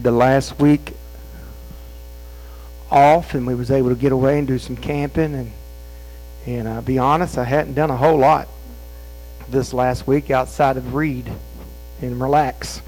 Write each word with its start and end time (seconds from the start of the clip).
had 0.00 0.04
the 0.04 0.10
last 0.16 0.58
week 0.58 0.94
off, 2.90 3.34
and 3.34 3.46
we 3.46 3.54
was 3.54 3.70
able 3.70 3.90
to 3.90 3.94
get 3.94 4.12
away 4.12 4.38
and 4.38 4.48
do 4.48 4.58
some 4.58 4.76
camping. 4.76 5.34
And 5.34 5.52
and 6.46 6.66
I'll 6.66 6.80
be 6.80 6.98
honest, 6.98 7.36
I 7.36 7.44
hadn't 7.44 7.74
done 7.74 7.90
a 7.90 7.96
whole 7.98 8.16
lot 8.16 8.48
this 9.50 9.74
last 9.74 10.06
week 10.06 10.30
outside 10.30 10.78
of 10.78 10.94
read 10.94 11.30
and 12.00 12.18
relax. 12.18 12.80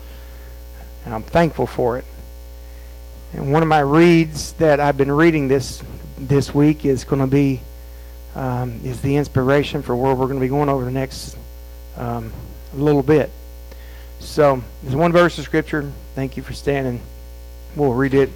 And 1.05 1.13
I'm 1.13 1.23
thankful 1.23 1.67
for 1.67 1.99
it. 1.99 2.07
And 3.35 3.53
one 3.53 3.63
of 3.63 3.69
my 3.69 3.81
reads 3.81 4.55
that 4.55 4.81
I've 4.81 4.97
been 4.97 5.13
reading 5.13 5.49
this 5.49 5.83
this 6.17 6.55
week 6.55 6.87
is 6.87 7.05
going 7.05 7.21
to 7.21 7.27
be 7.27 7.61
um, 8.35 8.81
is 8.85 9.03
the 9.03 9.17
inspiration 9.17 9.83
for 9.83 9.95
where 9.95 10.15
we're 10.15 10.29
going 10.29 10.39
to 10.39 10.45
be 10.45 10.49
going 10.49 10.71
over 10.71 10.87
the 10.87 10.91
next 10.91 11.37
um, 11.99 12.33
little 12.73 13.03
bit. 13.03 13.31
So 14.23 14.63
there's 14.83 14.97
one 14.97 15.13
verse 15.13 15.37
of 15.39 15.45
scripture. 15.45 15.91
Thank 16.15 16.37
you 16.37 16.43
for 16.43 16.53
standing. 16.53 17.01
We'll 17.77 17.93
read 17.93 18.15
it, 18.15 18.31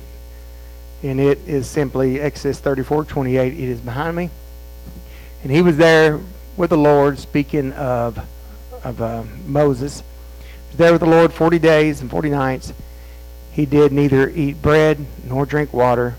and 1.02 1.20
it 1.20 1.38
is 1.46 1.68
simply 1.68 2.20
Exodus 2.20 2.60
34:28. 2.60 3.52
It 3.52 3.58
is 3.58 3.80
behind 3.80 4.16
me, 4.16 4.30
and 5.42 5.52
he 5.52 5.62
was 5.62 5.76
there 5.76 6.20
with 6.56 6.70
the 6.70 6.76
Lord, 6.76 7.18
speaking 7.18 7.72
of 7.72 8.18
of 8.84 9.00
uh, 9.00 9.22
Moses. 9.46 10.02
There 10.76 10.92
with 10.92 11.00
the 11.00 11.08
Lord 11.08 11.32
40 11.32 11.58
days 11.58 12.02
and 12.02 12.10
40 12.10 12.28
nights. 12.30 12.72
He 13.52 13.64
did 13.64 13.92
neither 13.92 14.28
eat 14.28 14.60
bread 14.60 15.06
nor 15.24 15.46
drink 15.46 15.72
water, 15.72 16.16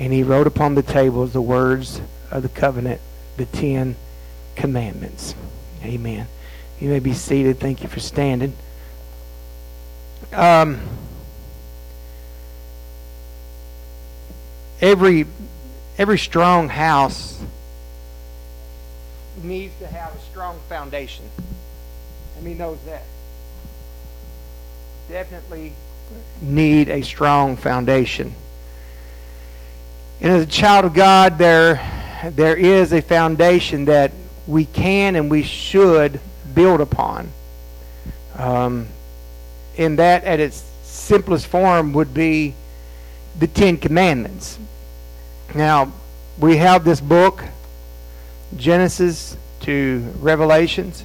and 0.00 0.12
he 0.12 0.24
wrote 0.24 0.48
upon 0.48 0.74
the 0.74 0.82
tables 0.82 1.32
the 1.32 1.40
words 1.40 2.00
of 2.32 2.42
the 2.42 2.48
covenant, 2.48 3.00
the 3.36 3.46
Ten 3.46 3.94
Commandments. 4.56 5.36
Amen. 5.84 6.26
You 6.80 6.90
may 6.90 6.98
be 6.98 7.14
seated. 7.14 7.60
Thank 7.60 7.82
you 7.82 7.88
for 7.88 8.00
standing. 8.00 8.54
Um, 10.32 10.80
every 14.80 15.26
every 15.96 16.18
strong 16.18 16.68
house 16.68 17.40
needs 19.42 19.78
to 19.78 19.86
have 19.86 20.14
a 20.14 20.20
strong 20.30 20.58
foundation. 20.68 21.24
I 22.36 22.40
mean, 22.40 22.58
knows 22.58 22.78
that. 22.86 23.02
Definitely 25.08 25.74
need 26.40 26.88
a 26.88 27.02
strong 27.02 27.56
foundation. 27.56 28.34
And 30.20 30.32
as 30.32 30.42
a 30.42 30.46
child 30.46 30.86
of 30.86 30.94
God, 30.94 31.38
there 31.38 31.80
there 32.30 32.56
is 32.56 32.92
a 32.92 33.02
foundation 33.02 33.84
that 33.86 34.12
we 34.46 34.64
can 34.64 35.16
and 35.16 35.30
we 35.30 35.42
should 35.42 36.20
build 36.54 36.80
upon. 36.80 37.30
Um, 38.36 38.88
and 39.76 39.98
that, 39.98 40.24
at 40.24 40.40
its 40.40 40.64
simplest 40.82 41.46
form, 41.46 41.92
would 41.92 42.14
be 42.14 42.54
the 43.38 43.46
Ten 43.46 43.76
Commandments. 43.76 44.58
Now, 45.54 45.92
we 46.38 46.56
have 46.56 46.84
this 46.84 47.00
book, 47.00 47.44
Genesis 48.56 49.36
to 49.60 50.12
Revelations. 50.18 51.04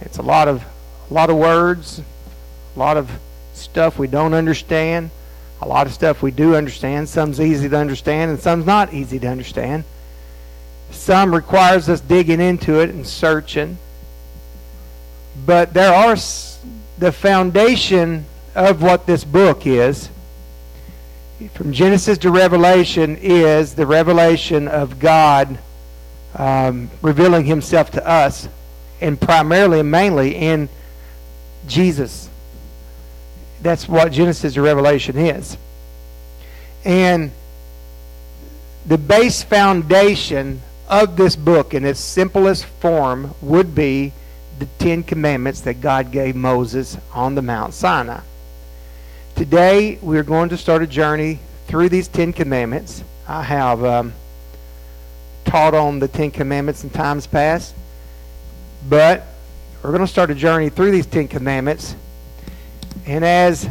It's 0.00 0.18
a 0.18 0.22
lot 0.22 0.48
of 0.48 0.64
a 1.10 1.14
lot 1.14 1.30
of 1.30 1.36
words, 1.36 2.02
a 2.76 2.78
lot 2.78 2.96
of 2.96 3.10
stuff 3.54 3.98
we 3.98 4.06
don't 4.06 4.34
understand, 4.34 5.10
a 5.60 5.66
lot 5.66 5.86
of 5.86 5.92
stuff 5.92 6.22
we 6.22 6.30
do 6.30 6.54
understand. 6.54 7.08
Some's 7.08 7.40
easy 7.40 7.68
to 7.68 7.76
understand, 7.76 8.30
and 8.30 8.40
some's 8.40 8.66
not 8.66 8.92
easy 8.92 9.18
to 9.18 9.26
understand. 9.26 9.84
Some 10.90 11.34
requires 11.34 11.88
us 11.88 12.00
digging 12.00 12.40
into 12.40 12.80
it 12.80 12.90
and 12.90 13.06
searching. 13.06 13.78
But 15.44 15.74
there 15.74 15.92
are 15.92 16.16
the 16.98 17.12
foundation 17.12 18.26
of 18.54 18.82
what 18.82 19.06
this 19.06 19.24
book 19.24 19.66
is. 19.66 20.10
From 21.54 21.72
Genesis 21.72 22.18
to 22.18 22.30
Revelation 22.30 23.16
is 23.20 23.74
the 23.74 23.86
revelation 23.86 24.66
of 24.66 24.98
God 24.98 25.58
um, 26.34 26.90
revealing 27.00 27.44
Himself 27.44 27.90
to 27.92 28.06
us, 28.06 28.48
and 29.00 29.20
primarily 29.20 29.80
and 29.80 29.90
mainly 29.90 30.34
in 30.34 30.68
Jesus. 31.66 32.28
That's 33.62 33.88
what 33.88 34.12
Genesis 34.12 34.54
to 34.54 34.62
Revelation 34.62 35.16
is. 35.16 35.56
And 36.84 37.30
the 38.86 38.98
base 38.98 39.42
foundation 39.42 40.62
of 40.88 41.16
this 41.16 41.36
book 41.36 41.74
in 41.74 41.84
its 41.84 42.00
simplest 42.00 42.64
form 42.64 43.34
would 43.42 43.74
be 43.74 44.12
the 44.58 44.66
Ten 44.78 45.02
Commandments 45.02 45.60
that 45.62 45.80
God 45.80 46.10
gave 46.10 46.34
Moses 46.34 46.96
on 47.14 47.34
the 47.34 47.42
Mount 47.42 47.74
Sinai. 47.74 48.20
Today, 49.36 49.98
we're 50.02 50.24
going 50.24 50.48
to 50.48 50.56
start 50.56 50.82
a 50.82 50.86
journey 50.86 51.38
through 51.68 51.88
these 51.90 52.08
Ten 52.08 52.32
Commandments. 52.32 53.04
I 53.28 53.42
have 53.42 53.84
um, 53.84 54.12
taught 55.44 55.74
on 55.74 56.00
the 56.00 56.08
Ten 56.08 56.30
Commandments 56.30 56.82
in 56.82 56.90
times 56.90 57.26
past, 57.26 57.74
but 58.88 59.24
we're 59.82 59.90
going 59.90 60.00
to 60.00 60.08
start 60.08 60.30
a 60.30 60.34
journey 60.34 60.70
through 60.70 60.90
these 60.90 61.06
Ten 61.06 61.28
Commandments. 61.28 61.94
And 63.06 63.24
as 63.24 63.68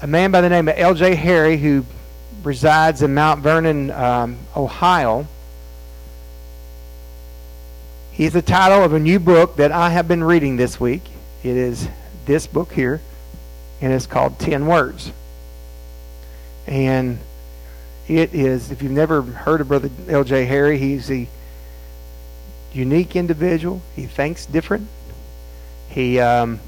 a 0.00 0.06
man 0.08 0.32
by 0.32 0.40
the 0.40 0.48
name 0.48 0.66
of 0.66 0.74
L.J. 0.76 1.14
Harry, 1.14 1.56
who 1.56 1.86
resides 2.42 3.02
in 3.02 3.14
Mount 3.14 3.40
Vernon, 3.40 3.92
um, 3.92 4.36
Ohio, 4.56 5.28
He's 8.12 8.34
the 8.34 8.42
title 8.42 8.84
of 8.84 8.92
a 8.92 8.98
new 8.98 9.18
book 9.18 9.56
that 9.56 9.72
I 9.72 9.88
have 9.88 10.06
been 10.06 10.22
reading 10.22 10.56
this 10.56 10.78
week. 10.78 11.02
It 11.42 11.56
is 11.56 11.88
this 12.26 12.46
book 12.46 12.70
here, 12.72 13.00
and 13.80 13.90
it's 13.90 14.06
called 14.06 14.38
Ten 14.38 14.66
Words. 14.66 15.12
And 16.66 17.18
it 18.08 18.34
is, 18.34 18.70
if 18.70 18.82
you've 18.82 18.92
never 18.92 19.22
heard 19.22 19.62
of 19.62 19.68
Brother 19.68 19.88
L.J. 20.08 20.44
Harry, 20.44 20.76
he's 20.76 21.10
a 21.10 21.26
unique 22.74 23.16
individual. 23.16 23.80
He 23.96 24.04
thinks 24.04 24.44
different. 24.44 24.88
He 25.88 26.20
um, 26.20 26.60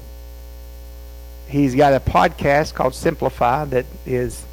he's 1.47 1.75
got 1.75 1.93
a 1.93 1.99
podcast 1.99 2.73
called 2.73 2.95
Simplify 2.95 3.65
that 3.65 3.85
is 4.07 4.43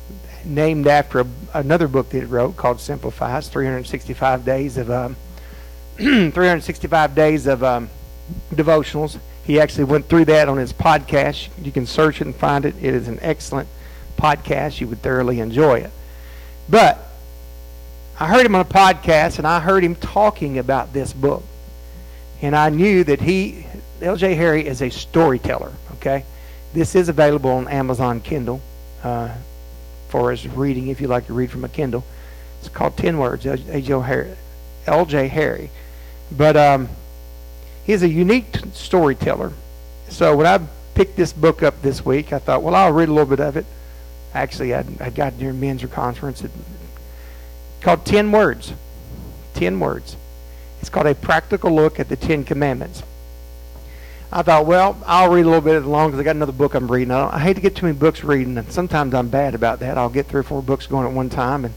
named 0.45 0.87
after 0.87 1.21
a, 1.21 1.27
another 1.55 1.89
book 1.89 2.11
that 2.11 2.19
he 2.19 2.25
wrote 2.27 2.59
called 2.59 2.81
Simplify. 2.81 3.39
It's 3.39 3.49
365 3.49 4.45
days 4.45 4.77
of 4.77 4.91
um, 4.91 5.17
365 5.97 7.15
days 7.15 7.47
of 7.47 7.63
um, 7.63 7.89
devotionals. 8.53 9.19
He 9.45 9.61
actually 9.61 9.85
went 9.85 10.07
through 10.07 10.27
that 10.27 10.49
on 10.49 10.57
his 10.57 10.73
podcast. 10.73 11.49
You 11.63 11.73
can 11.73 11.87
search 11.87 12.21
it 12.21 12.27
and 12.27 12.35
find 12.35 12.65
it. 12.65 12.77
It 12.77 12.95
is 12.95 13.09
an 13.09 13.19
excellent 13.21 13.69
podcast. 14.17 14.81
You 14.81 14.89
would 14.89 15.03
thoroughly 15.03 15.41
enjoy 15.41 15.81
it. 15.81 15.91
But 16.69 16.99
I 18.19 18.29
heard 18.29 18.47
him 18.47 18.55
on 18.55 18.61
a 18.61 18.65
podcast, 18.65 19.39
and 19.39 19.47
I 19.47 19.61
heard 19.61 19.83
him 19.83 19.97
talking 19.97 20.59
about 20.59 20.93
this 20.93 21.13
book. 21.13 21.43
And 22.41 22.55
I 22.57 22.71
knew 22.71 23.05
that 23.05 23.21
he, 23.21 23.67
L.J. 24.01 24.35
Harry, 24.35 24.67
is 24.67 24.81
a 24.81 24.91
storyteller. 24.91 25.73
Okay, 25.95 26.25
this 26.73 26.95
is 26.95 27.09
available 27.09 27.51
on 27.51 27.69
Amazon 27.69 28.21
Kindle 28.21 28.61
uh, 29.03 29.35
for 30.09 30.31
his 30.31 30.47
reading 30.49 30.89
if 30.89 31.01
you 31.01 31.09
like 31.09 31.27
to 31.27 31.33
read 31.33 31.51
from 31.51 31.65
a 31.65 31.69
Kindle. 31.69 32.05
It's 32.61 32.69
called 32.69 32.97
Ten 32.97 33.19
Words. 33.19 33.45
L.J. 33.47 34.01
Harry. 34.01 34.37
But 36.31 36.57
um, 36.57 36.89
he's 37.85 38.03
a 38.03 38.09
unique 38.09 38.53
t- 38.53 38.71
storyteller. 38.73 39.53
So 40.09 40.37
when 40.37 40.47
I 40.47 40.61
picked 40.95 41.17
this 41.17 41.33
book 41.33 41.63
up 41.63 41.83
this 41.83 42.05
week, 42.05 42.33
I 42.33 42.39
thought, 42.39 42.63
well, 42.63 42.75
I'll 42.75 42.93
read 42.93 43.09
a 43.09 43.13
little 43.13 43.29
bit 43.29 43.41
of 43.41 43.57
it. 43.57 43.67
Actually, 44.35 44.75
I, 44.75 45.11
got 45.11 45.35
near 45.39 45.53
men's 45.53 45.85
conference. 45.87 46.43
It, 46.43 46.51
called 47.81 48.05
Ten 48.07 48.33
Words. 48.33 48.73
Ten 49.55 49.79
Words. 49.79 50.17
It's 50.81 50.89
called 50.89 51.07
A 51.07 51.15
Practical 51.15 51.71
Look 51.71 52.01
at 52.01 52.09
the 52.09 52.17
Ten 52.17 52.45
Commandments. 52.45 53.03
I 54.35 54.41
thought, 54.41 54.65
well, 54.65 54.97
I'll 55.07 55.31
read 55.31 55.43
a 55.43 55.49
little 55.49 55.61
bit 55.61 55.75
as 55.75 55.85
long 55.85 56.09
because 56.09 56.21
I 56.21 56.25
got 56.25 56.37
another 56.37 56.53
book 56.53 56.75
I'm 56.75 56.91
reading. 56.91 57.11
I, 57.11 57.37
I, 57.37 57.39
hate 57.39 57.55
to 57.55 57.61
get 57.61 57.77
too 57.77 57.85
many 57.85 57.99
books 57.99 58.25
reading, 58.25 58.57
and 58.57 58.73
sometimes 58.73 59.13
I'm 59.13 59.29
bad 59.29 59.55
about 59.55 59.81
that. 59.81 59.99
I'll 59.99 60.09
get 60.09 60.27
three 60.27 60.41
or 60.41 60.45
four 60.45 60.63
books 60.63 60.87
going 60.87 61.07
at 61.07 61.13
one 61.13 61.29
time, 61.29 61.67
and 61.67 61.75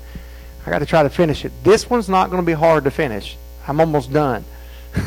I 0.66 0.70
got 0.70 0.80
to 0.80 0.86
try 0.86 1.04
to 1.04 1.10
finish 1.10 1.46
it. 1.46 1.52
This 1.64 1.90
one's 1.90 2.10
not 2.10 2.30
going 2.30 2.42
to 2.42 2.46
be 2.46 2.54
hard 2.54 2.86
to 2.86 2.92
finish. 2.92 3.38
I'm 3.68 3.80
almost 3.80 4.12
done. 4.12 4.44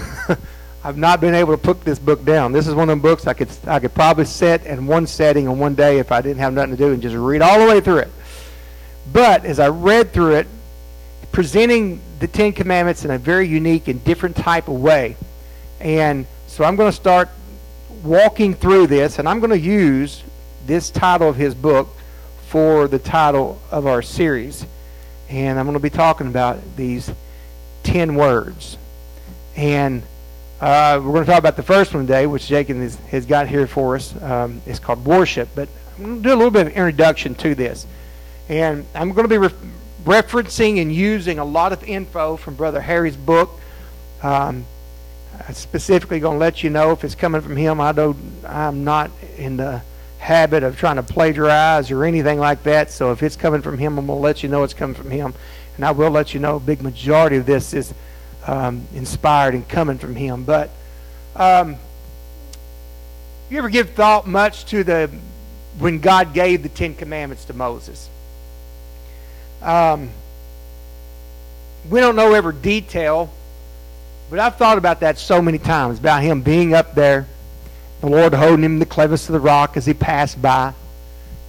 I've 0.84 0.96
not 0.96 1.20
been 1.20 1.34
able 1.34 1.56
to 1.56 1.62
put 1.62 1.84
this 1.84 1.98
book 1.98 2.24
down. 2.24 2.52
This 2.52 2.68
is 2.68 2.74
one 2.74 2.88
of 2.88 2.98
the 2.98 3.02
books 3.02 3.26
I 3.26 3.34
could 3.34 3.48
I 3.66 3.80
could 3.80 3.94
probably 3.94 4.24
sit 4.24 4.64
in 4.64 4.86
one 4.86 5.06
setting 5.06 5.48
on 5.48 5.58
one 5.58 5.74
day 5.74 5.98
if 5.98 6.12
I 6.12 6.20
didn't 6.20 6.38
have 6.38 6.52
nothing 6.52 6.70
to 6.70 6.76
do 6.76 6.92
and 6.92 7.02
just 7.02 7.16
read 7.16 7.42
all 7.42 7.58
the 7.58 7.66
way 7.66 7.80
through 7.80 7.98
it. 7.98 8.10
But 9.12 9.44
as 9.44 9.58
I 9.58 9.68
read 9.68 10.12
through 10.12 10.36
it, 10.36 10.46
presenting 11.32 12.00
the 12.20 12.28
Ten 12.28 12.52
Commandments 12.52 13.04
in 13.04 13.10
a 13.10 13.18
very 13.18 13.48
unique 13.48 13.88
and 13.88 14.02
different 14.04 14.36
type 14.36 14.68
of 14.68 14.74
way. 14.74 15.16
And 15.80 16.26
so 16.46 16.64
I'm 16.64 16.76
going 16.76 16.90
to 16.90 16.96
start 16.96 17.28
walking 18.02 18.54
through 18.54 18.86
this, 18.86 19.18
and 19.18 19.28
I'm 19.28 19.40
going 19.40 19.50
to 19.50 19.58
use 19.58 20.22
this 20.66 20.90
title 20.90 21.28
of 21.28 21.36
his 21.36 21.54
book 21.54 21.88
for 22.48 22.88
the 22.88 22.98
title 22.98 23.60
of 23.70 23.86
our 23.86 24.02
series. 24.02 24.64
And 25.28 25.58
I'm 25.58 25.66
going 25.66 25.74
to 25.74 25.82
be 25.82 25.90
talking 25.90 26.26
about 26.26 26.58
these 26.76 27.10
10 27.82 28.14
words. 28.14 28.78
And 29.56 30.02
uh, 30.60 31.00
we're 31.02 31.12
going 31.12 31.24
to 31.24 31.30
talk 31.30 31.38
about 31.38 31.56
the 31.56 31.62
first 31.62 31.94
one 31.94 32.06
today, 32.06 32.26
which 32.26 32.46
Jacob 32.46 32.78
has, 32.78 32.96
has 33.10 33.26
got 33.26 33.48
here 33.48 33.66
for 33.66 33.96
us. 33.96 34.20
Um, 34.22 34.62
it's 34.66 34.78
called 34.78 35.04
worship. 35.04 35.48
But 35.54 35.68
I'm 35.96 36.04
going 36.04 36.16
to 36.16 36.22
do 36.22 36.34
a 36.34 36.36
little 36.36 36.50
bit 36.50 36.66
of 36.66 36.72
introduction 36.72 37.34
to 37.36 37.54
this. 37.54 37.86
And 38.48 38.86
I'm 38.94 39.12
going 39.12 39.24
to 39.24 39.28
be 39.28 39.38
re- 39.38 39.50
referencing 40.04 40.80
and 40.80 40.92
using 40.92 41.38
a 41.38 41.44
lot 41.44 41.72
of 41.72 41.84
info 41.84 42.36
from 42.36 42.54
Brother 42.54 42.80
Harry's 42.80 43.16
book. 43.16 43.50
Um, 44.22 44.64
specifically 45.52 46.20
going 46.20 46.36
to 46.36 46.40
let 46.40 46.62
you 46.62 46.70
know 46.70 46.92
if 46.92 47.04
it's 47.04 47.14
coming 47.14 47.40
from 47.40 47.56
him. 47.56 47.80
I 47.80 47.92
don't, 47.92 48.16
I'm 48.46 48.84
not 48.84 49.10
in 49.36 49.56
the 49.56 49.82
habit 50.18 50.62
of 50.62 50.76
trying 50.76 50.96
to 50.96 51.02
plagiarize 51.02 51.90
or 51.90 52.04
anything 52.04 52.38
like 52.38 52.62
that. 52.64 52.90
So 52.90 53.12
if 53.12 53.22
it's 53.22 53.36
coming 53.36 53.62
from 53.62 53.78
him, 53.78 53.98
I'm 53.98 54.06
going 54.06 54.18
to 54.18 54.22
let 54.22 54.42
you 54.42 54.48
know 54.48 54.64
it's 54.64 54.74
coming 54.74 54.94
from 54.94 55.10
him. 55.10 55.34
And 55.76 55.84
I 55.84 55.92
will 55.92 56.10
let 56.10 56.34
you 56.34 56.40
know 56.40 56.56
a 56.56 56.60
big 56.60 56.82
majority 56.82 57.36
of 57.36 57.46
this 57.46 57.72
is 57.72 57.94
um, 58.46 58.86
inspired 58.94 59.54
and 59.54 59.68
coming 59.68 59.98
from 59.98 60.16
him. 60.16 60.44
But 60.44 60.70
um, 61.36 61.76
you 63.48 63.58
ever 63.58 63.68
give 63.68 63.90
thought 63.90 64.26
much 64.26 64.64
to 64.66 64.84
the 64.84 65.10
when 65.78 66.00
God 66.00 66.34
gave 66.34 66.62
the 66.62 66.68
Ten 66.68 66.94
Commandments 66.94 67.44
to 67.46 67.54
Moses? 67.54 68.10
Um, 69.62 70.10
we 71.88 72.00
don't 72.00 72.16
know 72.16 72.34
every 72.34 72.54
detail, 72.54 73.32
but 74.30 74.38
I've 74.38 74.56
thought 74.56 74.78
about 74.78 75.00
that 75.00 75.18
so 75.18 75.40
many 75.40 75.58
times 75.58 75.98
about 75.98 76.22
him 76.22 76.42
being 76.42 76.74
up 76.74 76.94
there, 76.94 77.26
the 78.00 78.08
Lord 78.08 78.34
holding 78.34 78.64
him 78.64 78.74
in 78.74 78.78
the 78.78 78.86
crevice 78.86 79.28
of 79.28 79.32
the 79.32 79.40
rock 79.40 79.76
as 79.76 79.86
he 79.86 79.94
passed 79.94 80.40
by, 80.40 80.74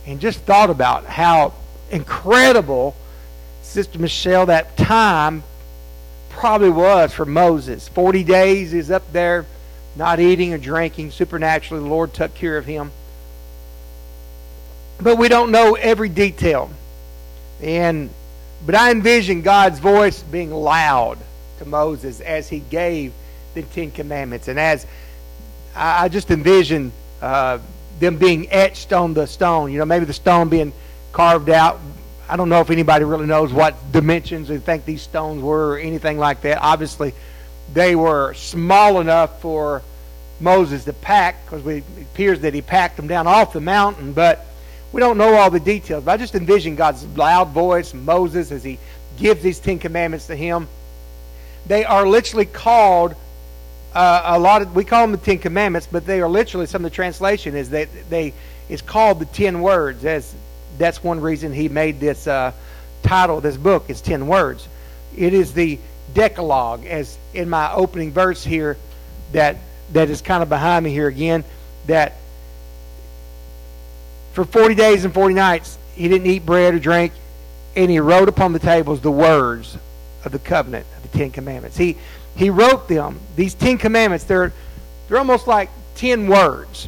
and 0.06 0.20
just 0.20 0.40
thought 0.42 0.70
about 0.70 1.06
how 1.06 1.54
incredible, 1.92 2.96
Sister 3.62 4.00
Michelle, 4.00 4.48
that 4.48 4.78
time 4.78 5.44
probably 6.30 6.70
was 6.70 7.14
for 7.14 7.26
Moses. 7.26 7.88
40 7.88 8.24
days 8.24 8.72
he's 8.72 8.90
up 8.90 9.12
there 9.12 9.46
not 9.96 10.20
eating 10.20 10.54
or 10.54 10.58
drinking. 10.58 11.12
Supernaturally, 11.12 11.84
the 11.84 11.90
Lord 11.90 12.14
took 12.14 12.34
care 12.34 12.58
of 12.58 12.66
him. 12.66 12.92
But 15.02 15.18
we 15.18 15.28
don't 15.28 15.52
know 15.52 15.76
every 15.76 16.10
detail. 16.10 16.72
And 17.62 18.10
but 18.66 18.76
I 18.76 18.92
envision 18.92 19.42
God's 19.42 19.80
voice 19.80 20.22
being 20.24 20.52
loud 20.52 21.18
to 21.60 21.66
Moses 21.66 22.20
as 22.20 22.50
he 22.50 22.60
gave 22.60 23.14
the 23.54 23.64
Ten 23.64 23.92
Commandments. 23.92 24.48
And 24.48 24.60
as 24.60 24.86
I, 25.76 26.06
I 26.06 26.10
just 26.10 26.32
envision 26.32 26.92
uh, 27.22 27.60
them 28.00 28.18
being 28.18 28.52
etched 28.52 28.94
on 28.94 29.14
the 29.14 29.28
stone, 29.28 29.72
you 29.72 29.80
know, 29.80 29.86
maybe 29.86 30.06
the 30.06 30.14
stone 30.14 30.50
being 30.50 30.74
carved 31.12 31.50
out. 31.50 31.80
I 32.28 32.38
don't 32.38 32.50
know 32.50 32.62
if 32.62 32.70
anybody 32.70 33.06
really 33.06 33.26
knows 33.26 33.52
what 33.52 33.92
dimensions 33.92 34.48
they 34.48 34.60
think 34.60 34.86
these 34.86 35.02
stones 35.02 35.42
were 35.42 35.74
or 35.74 35.78
anything 35.78 36.18
like 36.18 36.42
that. 36.42 36.60
Obviously, 36.62 37.14
they 37.74 37.96
were 37.96 38.34
small 38.36 39.00
enough 39.02 39.42
for 39.42 39.82
Moses 40.40 40.86
to 40.86 40.94
pack 40.94 41.44
because 41.46 41.66
it 41.66 41.84
appears 42.02 42.42
that 42.42 42.54
he 42.54 42.62
packed 42.62 42.98
them 42.98 43.08
down 43.08 43.28
off 43.28 43.54
the 43.54 43.62
mountain, 43.62 44.14
but 44.14 44.46
we 44.92 45.00
don't 45.00 45.18
know 45.18 45.36
all 45.36 45.50
the 45.50 45.60
details. 45.60 46.04
But 46.04 46.12
I 46.12 46.18
just 46.18 46.36
envision 46.36 46.76
God's 46.76 47.06
loud 47.18 47.50
voice, 47.50 47.94
Moses, 47.94 48.52
as 48.52 48.64
he 48.64 48.80
gives 49.18 49.42
these 49.42 49.60
Ten 49.60 49.80
Commandments 49.80 50.28
to 50.28 50.36
him. 50.36 50.68
They 51.68 51.84
are 51.84 52.08
literally 52.08 52.46
called 52.46 53.16
uh, 53.94 54.22
a 54.26 54.40
lot 54.40 54.62
of 54.62 54.76
we 54.76 54.84
call 54.84 55.02
them 55.02 55.12
the 55.12 55.18
Ten 55.18 55.40
Commandments, 55.40 55.88
but 55.92 56.06
they 56.06 56.22
are 56.22 56.30
literally 56.30 56.66
some 56.68 56.86
of 56.86 56.92
the 56.92 56.96
translation 56.96 57.56
is 57.56 57.72
that 57.72 57.90
they 58.10 58.34
it's 58.68 58.82
called 58.82 59.20
the 59.20 59.26
Ten 59.26 59.62
Words. 59.62 60.06
As 60.06 60.34
that's 60.78 61.04
one 61.04 61.20
reason 61.20 61.52
he 61.52 61.70
made 61.70 62.00
this 62.00 62.28
uh, 62.28 62.52
title, 63.04 63.42
this 63.42 63.58
book 63.58 63.90
is 63.90 64.02
Ten 64.02 64.28
Words. 64.28 64.68
It 65.18 65.34
is 65.34 65.54
the 65.54 65.80
Decalogue, 66.14 66.86
as 66.86 67.18
in 67.34 67.50
my 67.50 67.72
opening 67.74 68.12
verse 68.12 68.44
here, 68.44 68.78
that 69.32 69.58
that 69.94 70.10
is 70.10 70.22
kind 70.22 70.44
of 70.44 70.50
behind 70.50 70.86
me 70.86 70.92
here 70.92 71.08
again. 71.08 71.44
That 71.88 72.14
for 74.34 74.46
40 74.46 74.76
days 74.76 75.06
and 75.06 75.14
40 75.14 75.34
nights 75.34 75.78
he 75.96 76.08
didn't 76.08 76.28
eat 76.28 76.46
bread 76.46 76.76
or 76.76 76.80
drink, 76.80 77.12
and 77.76 77.90
he 77.90 78.00
wrote 78.00 78.30
upon 78.30 78.54
the 78.54 78.60
tables 78.60 79.02
the 79.02 79.12
words 79.12 79.78
of 80.24 80.32
the 80.32 80.40
covenant 80.40 80.86
of 80.96 81.12
the 81.12 81.18
Ten 81.18 81.32
Commandments. 81.32 81.76
He 81.76 81.98
he 82.40 82.50
wrote 82.50 82.88
them. 82.88 83.20
These 83.36 83.54
Ten 83.54 83.78
Commandments, 83.78 84.24
they're 84.24 84.54
they're 85.08 85.18
almost 85.18 85.46
like 85.46 85.70
ten 85.96 86.28
words. 86.28 86.88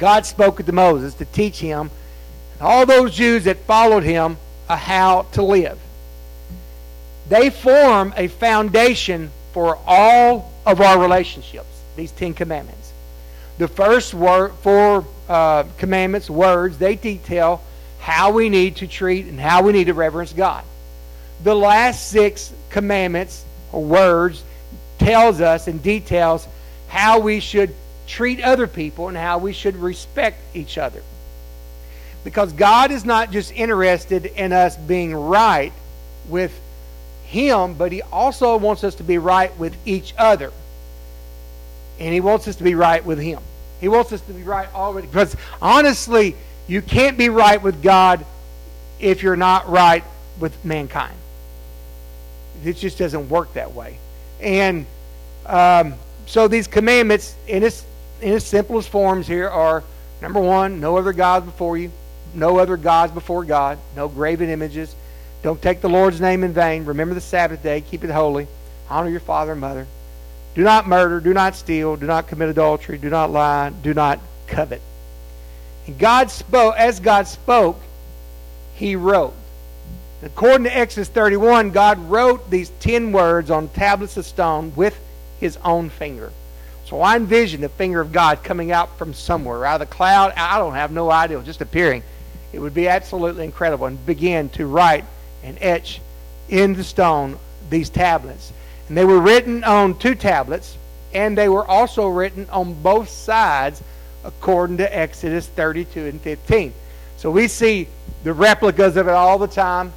God 0.00 0.26
spoke 0.26 0.64
to 0.64 0.72
Moses 0.72 1.14
to 1.14 1.24
teach 1.24 1.60
him 1.60 1.90
all 2.60 2.84
those 2.84 3.14
Jews 3.14 3.44
that 3.44 3.58
followed 3.58 4.02
him 4.02 4.36
a 4.68 4.76
how 4.76 5.22
to 5.32 5.44
live. 5.44 5.78
They 7.28 7.50
form 7.50 8.12
a 8.16 8.26
foundation 8.26 9.30
for 9.52 9.78
all 9.86 10.50
of 10.66 10.80
our 10.80 11.00
relationships, 11.00 11.80
these 11.94 12.10
Ten 12.10 12.34
Commandments. 12.34 12.92
The 13.58 13.68
first 13.68 14.12
word, 14.12 14.54
four 14.62 15.06
uh, 15.28 15.64
commandments, 15.78 16.28
words, 16.28 16.78
they 16.78 16.96
detail 16.96 17.62
how 18.00 18.32
we 18.32 18.48
need 18.48 18.76
to 18.76 18.88
treat 18.88 19.26
and 19.26 19.38
how 19.38 19.62
we 19.62 19.72
need 19.72 19.84
to 19.84 19.94
reverence 19.94 20.32
God. 20.32 20.64
The 21.44 21.54
last 21.54 22.08
six 22.08 22.52
commandments 22.70 23.44
or 23.72 23.82
words 23.82 24.42
tells 24.98 25.40
us 25.40 25.66
and 25.66 25.82
details 25.82 26.46
how 26.88 27.18
we 27.18 27.40
should 27.40 27.74
treat 28.06 28.40
other 28.40 28.66
people 28.66 29.08
and 29.08 29.16
how 29.16 29.38
we 29.38 29.52
should 29.52 29.76
respect 29.76 30.38
each 30.54 30.78
other. 30.78 31.02
Because 32.24 32.52
God 32.52 32.92
is 32.92 33.04
not 33.04 33.32
just 33.32 33.52
interested 33.52 34.26
in 34.26 34.52
us 34.52 34.76
being 34.76 35.14
right 35.14 35.72
with 36.28 36.52
him, 37.32 37.74
but 37.74 37.92
He 37.92 38.02
also 38.02 38.58
wants 38.58 38.84
us 38.84 38.96
to 38.96 39.02
be 39.02 39.16
right 39.16 39.56
with 39.58 39.74
each 39.86 40.12
other. 40.18 40.52
And 41.98 42.12
He 42.12 42.20
wants 42.20 42.46
us 42.46 42.56
to 42.56 42.62
be 42.64 42.74
right 42.74 43.02
with 43.04 43.18
Him. 43.18 43.40
He 43.80 43.88
wants 43.88 44.12
us 44.12 44.20
to 44.22 44.32
be 44.34 44.42
right 44.42 44.72
already. 44.74 45.06
Because 45.06 45.34
honestly, 45.60 46.36
you 46.68 46.82
can't 46.82 47.16
be 47.16 47.30
right 47.30 47.60
with 47.60 47.82
God 47.82 48.24
if 49.00 49.22
you're 49.22 49.34
not 49.34 49.68
right 49.70 50.04
with 50.38 50.62
mankind. 50.64 51.16
It 52.64 52.76
just 52.76 52.98
doesn't 52.98 53.28
work 53.28 53.54
that 53.54 53.72
way. 53.72 53.98
And 54.40 54.86
um, 55.46 55.94
so 56.26 56.48
these 56.48 56.66
commandments, 56.66 57.34
in 57.46 57.62
its, 57.62 57.84
in 58.20 58.34
its 58.34 58.44
simplest 58.44 58.88
forms 58.88 59.26
here, 59.26 59.48
are 59.48 59.82
number 60.20 60.40
one, 60.40 60.80
no 60.80 60.96
other 60.96 61.12
gods 61.12 61.46
before 61.46 61.76
you, 61.76 61.90
no 62.34 62.58
other 62.58 62.76
gods 62.76 63.12
before 63.12 63.44
God, 63.44 63.78
no 63.96 64.08
graven 64.08 64.48
images, 64.48 64.94
don't 65.42 65.60
take 65.60 65.80
the 65.80 65.88
Lord's 65.88 66.20
name 66.20 66.44
in 66.44 66.52
vain. 66.52 66.84
Remember 66.84 67.14
the 67.14 67.20
Sabbath 67.20 67.62
day. 67.62 67.80
Keep 67.80 68.04
it 68.04 68.10
holy. 68.10 68.46
Honor 68.88 69.10
your 69.10 69.20
father 69.20 69.52
and 69.52 69.60
mother. 69.60 69.86
Do 70.54 70.62
not 70.62 70.86
murder. 70.86 71.20
Do 71.20 71.34
not 71.34 71.56
steal. 71.56 71.96
Do 71.96 72.06
not 72.06 72.28
commit 72.28 72.48
adultery. 72.48 72.96
Do 72.96 73.10
not 73.10 73.30
lie. 73.30 73.70
Do 73.70 73.92
not 73.92 74.20
covet. 74.46 74.80
And 75.86 75.98
God 75.98 76.30
spoke, 76.30 76.76
as 76.76 77.00
God 77.00 77.26
spoke, 77.26 77.80
He 78.74 78.94
wrote. 78.94 79.34
According 80.22 80.64
to 80.64 80.76
Exodus 80.76 81.08
31, 81.08 81.72
God 81.72 81.98
wrote 82.08 82.48
these 82.48 82.70
ten 82.78 83.10
words 83.10 83.50
on 83.50 83.68
tablets 83.68 84.16
of 84.16 84.24
stone 84.24 84.72
with 84.76 84.98
His 85.40 85.56
own 85.64 85.90
finger. 85.90 86.32
So 86.84 87.00
I 87.00 87.16
envision 87.16 87.60
the 87.60 87.68
finger 87.68 88.00
of 88.00 88.12
God 88.12 88.44
coming 88.44 88.70
out 88.70 88.98
from 88.98 89.14
somewhere, 89.14 89.64
out 89.64 89.80
of 89.80 89.88
the 89.88 89.94
cloud. 89.94 90.32
I 90.36 90.58
don't 90.58 90.74
have 90.74 90.92
no 90.92 91.10
idea, 91.10 91.42
just 91.42 91.60
appearing. 91.60 92.04
It 92.52 92.60
would 92.60 92.74
be 92.74 92.86
absolutely 92.86 93.44
incredible 93.44 93.86
and 93.86 94.04
begin 94.06 94.48
to 94.50 94.66
write 94.66 95.04
and 95.42 95.58
etch 95.60 96.00
in 96.48 96.74
the 96.74 96.84
stone 96.84 97.38
these 97.70 97.90
tablets. 97.90 98.52
And 98.88 98.96
they 98.96 99.04
were 99.04 99.20
written 99.20 99.64
on 99.64 99.98
two 99.98 100.14
tablets, 100.14 100.76
and 101.12 101.36
they 101.36 101.48
were 101.48 101.66
also 101.66 102.06
written 102.08 102.48
on 102.50 102.80
both 102.80 103.08
sides 103.08 103.82
according 104.22 104.76
to 104.76 104.96
Exodus 104.96 105.48
32 105.48 106.06
and 106.06 106.20
15. 106.20 106.74
So 107.16 107.30
we 107.30 107.48
see 107.48 107.88
the 108.22 108.32
replicas 108.32 108.96
of 108.96 109.08
it 109.08 109.14
all 109.14 109.38
the 109.38 109.48
time, 109.48 109.92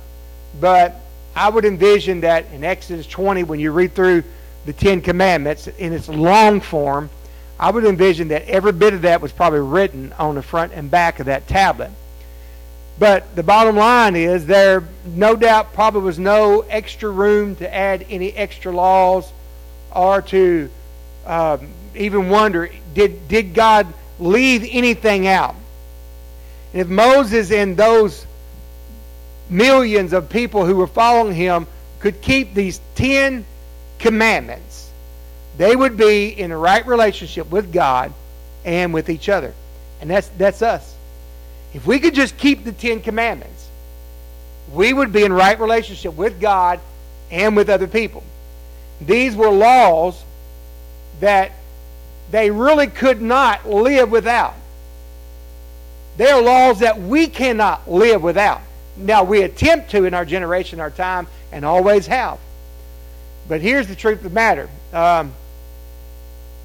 but 0.60 0.96
I 1.36 1.50
would 1.50 1.66
envision 1.66 2.22
that 2.22 2.46
in 2.54 2.64
Exodus 2.64 3.06
20, 3.08 3.44
when 3.44 3.60
you 3.60 3.72
read 3.72 3.94
through 3.94 4.24
the 4.66 4.74
Ten 4.74 5.02
Commandments 5.02 5.68
in 5.68 5.94
its 5.94 6.08
long 6.08 6.62
form, 6.62 7.10
I 7.60 7.72
would 7.72 7.86
envision 7.86 8.30
that 8.30 8.48
every 8.48 8.72
bit 8.72 8.94
of 8.94 9.04
that 9.04 9.22
was 9.22 9.32
probably 9.32 9.60
written 9.60 10.14
on 10.14 10.36
the 10.36 10.42
front 10.42 10.74
and 10.74 10.90
back 10.90 11.20
of 11.20 11.28
that 11.28 11.48
tablet. 11.48 11.92
But 12.98 13.36
the 13.36 13.44
bottom 13.44 13.76
line 13.76 14.16
is 14.16 14.46
there 14.46 14.84
no 15.06 15.36
doubt 15.36 15.74
probably 15.74 16.02
was 16.02 16.18
no 16.18 16.62
extra 16.62 17.10
room 17.10 17.56
to 17.58 17.74
add 17.74 18.06
any 18.10 18.32
extra 18.34 18.72
laws 18.72 19.30
or 19.94 20.22
to 20.22 20.70
um, 21.26 21.68
even 21.96 22.30
wonder 22.30 22.70
did, 22.94 23.28
did 23.28 23.54
God 23.54 23.88
leave 24.20 24.66
anything 24.70 25.28
out? 25.28 25.56
And 26.72 26.82
if 26.82 26.88
Moses 26.88 27.52
and 27.52 27.76
those 27.76 28.26
millions 29.50 30.14
of 30.14 30.30
people 30.30 30.66
who 30.66 30.76
were 30.76 30.88
following 30.88 31.34
him 31.36 31.68
could 32.00 32.22
keep 32.22 32.54
these 32.54 32.80
ten 32.96 33.46
commandments, 34.00 34.92
they 35.58 35.76
would 35.76 35.98
be 35.98 36.28
in 36.28 36.50
the 36.50 36.58
right 36.58 36.86
relationship 36.86 37.50
with 37.50 37.72
God 37.72 38.14
and 38.66 38.94
with 38.94 39.10
each 39.10 39.30
other. 39.30 39.54
And 40.02 40.10
that's, 40.10 40.28
that's 40.30 40.62
us. 40.62 40.96
If 41.74 41.86
we 41.86 42.00
could 42.00 42.14
just 42.14 42.38
keep 42.38 42.64
the 42.64 42.72
Ten 42.72 43.02
Commandments, 43.02 43.68
we 44.74 44.94
would 44.94 45.14
be 45.14 45.24
in 45.24 45.34
right 45.34 45.60
relationship 45.60 46.16
with 46.16 46.40
God 46.42 46.80
and 47.32 47.56
with 47.56 47.70
other 47.70 47.88
people. 47.88 48.24
These 49.02 49.36
were 49.36 49.50
laws 49.50 50.22
that 51.20 51.52
they 52.32 52.50
really 52.52 52.88
could 52.88 53.22
not 53.22 53.68
live 53.68 54.10
without. 54.10 54.56
They 56.18 56.30
are 56.30 56.42
laws 56.42 56.80
that 56.80 57.02
we 57.02 57.28
cannot 57.28 57.90
live 57.90 58.24
without. 58.24 58.62
Now, 58.98 59.24
we 59.24 59.42
attempt 59.42 59.92
to 59.92 60.06
in 60.06 60.14
our 60.14 60.26
generation, 60.26 60.80
our 60.80 60.92
time, 60.92 61.28
and 61.52 61.66
always 61.66 62.08
have. 62.08 62.40
But 63.48 63.62
here's 63.62 63.88
the 63.88 63.96
truth 63.96 64.20
of 64.20 64.24
the 64.24 64.30
matter. 64.30 64.70
Um, 64.94 65.34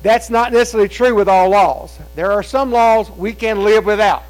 that's 0.03 0.31
not 0.31 0.53
necessarily 0.53 0.89
true 0.89 1.15
with 1.15 1.29
all 1.29 1.51
laws. 1.51 1.97
There 2.15 2.33
are 2.33 2.43
some 2.43 2.73
laws 2.73 3.11
we 3.11 3.33
can 3.33 3.65
live 3.65 3.85
without. 3.85 4.23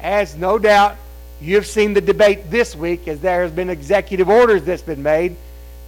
As 0.00 0.36
no 0.36 0.58
doubt 0.58 0.96
you've 1.40 1.66
seen 1.66 1.94
the 1.94 2.00
debate 2.00 2.50
this 2.50 2.76
week 2.76 3.08
as 3.08 3.20
there 3.20 3.42
has 3.42 3.50
been 3.50 3.68
executive 3.68 4.28
orders 4.28 4.62
that's 4.64 4.82
been 4.82 5.02
made 5.02 5.36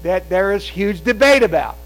that 0.02 0.28
there 0.28 0.52
is 0.52 0.66
huge 0.66 1.02
debate 1.02 1.42
about. 1.42 1.76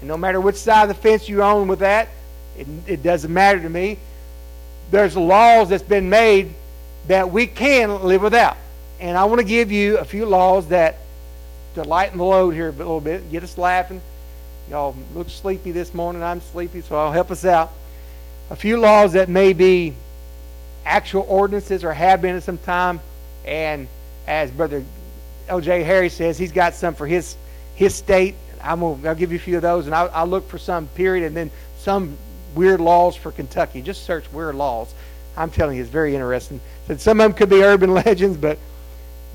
And 0.00 0.08
no 0.08 0.16
matter 0.16 0.40
which 0.40 0.56
side 0.56 0.82
of 0.82 0.88
the 0.88 0.94
fence 0.94 1.28
you 1.28 1.42
own 1.42 1.68
with 1.68 1.80
that, 1.80 2.08
it, 2.56 2.66
it 2.86 3.02
doesn't 3.02 3.32
matter 3.32 3.60
to 3.60 3.68
me. 3.68 3.98
There's 4.90 5.16
laws 5.16 5.70
that's 5.70 5.82
been 5.82 6.10
made 6.10 6.52
that 7.08 7.30
we 7.30 7.46
can 7.46 8.02
live 8.02 8.22
without. 8.22 8.56
And 9.00 9.16
I 9.16 9.24
want 9.24 9.40
to 9.40 9.46
give 9.46 9.70
you 9.70 9.98
a 9.98 10.04
few 10.04 10.26
laws 10.26 10.68
that 10.68 10.96
to 11.74 11.84
lighten 11.84 12.18
the 12.18 12.24
load 12.24 12.54
here 12.54 12.68
a 12.68 12.72
little 12.72 13.00
bit, 13.00 13.30
get 13.30 13.42
us 13.42 13.56
laughing. 13.56 14.00
Y'all 14.68 14.96
look 15.14 15.30
sleepy 15.30 15.70
this 15.70 15.94
morning. 15.94 16.22
I'm 16.22 16.40
sleepy, 16.40 16.80
so 16.80 16.96
I'll 16.96 17.12
help 17.12 17.30
us 17.30 17.44
out. 17.44 17.72
A 18.50 18.56
few 18.56 18.78
laws 18.78 19.12
that 19.12 19.28
may 19.28 19.52
be 19.52 19.94
actual 20.84 21.24
ordinances 21.28 21.84
or 21.84 21.92
have 21.92 22.20
been 22.20 22.36
at 22.36 22.42
some 22.42 22.58
time. 22.58 23.00
And 23.44 23.86
as 24.26 24.50
Brother 24.50 24.84
L.J. 25.48 25.84
Harry 25.84 26.08
says, 26.08 26.36
he's 26.36 26.52
got 26.52 26.74
some 26.74 26.94
for 26.94 27.06
his 27.06 27.36
his 27.76 27.94
state. 27.94 28.34
I'm 28.62 28.80
gonna, 28.80 29.08
I'll 29.08 29.14
give 29.14 29.30
you 29.30 29.36
a 29.36 29.40
few 29.40 29.56
of 29.56 29.62
those, 29.62 29.86
and 29.86 29.94
I'll, 29.94 30.10
I'll 30.12 30.26
look 30.26 30.48
for 30.48 30.58
some 30.58 30.88
period, 30.88 31.24
and 31.24 31.36
then 31.36 31.50
some 31.78 32.16
weird 32.56 32.80
laws 32.80 33.14
for 33.14 33.30
Kentucky. 33.30 33.82
Just 33.82 34.04
search 34.04 34.30
weird 34.32 34.56
laws. 34.56 34.92
I'm 35.36 35.50
telling 35.50 35.76
you, 35.76 35.82
it's 35.82 35.90
very 35.90 36.14
interesting. 36.14 36.60
some 36.96 37.20
of 37.20 37.24
them 37.24 37.32
could 37.34 37.48
be 37.48 37.62
urban 37.62 37.94
legends, 38.06 38.36
but 38.36 38.58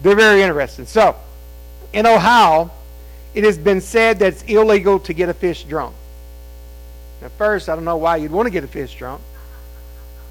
they're 0.04 0.16
very 0.16 0.42
interesting. 0.44 0.86
So, 0.86 1.16
in 1.94 2.06
Ohio, 2.06 2.70
it 3.34 3.44
has 3.46 3.58
been 3.58 3.82
said 3.82 4.20
that 4.20 4.34
it's 4.34 4.44
illegal 4.44 5.00
to 5.00 5.14
get 5.14 5.30
a 5.30 5.34
fish 5.34 5.64
drunk. 5.64 5.96
At 7.24 7.32
first, 7.32 7.70
I 7.70 7.76
don't 7.76 7.86
know 7.86 7.98
why 7.98 8.18
you'd 8.18 8.32
want 8.32 8.48
to 8.48 8.52
get 8.52 8.64
a 8.64 8.68
fish 8.68 8.96
drunk. 8.96 9.22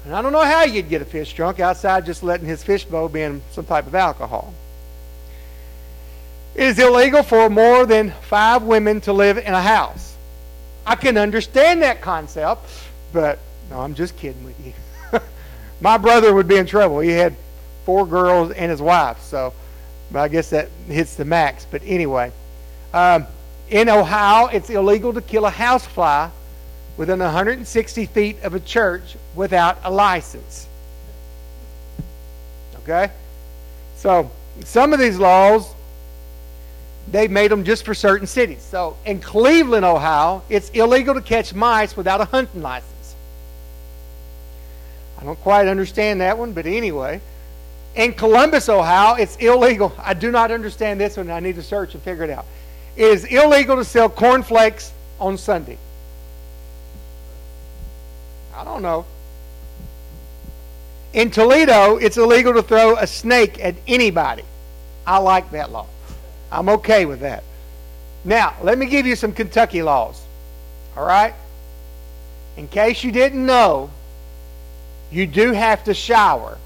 And 0.05 0.15
I 0.15 0.21
don't 0.21 0.31
know 0.31 0.43
how 0.43 0.63
you'd 0.63 0.89
get 0.89 1.01
a 1.01 1.05
fish 1.05 1.33
drunk 1.33 1.59
outside 1.59 2.05
just 2.05 2.23
letting 2.23 2.45
his 2.45 2.63
fish 2.63 2.85
bowl 2.85 3.09
be 3.09 3.21
in 3.21 3.41
some 3.51 3.65
type 3.65 3.87
of 3.87 3.95
alcohol. 3.95 4.53
It 6.55 6.67
is 6.67 6.77
illegal 6.77 7.23
for 7.23 7.49
more 7.49 7.85
than 7.85 8.11
five 8.21 8.61
women 8.61 9.01
to 9.01 9.13
live 9.13 9.37
in 9.37 9.53
a 9.53 9.61
house. 9.61 10.15
I 10.85 10.95
can 10.95 11.17
understand 11.17 11.81
that 11.81 12.01
concept, 12.01 12.69
but 13.11 13.39
no, 13.71 13.79
I'm 13.79 13.95
just 13.95 14.15
kidding 14.17 14.43
with 14.43 14.63
you. 14.63 14.73
My 15.81 15.97
brother 15.97 16.33
would 16.33 16.47
be 16.47 16.57
in 16.57 16.67
trouble. 16.67 16.99
He 16.99 17.09
had 17.09 17.35
four 17.85 18.05
girls 18.05 18.51
and 18.51 18.69
his 18.69 18.81
wife, 18.81 19.21
so 19.21 19.53
I 20.15 20.27
guess 20.27 20.49
that 20.51 20.69
hits 20.87 21.15
the 21.15 21.25
max. 21.25 21.65
But 21.69 21.81
anyway, 21.85 22.31
um, 22.93 23.25
in 23.69 23.89
Ohio, 23.89 24.47
it's 24.47 24.69
illegal 24.69 25.13
to 25.13 25.21
kill 25.21 25.45
a 25.45 25.49
housefly 25.49 26.29
within 26.97 27.19
160 27.19 28.05
feet 28.07 28.43
of 28.43 28.53
a 28.53 28.59
church 28.59 29.17
without 29.35 29.79
a 29.83 29.91
license. 29.91 30.67
Okay? 32.83 33.11
So, 33.95 34.29
some 34.65 34.93
of 34.93 34.99
these 34.99 35.17
laws, 35.17 35.73
they've 37.09 37.31
made 37.31 37.49
them 37.49 37.63
just 37.63 37.85
for 37.85 37.93
certain 37.93 38.27
cities. 38.27 38.61
So, 38.61 38.97
in 39.05 39.19
Cleveland, 39.19 39.85
Ohio, 39.85 40.43
it's 40.49 40.69
illegal 40.69 41.15
to 41.15 41.21
catch 41.21 41.53
mice 41.53 41.97
without 41.97 42.21
a 42.21 42.25
hunting 42.25 42.61
license. 42.61 43.15
I 45.17 45.23
don't 45.23 45.39
quite 45.41 45.67
understand 45.67 46.21
that 46.21 46.37
one, 46.37 46.53
but 46.53 46.65
anyway. 46.65 47.21
In 47.95 48.13
Columbus, 48.13 48.69
Ohio, 48.69 49.15
it's 49.15 49.35
illegal. 49.37 49.93
I 49.99 50.13
do 50.13 50.31
not 50.31 50.51
understand 50.51 50.99
this 50.99 51.17
one. 51.17 51.29
I 51.29 51.39
need 51.39 51.55
to 51.55 51.63
search 51.63 51.93
and 51.93 52.01
figure 52.01 52.23
it 52.23 52.29
out. 52.29 52.45
It 52.95 53.05
is 53.05 53.25
illegal 53.25 53.75
to 53.75 53.85
sell 53.85 54.09
cornflakes 54.09 54.91
on 55.19 55.37
Sunday. 55.37 55.77
I 58.55 58.63
don't 58.63 58.81
know. 58.81 59.05
In 61.13 61.29
Toledo, 61.29 61.97
it's 61.97 62.17
illegal 62.17 62.53
to 62.53 62.63
throw 62.63 62.95
a 62.97 63.05
snake 63.05 63.63
at 63.63 63.75
anybody. 63.87 64.43
I 65.05 65.19
like 65.19 65.51
that 65.51 65.71
law. 65.71 65.85
I'm 66.51 66.69
okay 66.69 67.05
with 67.05 67.19
that. 67.19 67.43
Now, 68.25 68.55
let 68.63 68.77
me 68.77 68.87
give 68.87 69.05
you 69.05 69.15
some 69.15 69.33
Kentucky 69.33 69.83
laws. 69.83 70.19
All 70.97 71.05
right? 71.05 71.33
In 72.57 72.67
case 72.67 73.03
you 73.03 73.11
didn't 73.11 73.45
know, 73.45 73.91
you 75.11 75.27
do 75.27 75.51
have 75.51 75.83
to 75.83 75.93
shower. 75.93 76.57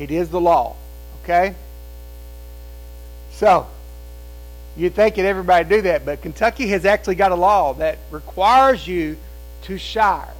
It 0.00 0.10
is 0.10 0.30
the 0.30 0.40
law. 0.40 0.76
Okay? 1.22 1.54
So, 3.32 3.66
you'd 4.74 4.94
think 4.94 5.16
that 5.16 5.26
everybody 5.26 5.68
do 5.68 5.82
that, 5.82 6.06
but 6.06 6.22
Kentucky 6.22 6.68
has 6.68 6.86
actually 6.86 7.16
got 7.16 7.32
a 7.32 7.36
law 7.36 7.74
that 7.74 7.98
requires 8.10 8.88
you 8.88 9.18
to 9.64 9.76
shower. 9.76 10.32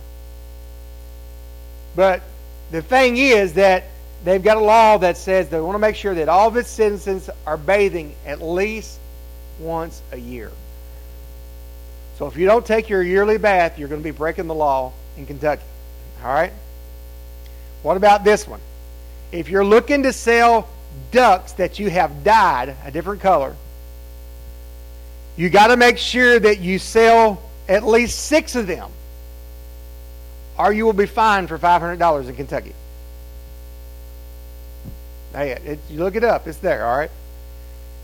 But 1.95 2.23
the 2.71 2.81
thing 2.81 3.19
is 3.19 3.52
that 3.55 3.85
they've 4.25 4.43
got 4.43 4.57
a 4.57 4.61
law 4.61 4.97
that 4.97 5.19
says 5.19 5.50
they 5.50 5.61
want 5.61 5.75
to 5.75 5.79
make 5.79 5.97
sure 5.97 6.14
that 6.14 6.31
all 6.31 6.49
of 6.49 6.57
its 6.57 6.71
citizens 6.71 7.29
are 7.47 7.59
bathing 7.59 8.14
at 8.25 8.40
least 8.40 8.99
once 9.59 10.00
a 10.12 10.17
year. 10.17 10.50
So 12.17 12.29
if 12.29 12.37
you 12.37 12.47
don't 12.47 12.64
take 12.64 12.88
your 12.88 13.02
yearly 13.02 13.37
bath, 13.37 13.79
you're 13.79 13.88
going 13.88 14.00
to 14.00 14.05
be 14.05 14.17
breaking 14.17 14.47
the 14.47 14.55
law 14.55 14.95
in 15.19 15.26
Kentucky. 15.26 15.64
All 16.23 16.33
right? 16.33 16.52
What 17.83 17.99
about 17.99 18.25
this 18.25 18.49
one? 18.49 18.61
If 19.33 19.49
you're 19.49 19.65
looking 19.65 20.05
to 20.05 20.13
sell 20.13 20.69
ducks 21.13 21.53
that 21.53 21.79
you 21.79 21.91
have 21.91 22.25
dyed 22.25 22.77
a 22.85 22.91
different 22.91 23.21
color, 23.21 23.55
you 25.37 25.49
got 25.51 25.69
to 25.69 25.77
make 25.77 25.99
sure 25.99 26.39
that 26.39 26.61
you 26.61 26.79
sell 26.79 27.43
at 27.69 27.87
least 27.87 28.19
six 28.27 28.57
of 28.57 28.67
them 28.67 28.91
or 30.59 30.73
you 30.73 30.85
will 30.85 30.93
be 30.93 31.07
fined 31.07 31.49
for 31.49 31.59
$500 31.59 32.29
in 32.29 32.37
Kentucky. 32.37 32.75
Hey, 35.33 35.53
it, 35.53 35.79
you 35.89 36.01
look 36.01 36.17
it 36.17 36.25
up. 36.25 36.47
It's 36.47 36.59
there, 36.59 36.87
all 36.87 36.99
right? 36.99 37.11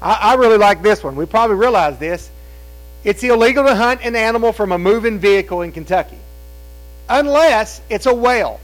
I, 0.00 0.12
I 0.12 0.34
really 0.34 0.56
like 0.56 0.82
this 0.82 1.04
one. 1.04 1.16
We 1.16 1.26
probably 1.26 1.56
realize 1.56 1.98
this. 1.98 2.30
It's 3.04 3.22
illegal 3.22 3.64
to 3.64 3.74
hunt 3.74 4.00
an 4.02 4.16
animal 4.16 4.52
from 4.52 4.72
a 4.72 4.78
moving 4.78 5.18
vehicle 5.18 5.62
in 5.62 5.72
Kentucky 5.72 6.18
unless 7.08 7.80
it's 7.90 8.06
a 8.06 8.14
whale. 8.14 8.58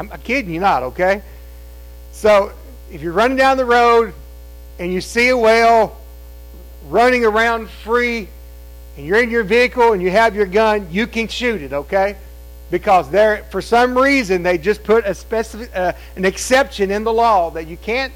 I'm, 0.00 0.20
kidding 0.20 0.54
you 0.54 0.60
not, 0.60 0.82
okay? 0.82 1.22
So 2.12 2.52
if 2.90 3.02
you're 3.02 3.12
running 3.12 3.36
down 3.36 3.58
the 3.58 3.66
road 3.66 4.14
and 4.78 4.90
you 4.92 5.02
see 5.02 5.28
a 5.28 5.36
whale 5.36 5.98
running 6.88 7.24
around 7.24 7.68
free 7.68 8.26
and 8.96 9.06
you're 9.06 9.22
in 9.22 9.30
your 9.30 9.44
vehicle 9.44 9.92
and 9.92 10.00
you 10.00 10.10
have 10.10 10.34
your 10.34 10.46
gun, 10.46 10.88
you 10.90 11.06
can 11.06 11.28
shoot 11.28 11.60
it, 11.60 11.74
okay? 11.74 12.16
Because 12.70 13.10
there, 13.10 13.44
for 13.50 13.60
some 13.60 13.96
reason, 13.96 14.42
they 14.42 14.56
just 14.56 14.82
put 14.84 15.04
a 15.04 15.14
specific, 15.14 15.70
uh, 15.74 15.92
an 16.16 16.24
exception 16.24 16.90
in 16.90 17.04
the 17.04 17.12
law 17.12 17.50
that 17.50 17.66
you 17.66 17.76
can't 17.76 18.12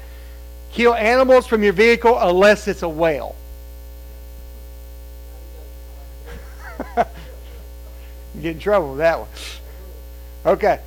kill 0.71 0.95
animals 0.95 1.45
from 1.45 1.61
your 1.61 1.73
vehicle 1.73 2.17
unless 2.17 2.67
it's 2.67 2.81
a 2.81 2.89
whale. 2.89 3.35
you 6.97 7.03
get 8.41 8.51
in 8.53 8.59
trouble 8.59 8.89
with 8.89 8.97
that 8.97 9.19
one. 9.19 9.29
Okay. 10.45 10.79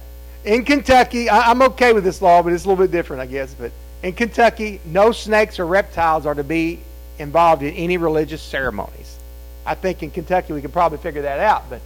In 0.44 0.64
Kentucky, 0.64 1.28
I, 1.28 1.50
I'm 1.50 1.62
okay 1.62 1.92
with 1.92 2.04
this 2.04 2.22
law, 2.22 2.42
but 2.42 2.52
it's 2.52 2.64
a 2.64 2.68
little 2.68 2.82
bit 2.82 2.92
different, 2.92 3.22
I 3.22 3.26
guess. 3.26 3.54
But 3.54 3.72
in 4.02 4.12
Kentucky, 4.12 4.80
no 4.84 5.12
snakes 5.12 5.58
or 5.58 5.66
reptiles 5.66 6.26
are 6.26 6.34
to 6.34 6.44
be 6.44 6.80
involved 7.18 7.62
in 7.62 7.74
any 7.74 7.96
religious 7.96 8.40
ceremonies. 8.40 9.16
I 9.66 9.74
think 9.74 10.02
in 10.02 10.10
Kentucky 10.10 10.52
we 10.52 10.62
can 10.62 10.70
probably 10.70 10.98
figure 10.98 11.22
that 11.22 11.40
out. 11.40 11.68
But 11.68 11.80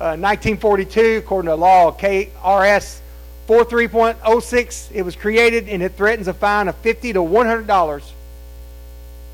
uh, 0.00 0.16
1942, 0.16 1.22
according 1.24 1.48
to 1.48 1.54
law 1.56 1.90
KRS 1.92 3.00
43.06, 3.48 4.92
it 4.92 5.02
was 5.02 5.16
created 5.16 5.68
and 5.68 5.82
it 5.82 5.92
threatens 5.92 6.28
a 6.28 6.34
fine 6.34 6.68
of 6.68 6.76
50 6.76 7.14
to 7.14 7.22
100 7.22 7.66
dollars, 7.66 8.12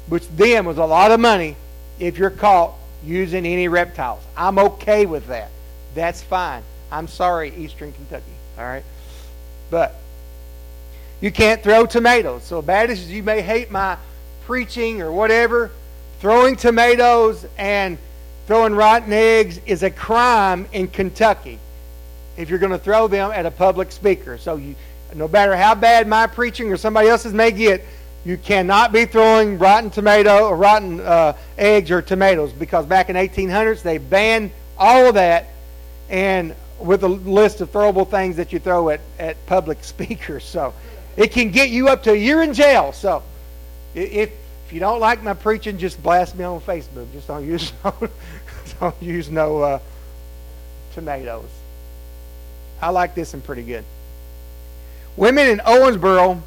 which 0.08 0.26
then 0.28 0.64
was 0.64 0.78
a 0.78 0.84
lot 0.84 1.10
of 1.10 1.20
money 1.20 1.56
if 1.98 2.18
you're 2.18 2.30
caught 2.30 2.74
using 3.04 3.46
any 3.46 3.68
reptiles. 3.68 4.22
I'm 4.36 4.58
okay 4.58 5.06
with 5.06 5.26
that. 5.26 5.50
That's 5.94 6.22
fine. 6.22 6.62
I'm 6.90 7.08
sorry, 7.08 7.54
Eastern 7.56 7.92
Kentucky. 7.92 8.24
All 8.60 8.66
right, 8.66 8.84
but 9.70 9.96
you 11.20 11.32
can't 11.32 11.62
throw 11.62 11.86
tomatoes. 11.86 12.44
So 12.44 12.62
bad 12.62 12.90
as 12.90 13.10
you 13.10 13.24
may 13.24 13.40
hate 13.40 13.72
my 13.72 13.96
preaching 14.44 15.02
or 15.02 15.10
whatever, 15.10 15.72
Throwing 16.20 16.56
tomatoes 16.56 17.46
and 17.56 17.96
throwing 18.46 18.74
rotten 18.74 19.10
eggs 19.10 19.58
is 19.64 19.82
a 19.82 19.90
crime 19.90 20.68
in 20.70 20.88
Kentucky 20.88 21.58
if 22.36 22.50
you're 22.50 22.58
going 22.58 22.72
to 22.72 22.78
throw 22.78 23.08
them 23.08 23.30
at 23.30 23.46
a 23.46 23.50
public 23.50 23.90
speaker. 23.90 24.36
So 24.36 24.56
you, 24.56 24.74
no 25.14 25.28
matter 25.28 25.56
how 25.56 25.74
bad 25.74 26.06
my 26.06 26.26
preaching 26.26 26.70
or 26.70 26.76
somebody 26.76 27.08
else's 27.08 27.32
may 27.32 27.52
get, 27.52 27.82
you 28.26 28.36
cannot 28.36 28.92
be 28.92 29.06
throwing 29.06 29.58
rotten 29.58 29.88
tomato 29.88 30.46
or 30.46 30.56
rotten 30.58 31.00
uh, 31.00 31.38
eggs 31.56 31.90
or 31.90 32.02
tomatoes 32.02 32.52
because 32.52 32.84
back 32.84 33.08
in 33.08 33.16
1800s 33.16 33.80
they 33.80 33.96
banned 33.96 34.50
all 34.76 35.06
of 35.06 35.14
that. 35.14 35.46
And 36.10 36.54
with 36.80 37.02
a 37.04 37.08
list 37.08 37.60
of 37.60 37.70
throwable 37.70 38.08
things 38.08 38.36
that 38.36 38.52
you 38.52 38.58
throw 38.58 38.88
at, 38.90 39.00
at 39.18 39.44
public 39.46 39.84
speakers. 39.84 40.44
So 40.44 40.74
it 41.16 41.32
can 41.32 41.50
get 41.50 41.70
you 41.70 41.88
up 41.88 42.02
to 42.04 42.12
a 42.12 42.16
year 42.16 42.42
in 42.42 42.54
jail. 42.54 42.92
So 42.92 43.22
if, 43.94 44.30
if 44.66 44.72
you 44.72 44.80
don't 44.80 45.00
like 45.00 45.22
my 45.22 45.34
preaching, 45.34 45.78
just 45.78 46.02
blast 46.02 46.36
me 46.36 46.44
on 46.44 46.60
Facebook. 46.60 47.10
Just 47.12 47.26
don't 47.26 47.44
use 47.44 47.72
no, 47.84 47.94
don't 48.80 49.02
use 49.02 49.30
no 49.30 49.62
uh, 49.62 49.78
tomatoes. 50.94 51.48
I 52.80 52.90
like 52.90 53.14
this 53.14 53.32
one 53.32 53.42
pretty 53.42 53.62
good. 53.62 53.84
Women 55.16 55.48
in 55.48 55.58
Owensboro, 55.58 56.40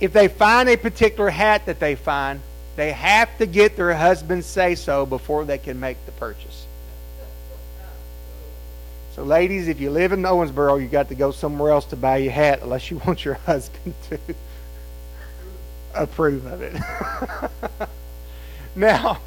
if 0.00 0.12
they 0.12 0.28
find 0.28 0.68
a 0.68 0.76
particular 0.76 1.28
hat 1.28 1.66
that 1.66 1.80
they 1.80 1.96
find, 1.96 2.40
they 2.76 2.92
have 2.92 3.36
to 3.38 3.46
get 3.46 3.76
their 3.76 3.94
husband 3.94 4.44
say 4.44 4.74
so 4.74 5.04
before 5.04 5.44
they 5.44 5.58
can 5.58 5.80
make 5.80 5.96
the 6.06 6.12
purchase. 6.12 6.55
So, 9.16 9.22
ladies, 9.22 9.66
if 9.66 9.80
you 9.80 9.90
live 9.90 10.12
in 10.12 10.20
Owensboro, 10.20 10.78
you 10.78 10.88
got 10.88 11.08
to 11.08 11.14
go 11.14 11.30
somewhere 11.30 11.72
else 11.72 11.86
to 11.86 11.96
buy 11.96 12.18
your 12.18 12.32
hat 12.32 12.60
unless 12.60 12.90
you 12.90 12.98
want 13.06 13.24
your 13.24 13.34
husband 13.34 13.94
to 14.10 14.18
approve 15.94 16.44
of 16.44 16.60
it. 16.60 16.76
now, 18.76 19.18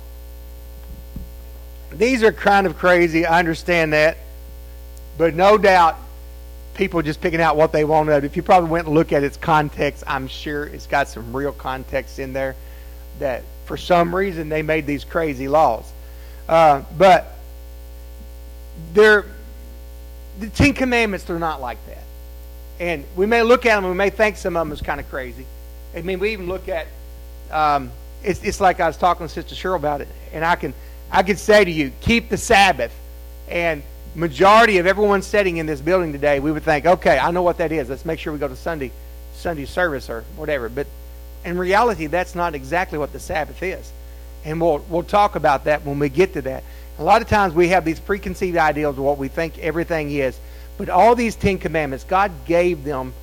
these 1.92 2.22
are 2.22 2.32
kind 2.32 2.68
of 2.68 2.78
crazy. 2.78 3.26
I 3.26 3.40
understand 3.40 3.94
that. 3.94 4.18
But 5.18 5.34
no 5.34 5.58
doubt, 5.58 5.98
people 6.76 7.02
just 7.02 7.20
picking 7.20 7.42
out 7.42 7.56
what 7.58 7.72
they 7.72 7.84
want 7.84 8.10
If 8.10 8.38
you 8.38 8.44
probably 8.44 8.70
went 8.70 8.86
and 8.86 8.94
looked 8.94 9.12
at 9.12 9.24
its 9.24 9.38
context, 9.38 10.04
I'm 10.06 10.28
sure 10.28 10.66
it's 10.66 10.86
got 10.86 11.08
some 11.08 11.36
real 11.36 11.52
context 11.52 12.20
in 12.20 12.32
there 12.32 12.56
that 13.18 13.42
for 13.66 13.76
some 13.76 14.16
reason 14.16 14.50
they 14.50 14.62
made 14.62 14.86
these 14.86 15.04
crazy 15.04 15.48
laws. 15.48 15.92
Uh, 16.48 16.84
but 16.96 17.40
they're 18.94 19.26
the 20.40 20.50
Ten 20.50 20.74
Commandments, 20.74 21.26
they're 21.26 21.40
not 21.40 21.62
like 21.62 21.78
that. 21.88 22.04
And 22.80 23.04
we 23.16 23.26
may 23.26 23.44
look 23.44 23.66
at 23.66 23.76
them 23.76 23.86
and 23.86 23.94
we 23.94 23.98
may 23.98 24.10
think 24.10 24.38
some 24.38 24.56
of 24.56 24.66
them 24.66 24.72
is 24.72 24.82
kind 24.82 25.00
of 25.00 25.10
crazy. 25.10 25.46
I 25.96 26.02
mean, 26.02 26.20
we 26.20 26.32
even 26.32 26.48
look 26.48 26.70
at 26.70 26.88
um, 27.52 27.92
it's, 28.24 28.44
it's 28.44 28.62
like 28.62 28.80
I 28.80 28.88
was 28.88 28.98
talking 28.98 29.28
to 29.28 29.32
Sister 29.32 29.56
Cheryl 29.56 29.76
about 29.76 30.02
it, 30.02 30.08
and 30.34 30.44
I 30.46 30.56
can 30.56 30.74
I 31.12 31.24
can 31.24 31.38
say 31.38 31.66
to 31.66 31.72
you, 31.72 31.92
keep 32.02 32.30
the 32.30 32.38
Sabbath, 32.38 32.94
and 33.48 33.82
majority 34.16 34.78
of 34.78 34.86
everyone 34.86 35.22
sitting 35.22 35.58
in 35.58 35.66
this 35.66 35.82
building 35.82 36.12
today, 36.12 36.40
we 36.40 36.52
would 36.52 36.64
think, 36.64 36.86
okay, 36.86 37.18
I 37.18 37.32
know 37.32 37.42
what 37.42 37.58
that 37.58 37.72
is. 37.72 37.90
Let's 37.90 38.06
make 38.06 38.20
sure 38.20 38.34
we 38.34 38.40
go 38.40 38.48
to 38.48 38.56
Sunday 38.56 38.92
Sunday 39.34 39.66
service 39.66 40.10
or 40.10 40.24
whatever. 40.36 40.70
But 40.70 40.88
in 41.46 41.58
reality, 41.58 42.08
that's 42.08 42.36
not 42.36 42.54
exactly 42.56 42.98
what 42.98 43.14
the 43.14 43.20
Sabbath 43.20 43.62
is, 43.64 43.92
and 44.46 44.62
we'll 44.62 44.86
we'll 44.90 45.04
talk 45.04 45.36
about 45.36 45.66
that 45.66 45.86
when 45.86 46.00
we 46.00 46.10
get 46.10 46.34
to 46.34 46.42
that. 46.44 46.64
A 47.00 47.04
lot 47.04 47.22
of 47.22 47.30
times 47.30 47.54
we 47.54 47.70
have 47.70 47.86
these 47.86 48.00
preconceived 48.00 48.58
ideals 48.58 48.98
of 48.98 49.04
what 49.06 49.18
we 49.18 49.30
think 49.30 49.58
everything 49.58 50.12
is. 50.12 50.38
But 50.78 50.90
all 50.90 51.16
these 51.16 51.34
Ten 51.36 51.58
Commandments, 51.58 52.04
God 52.04 52.32
gave 52.46 52.84
them 52.84 53.14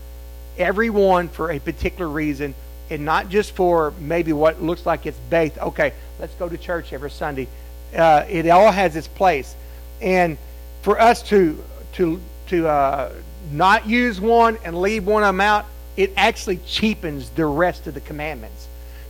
every 0.57 0.89
one 0.89 1.29
for 1.29 1.51
a 1.51 1.59
particular 1.59 2.09
reason 2.09 2.55
and 2.89 3.05
not 3.05 3.29
just 3.29 3.53
for 3.53 3.93
maybe 4.01 4.33
what 4.33 4.63
looks 4.63 4.87
like 4.87 5.05
it's 5.05 5.19
based. 5.29 5.59
Okay, 5.59 5.93
let's 6.19 6.33
go 6.35 6.49
to 6.49 6.57
church 6.57 6.95
every 6.95 7.11
Sunday. 7.11 7.49
Uh, 7.95 8.25
it 8.29 8.49
all 8.49 8.73
has 8.73 8.97
its 8.97 9.09
place. 9.09 9.55
And 10.01 10.39
for 10.81 10.99
us 10.99 11.23
to, 11.25 11.63
to, 11.95 12.21
to 12.49 12.69
uh, 12.69 13.13
not 13.53 13.87
use 13.87 14.21
one 14.21 14.57
and 14.65 14.81
leave 14.81 15.07
one 15.07 15.23
of 15.23 15.29
them 15.29 15.41
out, 15.43 15.67
it 15.99 16.13
actually 16.17 16.59
cheapens 16.67 17.29
the 17.31 17.45
rest 17.45 17.87
of 17.87 17.93
the 17.93 18.01
commandments. 18.01 18.69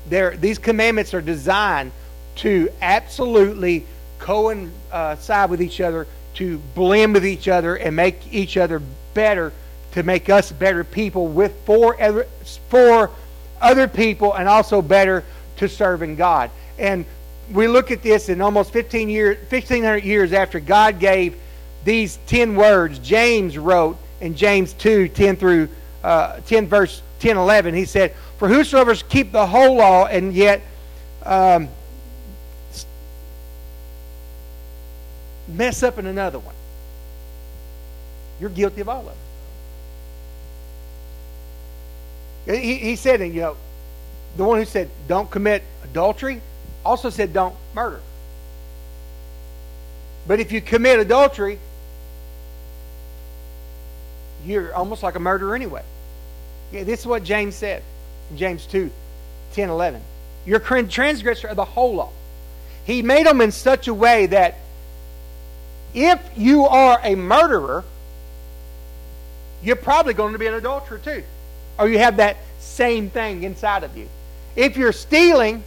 They're, 0.08 0.36
these 0.36 0.58
commandments 0.58 1.14
are 1.14 1.22
designed 1.22 1.92
to 2.36 2.70
absolutely 2.80 3.86
coincide 4.18 5.50
with 5.50 5.62
each 5.62 5.80
other, 5.80 6.06
to 6.34 6.58
blend 6.74 7.14
with 7.14 7.26
each 7.26 7.48
other, 7.48 7.76
and 7.76 7.96
make 7.96 8.32
each 8.32 8.56
other 8.56 8.80
better, 9.14 9.52
to 9.92 10.02
make 10.02 10.28
us 10.28 10.52
better 10.52 10.84
people 10.84 11.28
with 11.28 11.54
for 11.64 12.00
other, 12.00 12.26
for 12.68 13.10
other 13.60 13.88
people, 13.88 14.34
and 14.34 14.48
also 14.48 14.82
better 14.82 15.24
to 15.56 15.68
serving 15.68 16.16
God. 16.16 16.50
And 16.78 17.04
we 17.50 17.68
look 17.68 17.90
at 17.90 18.02
this 18.02 18.28
in 18.28 18.40
almost 18.40 18.72
15 18.72 19.08
years, 19.08 19.38
1500 19.50 20.04
years 20.04 20.32
after 20.32 20.60
God 20.60 20.98
gave 20.98 21.36
these 21.84 22.18
10 22.26 22.56
words, 22.56 22.98
James 22.98 23.56
wrote 23.56 23.96
in 24.20 24.34
James 24.34 24.72
2, 24.74 25.08
10 25.08 25.36
through 25.36 25.68
uh, 26.02 26.40
10 26.46 26.66
verse 26.68 27.02
10, 27.20 27.36
11, 27.36 27.74
he 27.74 27.84
said, 27.84 28.14
For 28.38 28.48
whosoever 28.48 28.94
keep 28.94 29.32
the 29.32 29.46
whole 29.46 29.76
law 29.76 30.06
and 30.06 30.32
yet 30.34 30.62
um, 31.24 31.68
mess 35.48 35.82
up 35.82 35.98
in 35.98 36.06
another 36.06 36.38
one, 36.38 36.54
you're 38.40 38.50
guilty 38.50 38.80
of 38.80 38.88
all 38.88 39.00
of 39.00 39.06
them. 42.46 42.60
He, 42.60 42.76
he 42.76 42.96
said, 42.96 43.20
you 43.20 43.40
know, 43.40 43.56
the 44.36 44.44
one 44.44 44.58
who 44.58 44.64
said, 44.64 44.88
don't 45.08 45.30
commit 45.30 45.62
adultery, 45.82 46.40
also 46.84 47.10
said, 47.10 47.32
don't 47.32 47.56
murder. 47.74 48.00
But 50.26 50.40
if 50.40 50.52
you 50.52 50.60
commit 50.60 50.98
adultery, 51.00 51.58
you're 54.44 54.74
almost 54.74 55.02
like 55.02 55.14
a 55.14 55.20
murderer 55.20 55.54
anyway. 55.54 55.82
Yeah, 56.72 56.84
this 56.84 57.00
is 57.00 57.06
what 57.06 57.24
James 57.24 57.54
said 57.54 57.82
in 58.30 58.36
James 58.36 58.66
2 58.66 58.90
10 59.52 59.70
11. 59.70 60.02
You're 60.44 60.60
transgressor 60.60 61.48
of 61.48 61.56
the 61.56 61.64
whole 61.64 61.94
law. 61.96 62.10
He 62.84 63.02
made 63.02 63.26
them 63.26 63.40
in 63.40 63.50
such 63.50 63.88
a 63.88 63.94
way 63.94 64.26
that 64.26 64.56
if 65.96 66.20
you 66.36 66.66
are 66.66 67.00
a 67.02 67.14
murderer, 67.14 67.82
you're 69.62 69.76
probably 69.76 70.12
going 70.12 70.34
to 70.34 70.38
be 70.38 70.46
an 70.46 70.52
adulterer 70.52 70.98
too. 70.98 71.24
Or 71.78 71.88
you 71.88 71.98
have 71.98 72.18
that 72.18 72.36
same 72.60 73.08
thing 73.08 73.42
inside 73.42 73.82
of 73.82 73.96
you. 73.96 74.06
If 74.54 74.76
you're 74.76 74.92
stealing, 74.92 75.64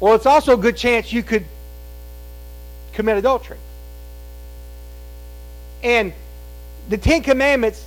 well, 0.00 0.14
it's 0.14 0.24
also 0.24 0.54
a 0.54 0.56
good 0.56 0.78
chance 0.78 1.12
you 1.12 1.22
could 1.22 1.44
commit 2.94 3.18
adultery. 3.18 3.58
And 5.82 6.14
the 6.88 6.96
Ten 6.96 7.22
Commandments, 7.22 7.84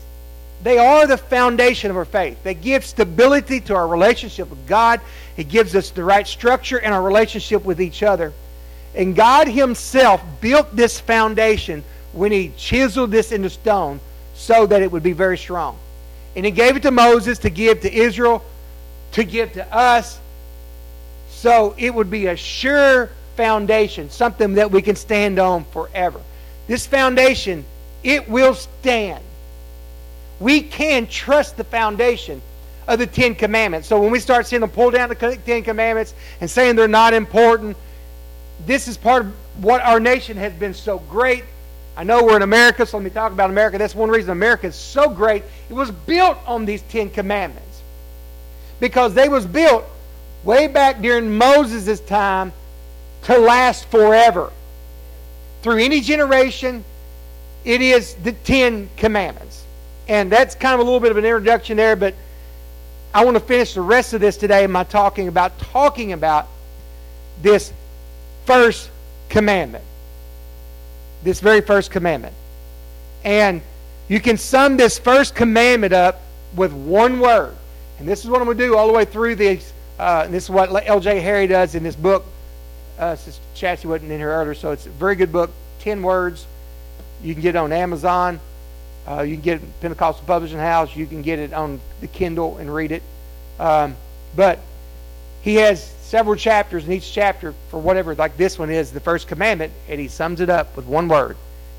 they 0.62 0.78
are 0.78 1.08
the 1.08 1.18
foundation 1.18 1.90
of 1.90 1.98
our 1.98 2.06
faith. 2.06 2.44
They 2.44 2.54
give 2.54 2.86
stability 2.86 3.60
to 3.62 3.76
our 3.76 3.88
relationship 3.88 4.52
with 4.52 4.68
God. 4.68 5.02
It 5.36 5.50
gives 5.50 5.76
us 5.76 5.90
the 5.90 6.04
right 6.04 6.28
structure 6.28 6.78
in 6.78 6.94
our 6.94 7.02
relationship 7.02 7.66
with 7.66 7.82
each 7.82 8.04
other. 8.04 8.34
And 8.96 9.16
God 9.16 9.48
Himself 9.48 10.24
built 10.42 10.76
this 10.76 11.00
foundation 11.00 11.84
when 12.14 12.32
He 12.32 12.52
chiseled 12.58 13.12
this 13.12 13.32
into 13.32 13.50
stone 13.50 14.00
so 14.34 14.66
that 14.66 14.82
it 14.82 14.92
would 14.92 15.04
be 15.04 15.12
very 15.12 15.38
strong. 15.38 15.78
And 16.36 16.46
He 16.46 16.52
gave 16.52 16.78
it 16.78 16.84
to 16.84 16.92
Moses 16.92 17.40
to 17.40 17.50
give 17.50 17.82
to 17.82 17.94
Israel, 17.94 18.44
to 19.14 19.24
give 19.24 19.54
to 19.54 19.76
us, 19.76 20.20
so 21.30 21.76
it 21.78 21.94
would 21.94 22.10
be 22.10 22.28
a 22.28 22.36
sure 22.36 23.10
foundation, 23.36 24.10
something 24.10 24.56
that 24.56 24.72
we 24.72 24.82
can 24.82 24.96
stand 24.96 25.40
on 25.40 25.66
forever. 25.66 26.20
This 26.68 26.88
foundation, 26.88 27.66
it 28.04 28.28
will 28.30 28.56
stand. 28.56 29.24
We 30.40 30.62
can 30.62 31.08
trust 31.08 31.58
the 31.58 31.64
foundation 31.64 32.42
of 32.88 33.00
the 33.00 33.08
Ten 33.08 33.36
Commandments. 33.36 33.88
So 33.88 34.02
when 34.02 34.12
we 34.12 34.20
start 34.20 34.48
seeing 34.48 34.62
them 34.62 34.70
pull 34.70 34.92
down 34.92 35.10
the 35.10 35.40
Ten 35.46 35.64
Commandments 35.64 36.14
and 36.42 36.50
saying 36.50 36.76
they're 36.76 36.88
not 36.88 37.14
important, 37.14 37.78
this 38.66 38.88
is 38.88 38.98
part 38.98 39.26
of 39.26 39.34
what 39.64 39.82
our 39.82 40.00
nation 40.00 40.38
has 40.38 40.54
been 40.54 40.74
so 40.74 41.00
great. 41.00 41.44
I 41.98 42.04
know 42.04 42.24
we're 42.24 42.36
in 42.36 42.42
America, 42.42 42.86
so 42.86 42.98
let 42.98 43.04
me 43.04 43.10
talk 43.10 43.32
about 43.32 43.50
America. 43.50 43.78
That's 43.78 43.96
one 43.96 44.10
reason 44.10 44.32
America 44.32 44.68
is 44.68 44.76
so 44.76 45.10
great. 45.10 45.44
It 45.70 45.74
was 45.74 45.92
built 45.92 46.38
on 46.46 46.66
these 46.66 46.82
Ten 46.84 47.10
Commandments. 47.10 47.82
Because 48.80 49.14
they 49.14 49.30
was 49.30 49.46
built 49.46 49.86
way 50.44 50.68
back 50.68 51.02
during 51.02 51.38
Moses' 51.38 52.02
time 52.02 52.52
to 53.24 53.38
last 53.38 53.86
forever. 53.86 54.52
Through 55.62 55.78
any 55.78 56.02
generation, 56.02 56.84
it 57.64 57.82
is 57.82 58.14
the 58.16 58.34
Ten 58.34 58.90
Commandments. 58.98 59.64
And 60.08 60.32
that's 60.32 60.54
kind 60.54 60.74
of 60.76 60.82
a 60.82 60.84
little 60.84 61.00
bit 61.00 61.12
of 61.12 61.18
an 61.18 61.26
introduction 61.26 61.78
there, 61.78 61.96
but 61.96 62.14
I 63.14 63.24
want 63.24 63.36
to 63.36 63.44
finish 63.44 63.74
the 63.74 63.82
rest 63.82 64.14
of 64.14 64.22
this 64.22 64.36
today 64.36 64.66
in 64.66 64.72
my 64.72 64.84
talking 64.84 65.30
about 65.30 65.58
talking 65.58 66.12
about 66.12 66.48
this 67.42 67.72
first 68.46 68.90
commandment. 69.30 69.84
This 71.24 71.40
very 71.40 71.62
first 71.62 71.92
commandment. 71.92 72.36
And 73.24 73.62
you 74.08 74.20
can 74.20 74.38
sum 74.38 74.78
this 74.78 75.00
first 75.00 75.36
commandment 75.36 75.94
up 75.94 76.22
with 76.56 76.72
one 76.72 77.20
word. 77.20 77.56
And 78.00 78.08
this 78.08 78.24
is 78.24 78.30
what 78.30 78.40
I'm 78.40 78.46
going 78.46 78.58
to 78.58 78.64
do 78.64 78.78
all 78.78 78.88
the 78.88 78.94
way 78.94 79.06
through 79.06 79.36
these. 79.36 79.74
Uh, 79.98 80.28
this 80.28 80.44
is 80.46 80.50
what 80.50 80.70
L.J. 80.88 81.20
Harry 81.22 81.48
does 81.48 81.76
in 81.76 81.84
this 81.84 81.96
book. 81.96 82.26
Uh, 83.00 83.16
Chassie 83.56 83.86
wasn't 83.86 84.12
in 84.12 84.20
here 84.20 84.32
earlier, 84.32 84.54
so 84.54 84.72
it's 84.72 84.86
a 84.86 84.90
very 84.90 85.16
good 85.16 85.32
book. 85.32 85.52
Ten 85.80 86.02
words. 86.02 86.46
You 87.24 87.34
can 87.34 87.42
get 87.42 87.56
it 87.56 87.58
on 87.58 87.72
Amazon. 87.72 88.40
Uh, 89.08 89.22
you 89.22 89.36
can 89.36 89.42
get 89.42 89.62
it 89.62 89.82
Pentecostal 89.82 90.26
Publishing 90.26 90.58
House. 90.58 90.96
You 90.96 91.06
can 91.06 91.22
get 91.22 91.40
it 91.40 91.54
on 91.54 91.80
the 92.02 92.08
Kindle 92.08 92.58
and 92.58 92.74
read 92.74 92.92
it. 92.92 93.04
Um, 93.60 93.96
but 94.36 94.60
he 95.42 95.56
has 95.56 95.94
several 96.06 96.36
chapters, 96.36 96.86
in 96.86 96.92
each 96.92 97.12
chapter, 97.12 97.54
for 97.70 97.80
whatever, 97.80 98.14
like 98.16 98.38
this 98.38 98.60
one 98.60 98.70
is, 98.70 98.92
the 98.92 99.00
first 99.00 99.28
commandment, 99.28 99.74
and 99.90 100.00
he 100.00 100.08
sums 100.08 100.40
it 100.40 100.50
up 100.50 100.76
with 100.78 100.86
one 100.86 101.08
word. 101.08 101.36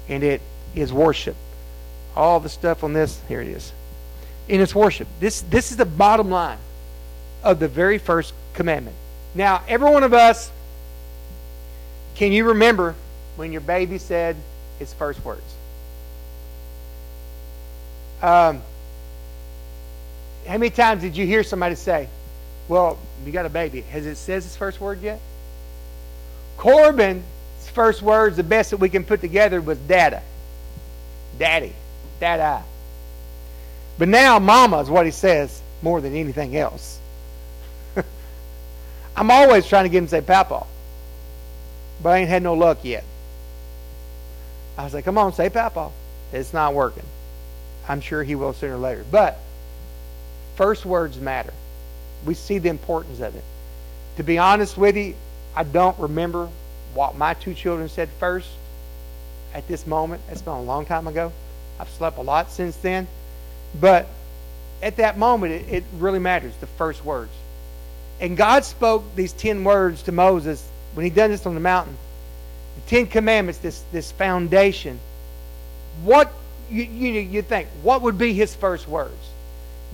and 0.09 0.23
it 0.23 0.41
is 0.75 0.93
worship. 0.93 1.37
All 2.15 2.39
the 2.39 2.49
stuff 2.49 2.85
on 2.85 2.93
this, 2.93 3.21
here 3.29 3.41
it 3.41 3.49
is. 3.49 3.73
And 4.49 4.63
it's 4.63 4.75
worship. 4.75 5.09
This, 5.21 5.41
this 5.43 5.71
is 5.71 5.77
the 5.77 5.85
bottom 5.85 6.31
line 6.31 6.59
of 7.43 7.59
the 7.59 7.69
very 7.69 7.99
first 7.99 8.33
commandment. 8.55 8.97
Now, 9.35 9.63
every 9.69 9.91
one 9.91 10.03
of 10.03 10.15
us, 10.15 10.51
can 12.15 12.33
you 12.33 12.45
remember 12.49 12.95
when 13.37 13.53
your 13.53 13.61
baby 13.61 13.99
said 13.99 14.37
its 14.79 14.95
first 14.95 15.25
words? 15.25 15.43
Um, 18.23 18.63
how 20.47 20.59
many 20.59 20.71
times 20.71 21.03
did 21.03 21.17
you 21.17 21.27
hear 21.27 21.43
somebody 21.43 21.75
say, 21.75 22.09
Well, 22.69 22.99
you 23.25 23.33
got 23.33 23.47
a 23.47 23.51
baby. 23.51 23.83
Has 23.83 24.07
it 24.07 24.17
says 24.17 24.47
its 24.47 24.57
first 24.57 24.81
word 24.81 25.01
yet? 25.01 25.21
Corbin's 26.57 27.25
first 27.73 28.03
words, 28.03 28.37
the 28.37 28.43
best 28.43 28.71
that 28.71 28.79
we 28.79 28.89
can 28.89 29.05
put 29.05 29.21
together, 29.21 29.61
was 29.61 29.79
dada. 29.79 30.23
Daddy. 31.39 31.73
Dada. 32.19 32.63
But 33.99 34.09
now 34.09 34.39
mama 34.39 34.81
is 34.81 34.91
what 34.91 35.07
he 35.07 35.13
says 35.13 35.61
more 35.83 36.01
than 36.01 36.15
anything 36.15 36.57
else. 36.57 36.99
I'm 39.17 39.31
always 39.31 39.67
trying 39.67 39.85
to 39.85 39.89
get 39.89 39.99
him 39.99 40.07
to 40.07 40.11
say 40.11 40.21
papa. 40.21 40.67
But 42.03 42.11
I 42.11 42.19
ain't 42.19 42.29
had 42.29 42.43
no 42.43 42.55
luck 42.55 42.79
yet. 42.83 43.05
I 44.77 44.85
was 44.85 44.93
like, 44.93 45.05
come 45.05 45.19
on, 45.19 45.33
say 45.33 45.49
papa. 45.49 45.91
It's 46.33 46.53
not 46.53 46.75
working. 46.75 47.05
I'm 47.89 48.01
sure 48.01 48.23
he 48.23 48.35
will 48.35 48.53
sooner 48.53 48.75
or 48.75 48.79
later. 48.79 49.05
But 49.11 49.39
first 50.57 50.85
words 50.85 51.19
matter. 51.19 51.53
We 52.27 52.35
see 52.35 52.59
the 52.59 52.69
importance 52.69 53.21
of 53.21 53.35
it. 53.35 53.45
To 54.17 54.23
be 54.23 54.37
honest 54.37 54.77
with 54.77 54.97
you, 54.97 55.15
I 55.55 55.63
don't 55.65 55.99
remember 55.99 56.49
what 56.93 57.17
my 57.17 57.35
two 57.35 57.55
children 57.55 57.89
said 57.89 58.09
first 58.21 58.49
at 59.55 59.67
this 59.69 59.87
moment. 59.87 60.23
It's 60.31 60.43
been 60.43 60.53
a 60.53 60.63
long 60.63 60.85
time 60.85 61.07
ago. 61.07 61.33
I've 61.79 61.89
slept 61.91 62.19
a 62.19 62.23
lot 62.23 62.51
since 62.51 62.77
then. 62.77 63.07
But 63.81 64.07
at 64.83 64.97
that 64.97 65.17
moment, 65.19 65.53
it, 65.53 65.69
it 65.73 65.85
really 65.99 66.19
matters, 66.19 66.55
the 66.61 66.67
first 66.67 67.05
words. 67.05 67.33
And 68.21 68.37
God 68.37 68.65
spoke 68.65 69.05
these 69.15 69.33
ten 69.33 69.65
words 69.65 70.03
to 70.05 70.13
Moses 70.13 70.67
when 70.95 71.05
he 71.05 71.11
done 71.11 71.31
this 71.31 71.47
on 71.47 71.55
the 71.55 71.61
mountain. 71.61 71.97
The 72.77 72.91
Ten 72.91 73.07
Commandments, 73.07 73.59
this, 73.61 73.83
this 73.93 74.11
foundation. 74.13 74.99
What 76.03 76.33
you, 76.71 76.83
you, 76.83 77.21
you 77.21 77.43
think, 77.43 77.69
what 77.83 78.03
would 78.03 78.19
be 78.19 78.33
his 78.33 78.55
first 78.55 78.89
words? 78.89 79.15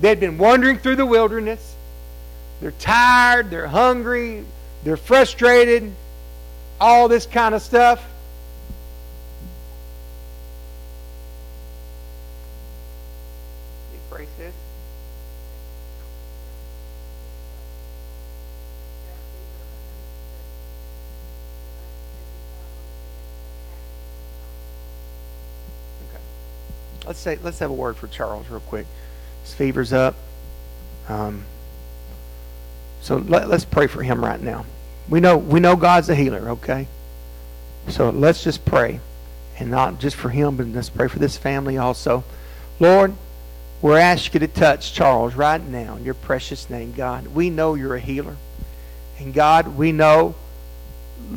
They'd 0.01 0.21
been 0.21 0.39
wandering 0.39 0.79
through 0.79 0.97
the 0.97 1.07
wilderness. 1.07 1.77
They're 2.63 2.71
tired, 2.71 3.51
they're 3.51 3.67
hungry, 3.67 4.45
they're 4.85 4.97
frustrated, 4.97 5.93
all 6.81 7.09
this 7.09 7.27
kind 7.27 7.57
of 7.57 7.61
stuff. 7.61 8.01
let's 27.05 27.19
say 27.19 27.37
let's 27.43 27.59
have 27.59 27.71
a 27.71 27.75
word 27.75 27.97
for 27.97 28.07
Charles 28.07 28.49
real 28.49 28.61
quick. 28.61 28.87
His 29.43 29.53
fever's 29.53 29.93
up. 29.93 30.15
Um, 31.09 31.45
so 33.03 33.17
let, 33.17 33.49
let's 33.49 33.65
pray 33.65 33.89
for 33.89 34.03
him 34.03 34.25
right 34.25 34.41
now. 34.41 34.65
We 35.09 35.21
know 35.21 35.37
we 35.37 35.61
know 35.61 35.77
God's 35.77 36.09
a 36.09 36.15
healer, 36.15 36.51
okay? 36.51 36.87
So 37.89 38.11
let's 38.11 38.43
just 38.43 38.65
pray. 38.65 39.01
And 39.59 39.71
not 39.71 39.99
just 39.99 40.17
for 40.17 40.31
him, 40.31 40.57
but 40.57 40.67
let's 40.69 40.89
pray 40.89 41.09
for 41.09 41.19
this 41.19 41.37
family 41.37 41.77
also. 41.77 42.25
Lord, 42.81 43.13
we're 43.83 43.99
asking 43.99 44.41
you 44.41 44.47
to 44.47 44.53
touch 44.53 44.95
Charles 44.95 45.35
right 45.35 45.63
now 45.63 45.97
in 45.97 46.05
your 46.05 46.15
precious 46.15 46.71
name, 46.71 46.93
God. 46.93 47.27
We 47.29 47.51
know 47.51 47.75
you're 47.75 47.97
a 47.97 48.01
healer. 48.01 48.37
And 49.19 49.35
God, 49.35 49.77
we 49.77 49.93
know 49.93 50.35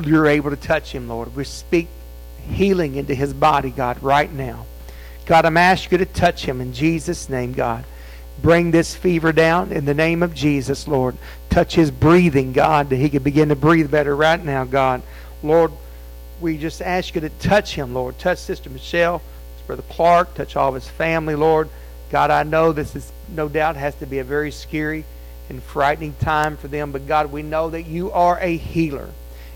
you're 0.03 0.27
able 0.27 0.51
to 0.51 0.55
touch 0.55 0.91
him, 0.91 1.07
Lord. 1.07 1.35
We 1.35 1.43
speak 1.43 1.87
healing 2.47 2.95
into 2.95 3.15
his 3.15 3.33
body, 3.33 3.71
God, 3.71 4.01
right 4.01 4.31
now. 4.31 4.65
God, 5.25 5.45
I'm 5.45 5.57
asking 5.57 5.99
you 5.99 6.05
to 6.05 6.11
touch 6.11 6.45
him 6.45 6.61
in 6.61 6.73
Jesus' 6.73 7.29
name, 7.29 7.53
God. 7.53 7.83
Bring 8.41 8.71
this 8.71 8.95
fever 8.95 9.31
down 9.31 9.71
in 9.71 9.85
the 9.85 9.93
name 9.93 10.21
of 10.21 10.33
Jesus, 10.33 10.87
Lord. 10.87 11.15
Touch 11.49 11.75
his 11.75 11.91
breathing, 11.91 12.51
God, 12.51 12.89
that 12.89 12.97
he 12.97 13.09
could 13.09 13.23
begin 13.23 13.49
to 13.49 13.55
breathe 13.55 13.89
better 13.89 14.15
right 14.15 14.43
now, 14.43 14.65
God. 14.65 15.01
Lord, 15.41 15.71
we 16.41 16.57
just 16.57 16.81
ask 16.81 17.15
you 17.15 17.21
to 17.21 17.29
touch 17.29 17.75
him, 17.75 17.93
Lord. 17.93 18.19
Touch 18.19 18.39
Sister 18.39 18.69
Michelle, 18.69 19.21
Brother 19.67 19.83
Clark, 19.89 20.35
touch 20.35 20.55
all 20.55 20.69
of 20.69 20.75
his 20.75 20.87
family, 20.87 21.35
Lord. 21.35 21.69
God, 22.11 22.29
I 22.29 22.43
know 22.43 22.71
this 22.71 22.95
is 22.95 23.11
no 23.29 23.49
doubt 23.49 23.75
has 23.77 23.95
to 23.95 24.05
be 24.05 24.19
a 24.19 24.23
very 24.23 24.51
scary 24.51 25.05
and 25.49 25.61
frightening 25.61 26.13
time 26.19 26.57
for 26.57 26.67
them, 26.67 26.91
but 26.91 27.07
God, 27.07 27.31
we 27.31 27.41
know 27.41 27.69
that 27.69 27.83
you 27.83 28.11
are 28.11 28.39
a 28.39 28.57
healer. 28.57 29.09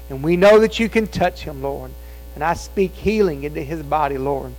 And 0.10 0.24
we 0.24 0.38
know 0.38 0.60
that 0.60 0.80
you 0.80 0.90
can 0.90 1.08
touch 1.08 1.44
him, 1.44 1.62
Lord. 1.62 1.92
And 2.36 2.44
I 2.44 2.54
speak 2.54 2.94
healing 2.94 3.44
into 3.44 3.62
his 3.62 3.84
body, 3.84 4.18
Lord. 4.18 4.54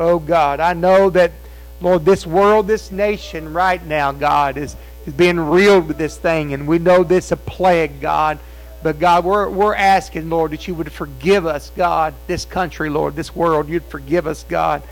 Oh 0.00 0.18
God, 0.18 0.60
I 0.60 0.72
know 0.72 1.10
that, 1.10 1.32
Lord, 1.80 2.04
this 2.04 2.26
world, 2.26 2.66
this 2.66 2.90
nation 2.90 3.52
right 3.52 3.84
now, 3.84 4.12
God, 4.12 4.56
is, 4.56 4.76
is 5.06 5.14
being 5.14 5.38
reeled 5.38 5.88
with 5.88 5.98
this 5.98 6.16
thing, 6.16 6.52
and 6.52 6.66
we 6.66 6.78
know 6.78 7.04
this 7.04 7.32
a 7.32 7.36
plague, 7.36 8.00
God. 8.00 8.38
But 8.82 8.98
God, 8.98 9.24
we're, 9.24 9.48
we're 9.48 9.74
asking, 9.74 10.30
Lord, 10.30 10.52
that 10.52 10.68
you 10.68 10.74
would 10.74 10.92
forgive 10.92 11.46
us, 11.46 11.70
God, 11.76 12.14
this 12.26 12.44
country, 12.44 12.90
Lord, 12.90 13.16
this 13.16 13.34
world. 13.34 13.68
You'd 13.68 13.84
forgive 13.84 14.26
us, 14.26 14.44
God, 14.44 14.82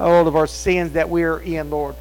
all 0.00 0.26
of 0.26 0.36
our 0.36 0.46
sins 0.46 0.92
that 0.92 1.10
we 1.10 1.24
are 1.24 1.40
in, 1.40 1.70
Lord. 1.70 1.94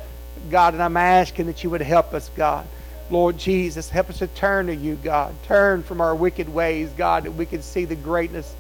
God, 0.50 0.74
and 0.74 0.84
I'm 0.84 0.98
asking 0.98 1.48
that 1.48 1.64
you 1.64 1.70
would 1.70 1.82
help 1.82 2.14
us, 2.14 2.30
God. 2.36 2.66
Lord 3.10 3.38
Jesus, 3.38 3.90
help 3.90 4.10
us 4.10 4.20
to 4.20 4.28
turn 4.28 4.68
to 4.68 4.76
you, 4.76 4.96
God. 4.96 5.36
Turn 5.46 5.84
from 5.84 6.00
our 6.00 6.16
wicked 6.16 6.48
ways, 6.54 6.90
God, 6.98 7.24
that 7.24 7.32
we 7.32 7.46
can 7.46 7.62
see 7.62 7.86
the 7.86 7.96
greatness 7.96 8.56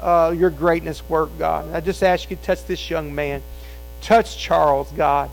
uh, 0.00 0.34
your 0.36 0.50
greatness 0.50 1.08
work, 1.08 1.30
God. 1.38 1.72
I 1.72 1.80
just 1.80 2.02
ask 2.02 2.30
you 2.30 2.36
to 2.36 2.42
touch 2.42 2.66
this 2.66 2.90
young 2.90 3.14
man. 3.14 3.42
Touch 4.04 4.38
Charles, 4.38 4.90
God. 4.92 5.30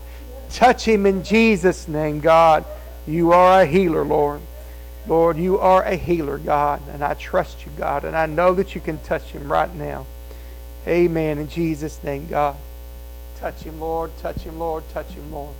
Touch 0.50 0.86
him 0.86 1.06
in 1.06 1.22
Jesus' 1.22 1.86
name, 1.86 2.20
God. 2.20 2.64
You 3.06 3.32
are 3.32 3.62
a 3.62 3.66
healer, 3.66 4.04
Lord. 4.04 4.40
Lord, 5.06 5.36
you 5.36 5.58
are 5.58 5.82
a 5.82 5.94
healer, 5.94 6.38
God. 6.38 6.82
And 6.92 7.04
I 7.04 7.14
trust 7.14 7.64
you, 7.64 7.72
God. 7.76 8.04
And 8.04 8.16
I 8.16 8.26
know 8.26 8.54
that 8.54 8.74
you 8.74 8.80
can 8.80 8.98
touch 8.98 9.24
him 9.24 9.50
right 9.50 9.72
now. 9.74 10.06
Amen. 10.86 11.38
In 11.38 11.48
Jesus' 11.48 12.02
name, 12.02 12.26
God. 12.28 12.56
Touch 13.38 13.62
him, 13.62 13.80
Lord. 13.80 14.10
Touch 14.18 14.38
him, 14.38 14.58
Lord. 14.58 14.84
Touch 14.92 15.08
him, 15.10 15.30
Lord. 15.32 15.54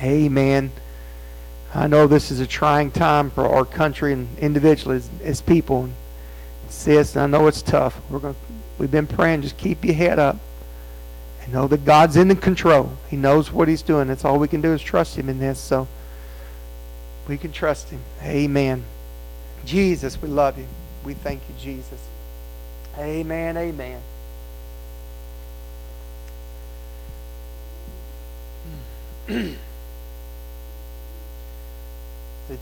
Amen. 0.00 0.70
I 1.74 1.86
know 1.86 2.06
this 2.06 2.30
is 2.30 2.40
a 2.40 2.46
trying 2.46 2.90
time 2.90 3.30
for 3.30 3.46
our 3.46 3.64
country 3.64 4.12
and 4.12 4.38
individually 4.38 4.96
as, 4.96 5.10
as 5.22 5.40
people 5.40 5.90
sis, 6.68 7.16
I 7.16 7.26
know 7.26 7.46
it's 7.46 7.62
tough. 7.62 8.00
We're 8.10 8.18
going 8.20 8.36
we've 8.78 8.90
been 8.90 9.06
praying. 9.06 9.42
Just 9.42 9.56
keep 9.56 9.84
your 9.84 9.94
head 9.94 10.18
up. 10.18 10.36
Know 11.52 11.66
that 11.68 11.84
God's 11.84 12.16
in 12.16 12.28
the 12.28 12.36
control. 12.36 12.92
He 13.08 13.16
knows 13.16 13.50
what 13.50 13.68
he's 13.68 13.82
doing. 13.82 14.08
That's 14.08 14.24
all 14.24 14.38
we 14.38 14.48
can 14.48 14.60
do 14.60 14.74
is 14.74 14.82
trust 14.82 15.16
him 15.16 15.28
in 15.28 15.38
this. 15.38 15.58
So 15.58 15.88
we 17.26 17.38
can 17.38 17.52
trust 17.52 17.88
him. 17.88 18.00
Amen. 18.22 18.84
Jesus, 19.64 20.20
we 20.20 20.28
love 20.28 20.58
you. 20.58 20.66
We 21.04 21.14
thank 21.14 21.40
you, 21.48 21.54
Jesus. 21.58 22.00
Amen. 22.98 23.56
Amen. 23.56 24.00
the 29.28 29.56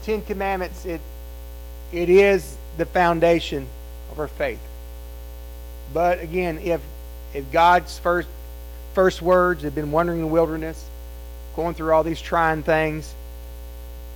Ten 0.03 0.22
Commandments, 0.22 0.85
it 0.85 1.01
it 1.92 2.09
is 2.09 2.57
the 2.77 2.87
foundation 2.87 3.66
of 4.11 4.18
our 4.18 4.29
faith. 4.29 4.61
But 5.94 6.20
again, 6.20 6.59
if 6.59 6.81
if 7.33 7.51
God's 7.53 7.99
first 7.99 8.29
first 8.96 9.20
words 9.20 9.62
They've 9.62 9.74
been 9.74 9.92
wandering 9.92 10.20
in 10.20 10.24
the 10.24 10.32
wilderness, 10.32 10.82
going 11.54 11.74
through 11.74 11.92
all 11.92 12.02
these 12.02 12.20
trying 12.20 12.62
things, 12.62 13.14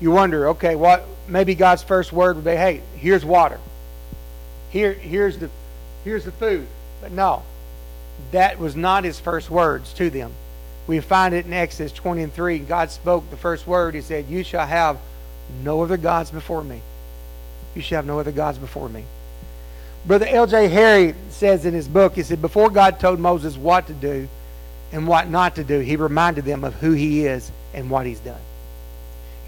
you 0.01 0.11
wonder, 0.11 0.49
okay, 0.49 0.75
what 0.75 1.05
maybe 1.29 1.55
God's 1.55 1.83
first 1.83 2.15
word 2.15 2.37
would 2.37 2.47
be, 2.47 2.53
hey, 2.53 2.81
here's 2.97 3.23
water. 3.23 3.61
Here 4.71 4.95
here's 4.95 5.37
the 5.37 5.51
here's 6.03 6.25
the 6.25 6.33
food. 6.33 6.67
But 7.03 7.13
no. 7.13 7.43
That 8.33 8.59
was 8.59 8.75
not 8.75 9.05
his 9.05 9.21
first 9.21 9.51
words 9.51 9.93
to 9.95 10.09
them. 10.09 10.33
We 10.87 11.01
find 11.01 11.35
it 11.35 11.45
in 11.45 11.53
Exodus 11.53 11.93
20 11.93 12.23
and 12.23 12.33
3. 12.33 12.59
God 12.61 12.91
spoke 12.91 13.29
the 13.31 13.37
first 13.37 13.67
word. 13.67 13.95
He 13.95 14.01
said, 14.01 14.29
You 14.29 14.43
shall 14.43 14.67
have 14.67 14.99
no 15.63 15.83
other 15.83 15.99
gods 15.99 16.31
before 16.31 16.65
me. 16.65 16.81
You 17.75 17.83
shall 17.83 17.97
have 17.97 18.07
no 18.07 18.19
other 18.19 18.33
gods 18.33 18.57
before 18.57 18.89
me. 18.89 19.05
Brother 20.07 20.27
L.J. 20.27 20.69
Harry 20.69 21.15
says 21.29 21.67
in 21.67 21.75
his 21.75 21.87
book, 21.87 22.15
he 22.15 22.23
said, 22.23 22.41
before 22.41 22.71
God 22.71 22.99
told 22.99 23.21
Moses 23.21 23.59
what 23.59 23.87
to 23.89 23.93
do 23.93 24.29
and 24.93 25.07
what 25.07 25.29
not 25.29 25.57
to 25.57 25.65
do, 25.65 25.79
he 25.81 25.97
reminded 25.97 26.45
them 26.45 26.65
of 26.65 26.75
who 26.75 26.93
he 26.93 27.27
is 27.27 27.51
and 27.75 27.91
what 27.91 28.07
he's 28.07 28.21
done. 28.21 28.41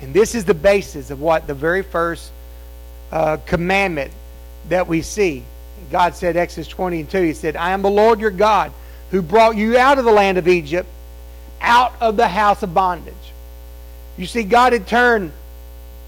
And 0.01 0.15
this 0.15 0.35
is 0.35 0.45
the 0.45 0.55
basis 0.55 1.11
of 1.11 1.21
what 1.21 1.47
the 1.47 1.55
very 1.55 1.83
first 1.83 2.31
uh, 3.11 3.39
commandment 3.47 4.13
that 4.69 4.87
we 4.87 5.03
see. 5.03 5.45
God 5.91 6.15
said, 6.15 6.37
Exodus 6.37 6.69
20 6.69 7.01
and 7.01 7.11
2, 7.11 7.23
he 7.23 7.33
said, 7.35 7.57
I 7.57 7.71
am 7.71 7.83
the 7.83 7.91
Lord 7.91 8.21
your 8.21 8.31
God 8.31 8.73
who 9.11 9.23
brought 9.23 9.57
you 9.57 9.77
out 9.77 9.99
of 9.99 10.05
the 10.05 10.13
land 10.13 10.39
of 10.39 10.49
Egypt, 10.49 10.89
out 11.61 11.95
of 12.01 12.17
the 12.17 12.29
house 12.29 12.63
of 12.63 12.73
bondage. 12.73 13.15
You 14.17 14.27
see, 14.27 14.43
God 14.43 14.73
had 14.73 14.87
turned 14.87 15.33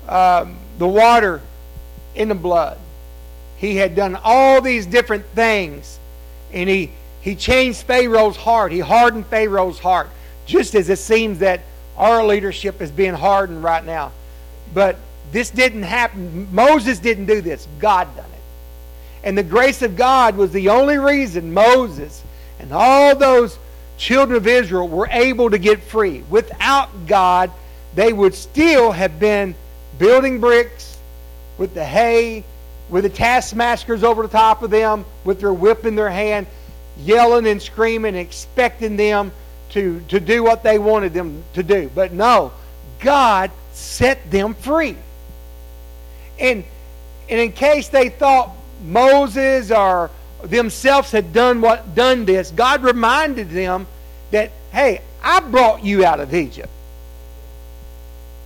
um, 0.09 0.57
the 0.79 0.89
water 0.89 1.41
into 2.15 2.35
blood. 2.35 2.79
He 3.57 3.77
had 3.77 3.95
done 3.95 4.19
all 4.23 4.61
these 4.61 4.87
different 4.87 5.27
things, 5.27 5.99
and 6.53 6.69
he, 6.69 6.91
he 7.25 7.35
changed 7.35 7.85
Pharaoh's 7.85 8.37
heart. 8.37 8.71
He 8.71 8.81
hardened 8.81 9.27
Pharaoh's 9.29 9.79
heart, 9.79 10.11
just 10.45 10.75
as 10.75 10.91
it 10.91 10.99
seems 10.99 11.39
that 11.39 11.63
our 11.97 12.23
leadership 12.23 12.83
is 12.83 12.91
being 12.91 13.15
hardened 13.15 13.65
right 13.65 13.83
now. 13.83 14.13
But 14.75 14.99
this 15.33 15.49
didn't 15.49 15.85
happen. 15.85 16.55
Moses 16.55 16.99
didn't 16.99 17.25
do 17.25 17.41
this. 17.41 17.67
God 17.79 18.15
done 18.15 18.27
it. 18.27 19.27
And 19.27 19.39
the 19.39 19.43
grace 19.43 19.81
of 19.81 19.97
God 19.97 20.37
was 20.37 20.53
the 20.53 20.69
only 20.69 20.99
reason 20.99 21.55
Moses 21.55 22.23
and 22.61 22.73
all 22.73 23.17
those 23.17 23.59
children 23.97 24.37
of 24.37 24.47
Israel 24.47 24.87
were 24.87 25.09
able 25.11 25.49
to 25.49 25.57
get 25.57 25.83
free. 25.83 26.23
Without 26.29 27.07
God, 27.07 27.51
they 27.95 28.13
would 28.13 28.35
still 28.35 28.93
have 28.93 29.19
been 29.19 29.55
building 29.99 30.41
bricks 30.41 30.99
with 31.57 31.73
the 31.73 31.87
hay, 31.87 32.45
with 32.91 33.05
the 33.05 33.09
taskmasters 33.09 34.05
over 34.05 34.25
the 34.25 34.29
top 34.29 34.63
of 34.63 34.71
them, 34.71 35.07
with 35.25 35.41
their 35.41 35.55
whip 35.55 35.87
in 35.87 35.95
their 35.95 36.11
hand, 36.11 36.47
yelling 36.99 37.47
and 37.47 37.61
screaming, 37.61 38.15
expecting 38.15 38.97
them 38.97 39.33
to, 39.71 40.01
to 40.09 40.21
do 40.21 40.43
what 40.43 40.63
they 40.63 40.79
wanted 40.79 41.13
them 41.15 41.43
to 41.55 41.63
do. 41.63 41.91
But 41.95 42.13
no, 42.13 42.53
God 43.01 43.51
set 43.73 44.31
them 44.31 44.55
free. 44.55 44.97
And, 46.39 46.65
and 47.29 47.41
in 47.41 47.53
case 47.53 47.89
they 47.89 48.09
thought 48.09 48.51
Moses 48.85 49.71
or 49.71 50.11
themselves 50.43 51.11
had 51.11 51.33
done 51.33 51.61
what 51.61 51.95
done 51.95 52.25
this, 52.25 52.51
God 52.51 52.83
reminded 52.83 53.51
them 53.51 53.87
that, 54.31 54.51
hey, 54.73 55.01
I 55.23 55.41
brought 55.41 55.85
you 55.85 56.05
out 56.05 56.21
of 56.21 56.35
Egypt. 56.35 56.69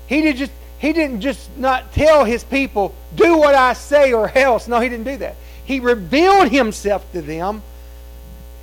He 0.06 0.22
did 0.22 0.36
just 0.36 0.52
he 0.78 0.92
didn't 0.92 1.20
just 1.20 1.56
not 1.56 1.92
tell 1.92 2.24
his 2.24 2.44
people, 2.44 2.94
do 3.14 3.36
what 3.36 3.54
I 3.54 3.72
say 3.72 4.12
or 4.12 4.30
else. 4.36 4.68
No, 4.68 4.78
he 4.78 4.88
didn't 4.88 5.06
do 5.06 5.16
that. 5.18 5.34
He 5.64 5.80
revealed 5.80 6.50
himself 6.50 7.10
to 7.12 7.20
them. 7.20 7.62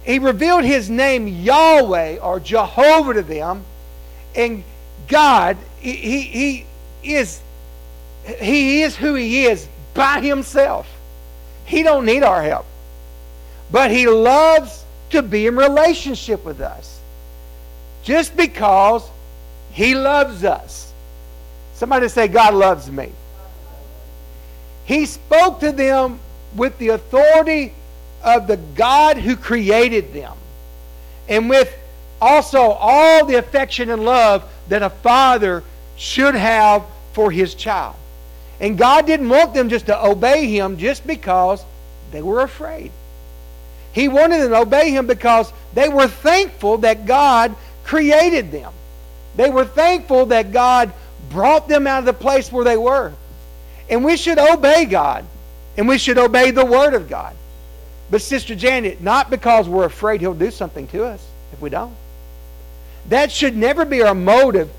He 0.06 0.20
revealed 0.20 0.64
his 0.64 0.90
name 0.90 1.28
Yahweh 1.28 2.18
or 2.18 2.40
Jehovah 2.40 3.16
to 3.16 3.22
them. 3.24 3.66
And 4.36 4.64
God, 5.08 5.58
he, 5.80 6.22
he, 6.22 6.66
is 7.04 7.42
he 8.24 8.84
is 8.84 8.96
who 8.96 9.16
he 9.16 9.46
is 9.46 9.68
by 9.96 10.22
himself. 10.22 10.88
He 11.66 11.82
don't 11.82 12.06
need 12.06 12.22
our 12.22 12.44
help. 12.44 12.66
But 13.72 13.90
he 13.90 14.08
loves 14.08 14.84
to 15.10 15.24
be 15.24 15.48
in 15.48 15.56
relationship 15.56 16.46
with 16.46 16.62
us. 16.62 17.00
Just 18.04 18.38
because 18.38 19.04
he 19.72 19.96
loves 19.96 20.44
us. 20.44 20.94
Somebody 21.74 22.10
say, 22.10 22.28
God 22.28 22.54
loves 22.54 22.92
me. 22.92 23.12
He 24.86 25.08
spoke 25.08 25.62
to 25.62 25.72
them 25.72 26.20
with 26.56 26.78
the 26.78 26.90
authority 26.90 27.74
of 28.26 28.48
the 28.48 28.58
God 28.58 29.18
who 29.18 29.38
created 29.38 30.14
them. 30.14 30.36
And 31.30 31.50
with 31.50 31.74
also 32.20 32.60
all 32.60 33.26
the 33.26 33.36
affection 33.36 33.90
and 33.90 34.04
love 34.04 34.44
that 34.68 34.82
a 34.82 34.90
father 34.90 35.64
should 35.96 36.36
have 36.36 36.84
for 37.14 37.32
his 37.32 37.56
child. 37.56 37.96
And 38.60 38.78
God 38.78 39.06
didn't 39.06 39.30
want 39.30 39.54
them 39.54 39.70
just 39.70 39.88
to 39.88 40.06
obey 40.06 40.48
Him 40.48 40.78
just 40.78 41.06
because 41.06 41.64
they 42.12 42.22
were 42.22 42.42
afraid. 42.42 42.92
He 43.92 44.08
wanted 44.08 44.42
them 44.42 44.52
to 44.52 44.60
obey 44.60 44.92
Him 44.92 45.08
because 45.08 45.52
they 45.74 45.90
were 45.90 46.08
thankful 46.08 46.80
that 46.80 47.06
God 47.06 47.56
created 47.84 48.52
them. 48.52 48.72
They 49.36 49.50
were 49.50 49.66
thankful 49.66 50.28
that 50.28 50.54
God 50.54 50.94
brought 51.30 51.68
them 51.68 51.88
out 51.88 52.00
of 52.00 52.06
the 52.06 52.14
place 52.14 52.52
where 52.52 52.64
they 52.64 52.78
were. 52.78 53.14
And 53.90 54.04
we 54.04 54.16
should 54.18 54.40
obey 54.40 54.86
God. 54.86 55.26
And 55.78 55.88
we 55.88 55.98
should 55.98 56.18
obey 56.18 56.52
the 56.52 56.66
Word 56.66 56.94
of 56.94 57.10
God. 57.10 57.36
But, 58.10 58.22
Sister 58.22 58.56
Janet, 58.56 59.02
not 59.02 59.30
because 59.30 59.68
we're 59.68 59.86
afraid 59.86 60.22
He'll 60.22 60.34
do 60.34 60.52
something 60.52 60.88
to 60.90 61.06
us 61.06 61.26
if 61.54 61.62
we 61.62 61.70
don't. 61.70 61.96
That 63.10 63.32
should 63.32 63.56
never 63.56 63.86
be 63.86 64.02
our 64.02 64.16
motive 64.16 64.70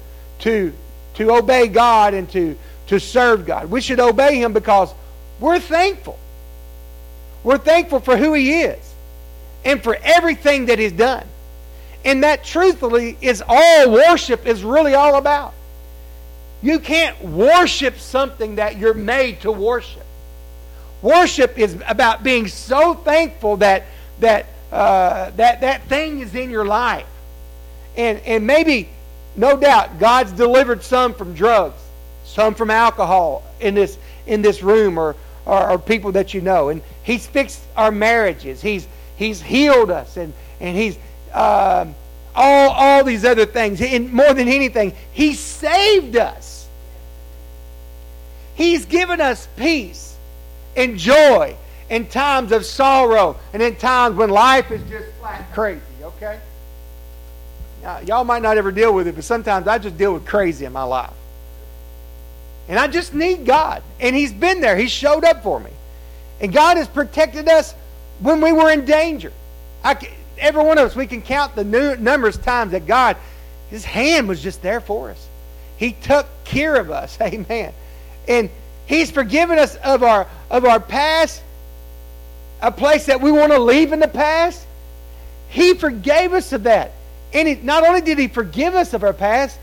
to, 0.41 0.73
to 1.15 1.33
obey 1.33 1.69
God 1.69 2.15
and 2.15 2.29
to 2.31 2.57
to 2.87 3.01
serve 3.01 3.47
God. 3.47 3.71
We 3.71 3.81
should 3.81 4.01
obey 4.01 4.37
Him 4.37 4.53
because 4.53 4.93
we're 5.41 5.61
thankful. 5.61 6.19
We're 7.43 7.59
thankful 7.59 8.01
for 8.01 8.17
who 8.17 8.33
He 8.35 8.63
is 8.63 8.95
and 9.65 9.83
for 9.83 9.97
everything 10.03 10.67
that 10.67 10.79
He's 10.79 10.93
done. 10.93 11.27
And 12.05 12.23
that, 12.23 12.45
truthfully, 12.45 13.17
is 13.21 13.43
all 13.47 13.91
worship 13.91 14.47
is 14.47 14.63
really 14.63 14.95
all 14.95 15.17
about. 15.17 15.55
You 16.63 16.79
can't 16.79 17.21
worship 17.23 17.99
something 17.99 18.57
that 18.57 18.77
you're 18.77 18.95
made 18.95 19.41
to 19.41 19.53
worship. 19.53 20.06
Worship 21.03 21.59
is 21.59 21.77
about 21.87 22.23
being 22.23 22.49
so 22.49 22.95
thankful 22.95 23.59
that 23.59 23.85
that 24.21 24.47
uh, 24.73 25.31
that 25.31 25.61
that 25.61 25.83
thing 25.85 26.21
is 26.21 26.35
in 26.35 26.51
your 26.51 26.65
life, 26.65 27.07
and 27.97 28.19
and 28.21 28.47
maybe, 28.47 28.89
no 29.37 29.57
doubt, 29.57 29.99
God's 29.99 30.33
delivered 30.33 30.83
some 30.83 31.15
from 31.15 31.35
drugs 31.35 31.81
some 32.27 32.55
from 32.55 32.71
alcohol 32.71 33.43
in 33.61 33.75
this 33.75 33.97
in 34.27 34.43
this 34.43 34.63
room 34.63 34.99
or, 34.99 35.17
or, 35.47 35.71
or 35.71 35.79
people 35.79 36.13
that 36.13 36.35
you 36.35 36.41
know. 36.41 36.69
And 36.69 36.83
He's 37.03 37.27
fixed 37.27 37.61
our 37.77 37.91
marriages. 37.91 38.61
He's 38.61 38.87
He's 39.17 39.41
healed 39.41 39.91
us 39.91 40.17
and 40.17 40.33
and 40.61 40.77
He's 40.77 40.99
uh, 41.33 41.87
all 42.35 42.71
all 42.71 43.05
these 43.05 43.25
other 43.25 43.47
things. 43.47 43.81
And 43.81 44.13
more 44.13 44.35
than 44.35 44.49
anything, 44.49 44.93
He 45.13 45.35
saved 45.35 46.17
us. 46.17 46.69
He's 48.55 48.87
given 48.87 49.21
us 49.21 49.49
peace 49.57 50.16
and 50.77 50.99
joy 50.99 51.57
in 51.89 52.07
times 52.07 52.53
of 52.53 52.65
sorrow 52.65 53.37
and 53.53 53.63
in 53.63 53.77
times 53.77 54.17
when 54.17 54.31
life 54.31 54.71
is 54.71 54.83
just 54.89 55.11
flat 55.19 55.53
crazy. 55.53 55.81
Okay. 56.03 56.39
Now, 57.83 58.01
y'all 58.01 58.25
might 58.25 58.43
not 58.43 58.59
ever 58.59 58.73
deal 58.73 58.93
with 58.93 59.07
it, 59.07 59.15
but 59.15 59.25
sometimes 59.25 59.69
I 59.69 59.79
just 59.79 59.97
deal 59.97 60.13
with 60.15 60.27
crazy 60.27 60.65
in 60.65 60.73
my 60.73 60.83
life. 60.83 61.13
And 62.69 62.79
I 62.79 62.89
just 62.89 63.15
need 63.15 63.47
God. 63.47 63.83
And 64.01 64.17
He's 64.17 64.33
been 64.33 64.61
there. 64.61 64.77
He 64.77 64.89
showed 64.89 65.25
up 65.25 65.43
for 65.43 65.61
me. 65.61 65.71
And 66.41 66.53
God 66.53 66.77
has 66.77 66.89
protected 66.89 67.49
us 67.49 67.75
when 68.21 68.41
we 68.41 68.53
were 68.53 68.71
in 68.71 68.85
danger. 68.85 69.33
I, 69.85 69.97
every 70.39 70.65
one 70.65 70.79
of 70.79 70.85
us, 70.85 70.97
we 70.97 71.07
can 71.07 71.23
count 71.23 71.55
the 71.55 71.65
numerous 71.65 72.37
times 72.37 72.73
that 72.73 72.87
God, 72.87 73.17
His 73.71 73.85
hand 73.85 74.29
was 74.29 74.43
just 74.43 74.63
there 74.63 74.81
for 74.81 75.11
us. 75.11 75.29
He 75.77 75.93
took 75.93 76.27
care 76.45 76.75
of 76.75 76.91
us. 76.91 77.19
Amen. 77.23 77.73
And 78.27 78.51
He's 78.87 79.11
forgiven 79.11 79.59
us 79.59 79.77
of 79.77 80.03
our, 80.03 80.27
of 80.51 80.65
our 80.65 80.81
past, 80.81 81.43
a 82.63 82.73
place 82.73 83.07
that 83.07 83.21
we 83.21 83.31
want 83.31 83.53
to 83.53 83.59
leave 83.59 83.93
in 83.93 84.01
the 84.01 84.09
past. 84.09 84.65
He 85.49 85.75
forgave 85.75 86.33
us 86.33 86.53
of 86.53 86.65
that. 86.65 86.93
And 87.33 87.47
he, 87.47 87.55
not 87.57 87.87
only 87.87 88.01
did 88.01 88.19
He 88.19 88.29
forgive 88.29 88.75
us 88.75 88.95
of 88.95 89.03
our 89.03 89.13
past, 89.13 89.59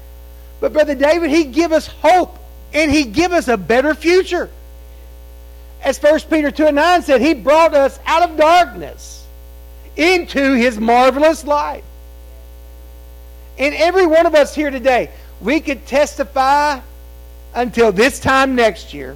but 0.60 0.74
Brother 0.74 0.96
David, 0.96 1.30
He 1.30 1.46
give 1.46 1.72
us 1.72 1.88
hope 1.88 2.38
and 2.74 2.92
he 2.92 3.04
give 3.04 3.32
us 3.32 3.48
a 3.48 3.58
better 3.58 3.94
future. 3.94 4.50
As 5.84 6.02
1 6.02 6.22
Peter 6.22 6.50
2 6.50 6.68
and 6.68 6.76
9 6.76 7.02
said, 7.04 7.22
he 7.22 7.34
brought 7.34 7.74
us 7.74 8.00
out 8.06 8.30
of 8.30 8.38
darkness 8.38 9.26
into 9.96 10.54
his 10.54 10.80
marvelous 10.80 11.46
light. 11.46 11.84
And 13.58 13.76
every 13.76 14.08
one 14.08 14.26
of 14.26 14.34
us 14.34 14.56
here 14.56 14.72
today, 14.72 15.12
we 15.40 15.60
could 15.60 15.86
testify 15.86 16.80
until 17.54 17.92
this 17.92 18.20
time 18.20 18.56
next 18.56 18.94
year, 18.94 19.16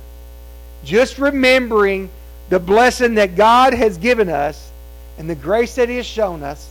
just 0.84 1.18
remembering 1.18 2.10
the 2.50 2.60
blessing 2.60 3.16
that 3.16 3.36
God 3.36 3.74
has 3.74 3.98
given 3.98 4.30
us 4.30 4.72
and 5.18 5.30
the 5.30 5.36
grace 5.36 5.76
that 5.76 5.90
He 5.90 5.98
has 5.98 6.06
shown 6.06 6.44
us, 6.44 6.70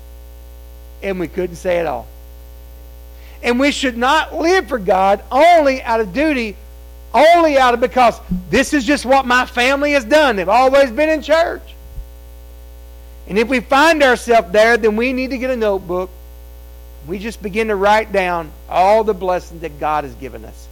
and 1.02 1.20
we 1.20 1.28
couldn't 1.28 1.56
say 1.56 1.78
it 1.78 1.86
all. 1.86 2.06
And 3.42 3.60
we 3.60 3.70
should 3.70 3.96
not 3.96 4.34
live 4.34 4.68
for 4.68 4.78
God 4.78 5.22
only 5.30 5.82
out 5.82 6.00
of 6.00 6.12
duty 6.12 6.56
only 7.16 7.58
out 7.58 7.74
of 7.74 7.80
because 7.80 8.20
this 8.50 8.74
is 8.74 8.84
just 8.84 9.06
what 9.06 9.26
my 9.26 9.46
family 9.46 9.92
has 9.92 10.04
done. 10.04 10.36
They've 10.36 10.48
always 10.48 10.90
been 10.90 11.08
in 11.08 11.22
church. 11.22 11.62
And 13.26 13.38
if 13.38 13.48
we 13.48 13.60
find 13.60 14.02
ourselves 14.02 14.52
there, 14.52 14.76
then 14.76 14.96
we 14.96 15.12
need 15.12 15.30
to 15.30 15.38
get 15.38 15.50
a 15.50 15.56
notebook. 15.56 16.10
We 17.06 17.18
just 17.18 17.42
begin 17.42 17.68
to 17.68 17.76
write 17.76 18.12
down 18.12 18.52
all 18.68 19.02
the 19.02 19.14
blessings 19.14 19.62
that 19.62 19.80
God 19.80 20.04
has 20.04 20.14
given 20.14 20.44
us. 20.44 20.68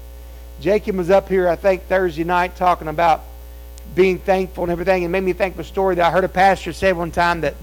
Jacob 0.61 0.97
was 0.97 1.11
up 1.11 1.29
here, 1.29 1.49
I 1.49 1.57
think, 1.57 1.85
Thursday 1.85 2.25
night 2.25 2.57
talking 2.57 2.89
about 2.89 3.23
being 3.95 4.19
thankful 4.19 4.65
and 4.65 4.73
everything. 4.73 5.05
And 5.05 5.13
made 5.13 5.23
me 5.23 5.33
think 5.33 5.55
of 5.55 5.61
a 5.61 5.65
story 5.65 5.97
that 5.97 6.07
I 6.07 6.11
heard 6.11 6.25
a 6.25 6.29
pastor 6.29 6.73
say 6.73 6.93
one 6.93 7.11
time 7.11 7.43
that 7.43 7.55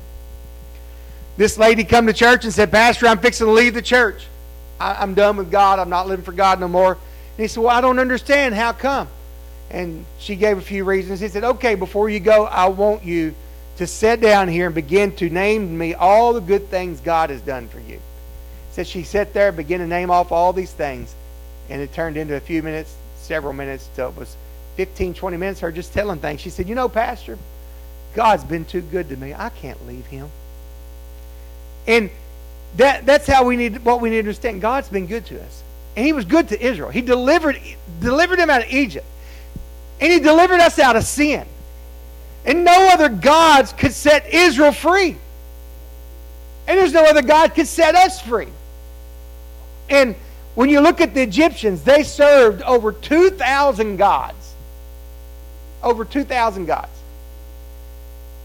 this 1.38 1.58
lady 1.58 1.84
come 1.84 2.08
to 2.08 2.14
church 2.14 2.44
and 2.44 2.54
said, 2.54 2.72
Pastor, 2.72 3.08
I'm 3.08 3.20
fixing 3.20 3.48
to 3.48 3.54
leave 3.54 3.74
the 3.74 3.82
church. 3.82 4.28
I, 4.80 5.04
am 5.04 5.14
done 5.14 5.38
with 5.38 5.52
God. 5.52 5.80
I'm 5.80 5.90
not 5.90 6.08
living 6.08 6.26
for 6.26 6.32
God 6.32 6.60
no 6.60 6.68
more. 6.68 6.94
And 6.94 7.00
he 7.38 7.48
said, 7.48 7.64
Well, 7.64 7.76
I 7.76 7.82
don't 7.82 8.00
understand. 8.00 8.56
How 8.56 8.74
come? 8.74 9.08
And 9.70 10.06
she 10.20 10.36
gave 10.36 10.58
a 10.58 10.62
few 10.62 10.84
reasons. 10.84 11.20
He 11.20 11.28
said, 11.28 11.44
Okay, 11.44 11.76
before 11.76 12.10
you 12.10 12.20
go, 12.20 12.46
I 12.46 12.68
want 12.68 13.04
you 13.04 13.34
to 13.78 13.88
sit 13.88 14.22
down 14.22 14.48
here 14.48 14.68
and 14.68 14.76
begin 14.76 15.16
to 15.16 15.30
name 15.30 15.78
me 15.78 15.94
all 15.94 16.34
the 16.34 16.42
good 16.42 16.68
things 16.68 17.00
God 17.00 17.30
has 17.30 17.42
done 17.42 17.68
for 17.68 17.80
you. 17.80 18.00
Said 18.72 18.88
she 18.88 19.04
sat 19.04 19.34
there 19.34 19.50
and 19.50 19.58
began 19.58 19.80
to 19.80 19.88
name 19.88 20.12
off 20.12 20.32
all 20.32 20.54
these 20.54 20.72
things, 20.72 21.16
and 21.72 21.82
it 21.82 21.94
turned 21.94 22.18
into 22.18 22.36
a 22.36 22.40
few 22.40 22.62
minutes, 22.62 22.94
several 23.16 23.54
minutes, 23.54 23.90
till 23.96 24.10
it 24.10 24.18
was 24.18 24.36
15, 24.76 25.14
20 25.14 25.38
minutes, 25.38 25.62
her 25.62 25.72
just 25.72 25.94
telling 25.94 26.20
things. 26.20 26.42
She 26.42 26.50
said, 26.50 26.68
You 26.68 26.76
know, 26.76 26.90
Pastor, 26.90 27.38
God's 28.14 28.44
been 28.44 28.66
too 28.66 28.82
good 28.82 29.08
to 29.10 29.16
me. 29.16 29.34
I 29.34 29.50
can't 29.50 29.88
leave 29.88 30.06
him. 30.06 30.30
And 31.88 32.10
that, 32.76 33.06
that's 33.06 33.26
how 33.26 33.46
we 33.46 33.56
need 33.56 33.86
what 33.86 34.02
we 34.02 34.10
need 34.10 34.18
to 34.18 34.20
understand. 34.20 34.62
God's 34.62 34.90
been 34.90 35.08
good 35.08 35.26
to 35.28 35.42
us. 35.42 35.64
And 35.96 36.06
he 36.06 36.14
was 36.14 36.26
good 36.26 36.50
to 36.50 36.62
Israel. 36.62 36.90
He 36.90 37.02
delivered, 37.02 37.60
delivered 38.00 38.38
them 38.40 38.50
out 38.50 38.64
of 38.64 38.70
Egypt. 38.70 39.06
And 40.00 40.12
he 40.12 40.20
delivered 40.20 40.60
us 40.60 40.78
out 40.78 40.96
of 40.96 41.04
sin. 41.04 41.46
And 42.46 42.66
no 42.66 42.90
other 42.92 43.08
gods 43.08 43.72
could 43.72 43.94
set 43.94 44.34
Israel 44.34 44.72
free. 44.72 45.16
And 46.68 46.78
there's 46.78 46.94
no 46.94 47.04
other 47.04 47.22
God 47.22 47.54
could 47.56 47.68
set 47.68 47.96
us 47.96 48.22
free. 48.22 48.48
And 49.90 50.16
when 50.56 50.70
you 50.70 50.82
look 50.82 51.02
at 51.02 51.14
the 51.14 51.22
Egyptians, 51.22 51.84
they 51.84 52.04
served 52.04 52.62
over 52.64 52.92
2,000 52.92 53.98
gods. 53.98 54.54
Over 55.82 56.06
2,000 56.06 56.66
gods. 56.66 56.92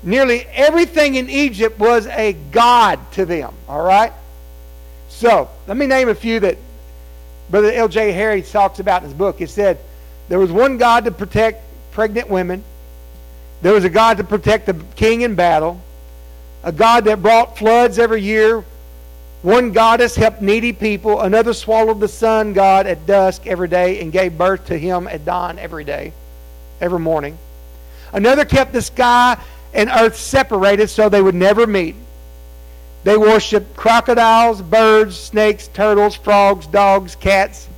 Nearly 0.02 0.46
everything 0.52 1.16
in 1.16 1.28
Egypt 1.28 1.78
was 1.78 2.06
a 2.06 2.34
god 2.52 3.00
to 3.12 3.26
them. 3.26 3.52
All 3.68 3.82
right? 3.82 4.12
So, 5.08 5.50
let 5.66 5.76
me 5.76 5.86
name 5.86 6.08
a 6.08 6.14
few 6.14 6.40
that 6.40 6.58
Brother 7.50 7.72
L.J. 7.72 8.12
Harry 8.12 8.42
talks 8.42 8.78
about 8.78 9.02
in 9.02 9.08
his 9.08 9.16
book. 9.16 9.38
He 9.38 9.46
said 9.46 9.78
there 10.28 10.38
was 10.38 10.52
one 10.52 10.78
God 10.78 11.04
to 11.04 11.10
protect 11.10 11.62
pregnant 11.92 12.28
women, 12.28 12.62
there 13.62 13.72
was 13.72 13.84
a 13.84 13.90
God 13.90 14.18
to 14.18 14.24
protect 14.24 14.66
the 14.66 14.74
king 14.96 15.22
in 15.22 15.34
battle, 15.34 15.80
a 16.62 16.72
God 16.72 17.04
that 17.04 17.22
brought 17.22 17.56
floods 17.56 17.98
every 17.98 18.22
year. 18.22 18.64
One 19.42 19.72
goddess 19.72 20.16
helped 20.16 20.42
needy 20.42 20.72
people. 20.72 21.20
Another 21.20 21.52
swallowed 21.52 22.00
the 22.00 22.08
sun 22.08 22.52
god 22.52 22.86
at 22.86 23.06
dusk 23.06 23.46
every 23.46 23.68
day 23.68 24.00
and 24.00 24.10
gave 24.10 24.36
birth 24.36 24.66
to 24.66 24.78
him 24.78 25.06
at 25.06 25.24
dawn 25.24 25.58
every 25.58 25.84
day, 25.84 26.12
every 26.80 26.98
morning. 26.98 27.38
Another 28.12 28.44
kept 28.44 28.72
the 28.72 28.82
sky 28.82 29.38
and 29.74 29.90
earth 29.90 30.16
separated 30.16 30.88
so 30.88 31.08
they 31.08 31.20
would 31.20 31.34
never 31.34 31.66
meet. 31.66 31.94
They 33.04 33.16
worshiped 33.16 33.76
crocodiles, 33.76 34.62
birds, 34.62 35.16
snakes, 35.16 35.68
turtles, 35.68 36.16
frogs, 36.16 36.66
dogs, 36.66 37.14
cats. 37.14 37.68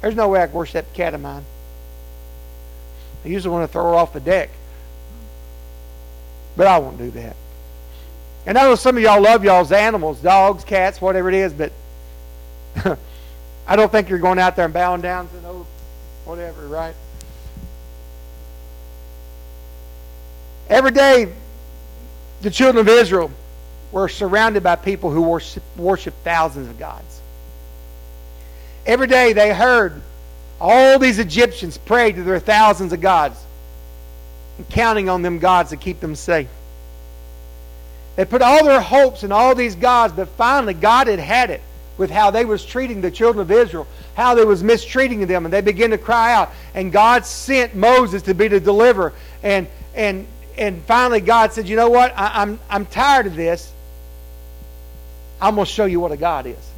There's 0.00 0.16
no 0.16 0.28
way 0.28 0.42
I 0.42 0.46
can 0.46 0.54
worship 0.54 0.86
that 0.86 0.94
cat 0.94 1.14
of 1.14 1.20
mine. 1.20 1.44
I 3.24 3.28
usually 3.28 3.52
want 3.52 3.68
to 3.68 3.72
throw 3.72 3.84
her 3.84 3.94
off 3.94 4.12
the 4.12 4.20
deck. 4.20 4.50
But 6.56 6.66
I 6.66 6.78
won't 6.78 6.98
do 6.98 7.10
that. 7.12 7.36
And 8.46 8.56
I 8.56 8.62
know 8.62 8.74
some 8.74 8.96
of 8.96 9.02
y'all 9.02 9.20
love 9.20 9.44
y'all's 9.44 9.72
animals, 9.72 10.20
dogs, 10.20 10.64
cats, 10.64 11.00
whatever 11.00 11.28
it 11.28 11.34
is, 11.34 11.52
but 11.52 11.72
I 13.66 13.76
don't 13.76 13.92
think 13.92 14.08
you're 14.08 14.18
going 14.18 14.38
out 14.38 14.56
there 14.56 14.64
and 14.64 14.74
bowing 14.74 15.02
down 15.02 15.28
to 15.28 15.40
no 15.42 15.66
whatever, 16.24 16.66
right? 16.66 16.94
Every 20.68 20.92
day 20.92 21.32
the 22.42 22.50
children 22.50 22.80
of 22.80 22.88
Israel 22.88 23.30
were 23.92 24.08
surrounded 24.08 24.62
by 24.62 24.76
people 24.76 25.10
who 25.10 25.22
worship, 25.22 25.62
worship 25.76 26.14
thousands 26.24 26.68
of 26.68 26.78
gods. 26.78 27.20
Every 28.86 29.06
day 29.06 29.32
they 29.32 29.52
heard 29.52 30.00
all 30.60 30.98
these 30.98 31.18
Egyptians 31.18 31.76
pray 31.76 32.12
to 32.12 32.22
their 32.22 32.38
thousands 32.38 32.92
of 32.92 33.00
gods 33.00 33.42
and 34.58 34.68
counting 34.68 35.08
on 35.08 35.22
them 35.22 35.38
gods 35.38 35.70
to 35.70 35.76
keep 35.76 36.00
them 36.00 36.14
safe. 36.14 36.48
They 38.20 38.26
put 38.26 38.42
all 38.42 38.62
their 38.66 38.82
hopes 38.82 39.24
in 39.24 39.32
all 39.32 39.54
these 39.54 39.74
gods, 39.74 40.12
but 40.12 40.28
finally 40.28 40.74
God 40.74 41.06
had 41.06 41.18
had 41.18 41.48
it 41.48 41.62
with 41.96 42.10
how 42.10 42.30
they 42.30 42.44
was 42.44 42.62
treating 42.62 43.00
the 43.00 43.10
children 43.10 43.40
of 43.40 43.50
Israel, 43.50 43.86
how 44.12 44.34
they 44.34 44.44
was 44.44 44.62
mistreating 44.62 45.26
them, 45.26 45.46
and 45.46 45.54
they 45.54 45.62
began 45.62 45.88
to 45.88 45.96
cry 45.96 46.34
out. 46.34 46.50
And 46.74 46.92
God 46.92 47.24
sent 47.24 47.74
Moses 47.74 48.20
to 48.24 48.34
be 48.34 48.48
the 48.48 48.60
deliverer. 48.60 49.14
And 49.42 49.68
and 49.94 50.26
and 50.58 50.82
finally 50.82 51.22
God 51.22 51.54
said, 51.54 51.66
you 51.66 51.76
know 51.76 51.88
what? 51.88 52.12
I, 52.14 52.42
I'm, 52.42 52.60
I'm 52.68 52.84
tired 52.84 53.24
of 53.24 53.36
this. 53.36 53.72
I'm 55.40 55.54
going 55.54 55.64
to 55.64 55.72
show 55.72 55.86
you 55.86 55.98
what 55.98 56.12
a 56.12 56.18
God 56.18 56.44
is. 56.44 56.70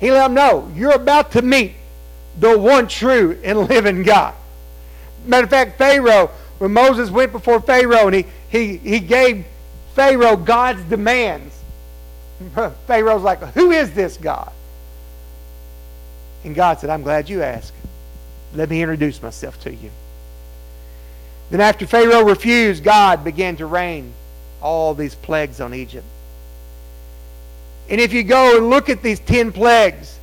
He 0.00 0.10
let 0.10 0.24
them 0.24 0.34
know, 0.34 0.72
you're 0.74 0.90
about 0.90 1.30
to 1.32 1.42
meet 1.42 1.74
the 2.40 2.58
one 2.58 2.88
true 2.88 3.38
and 3.44 3.60
living 3.60 4.02
God. 4.02 4.34
Matter 5.24 5.44
of 5.44 5.50
fact, 5.50 5.78
Pharaoh, 5.78 6.32
when 6.58 6.72
Moses 6.72 7.10
went 7.10 7.30
before 7.30 7.60
Pharaoh 7.60 8.06
and 8.06 8.16
he, 8.16 8.26
he, 8.54 8.76
he 8.76 9.00
gave 9.00 9.44
Pharaoh 9.94 10.36
God's 10.36 10.82
demands, 10.84 11.58
Pharaoh's 12.86 13.22
like, 13.22 13.40
who 13.54 13.72
is 13.72 13.92
this 13.94 14.16
God? 14.16 14.52
And 16.44 16.54
God 16.54 16.78
said, 16.78 16.90
I'm 16.90 17.02
glad 17.02 17.28
you 17.28 17.42
asked. 17.42 17.72
Let 18.54 18.70
me 18.70 18.80
introduce 18.80 19.20
myself 19.20 19.60
to 19.62 19.74
you. 19.74 19.90
Then, 21.50 21.60
after 21.60 21.86
Pharaoh 21.86 22.24
refused, 22.24 22.84
God 22.84 23.24
began 23.24 23.56
to 23.56 23.66
rain 23.66 24.12
all 24.62 24.94
these 24.94 25.14
plagues 25.14 25.60
on 25.60 25.74
Egypt. 25.74 26.06
And 27.90 28.00
if 28.00 28.12
you 28.12 28.22
go 28.22 28.58
and 28.58 28.70
look 28.70 28.88
at 28.88 29.02
these 29.02 29.20
10 29.20 29.52
plagues, 29.52 30.18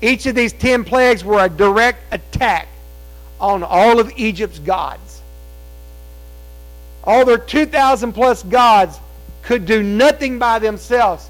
each 0.00 0.26
of 0.26 0.34
these 0.34 0.52
10 0.54 0.84
plagues 0.84 1.22
were 1.22 1.44
a 1.44 1.48
direct 1.48 2.00
attack 2.12 2.68
on 3.40 3.62
all 3.62 4.00
of 4.00 4.10
Egypt's 4.16 4.58
gods. 4.58 5.03
All 7.04 7.24
their 7.24 7.38
2,000 7.38 8.12
plus 8.12 8.42
gods 8.42 8.98
could 9.42 9.66
do 9.66 9.82
nothing 9.82 10.38
by 10.38 10.58
themselves 10.58 11.28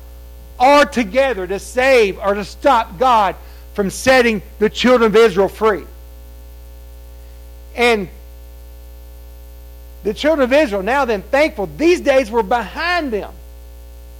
or 0.58 0.84
together 0.84 1.46
to 1.46 1.58
save 1.58 2.18
or 2.18 2.34
to 2.34 2.44
stop 2.44 2.98
God 2.98 3.34
from 3.74 3.90
setting 3.90 4.40
the 4.60 4.70
children 4.70 5.10
of 5.10 5.16
Israel 5.16 5.48
free. 5.48 5.84
And 7.74 8.08
the 10.04 10.14
children 10.14 10.44
of 10.44 10.52
Israel, 10.52 10.82
now 10.82 11.04
then 11.04 11.22
thankful, 11.22 11.68
these 11.76 12.00
days 12.00 12.30
were 12.30 12.44
behind 12.44 13.12
them. 13.12 13.32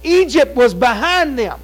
Egypt 0.03 0.55
was 0.55 0.73
behind 0.73 1.39
them. 1.39 1.59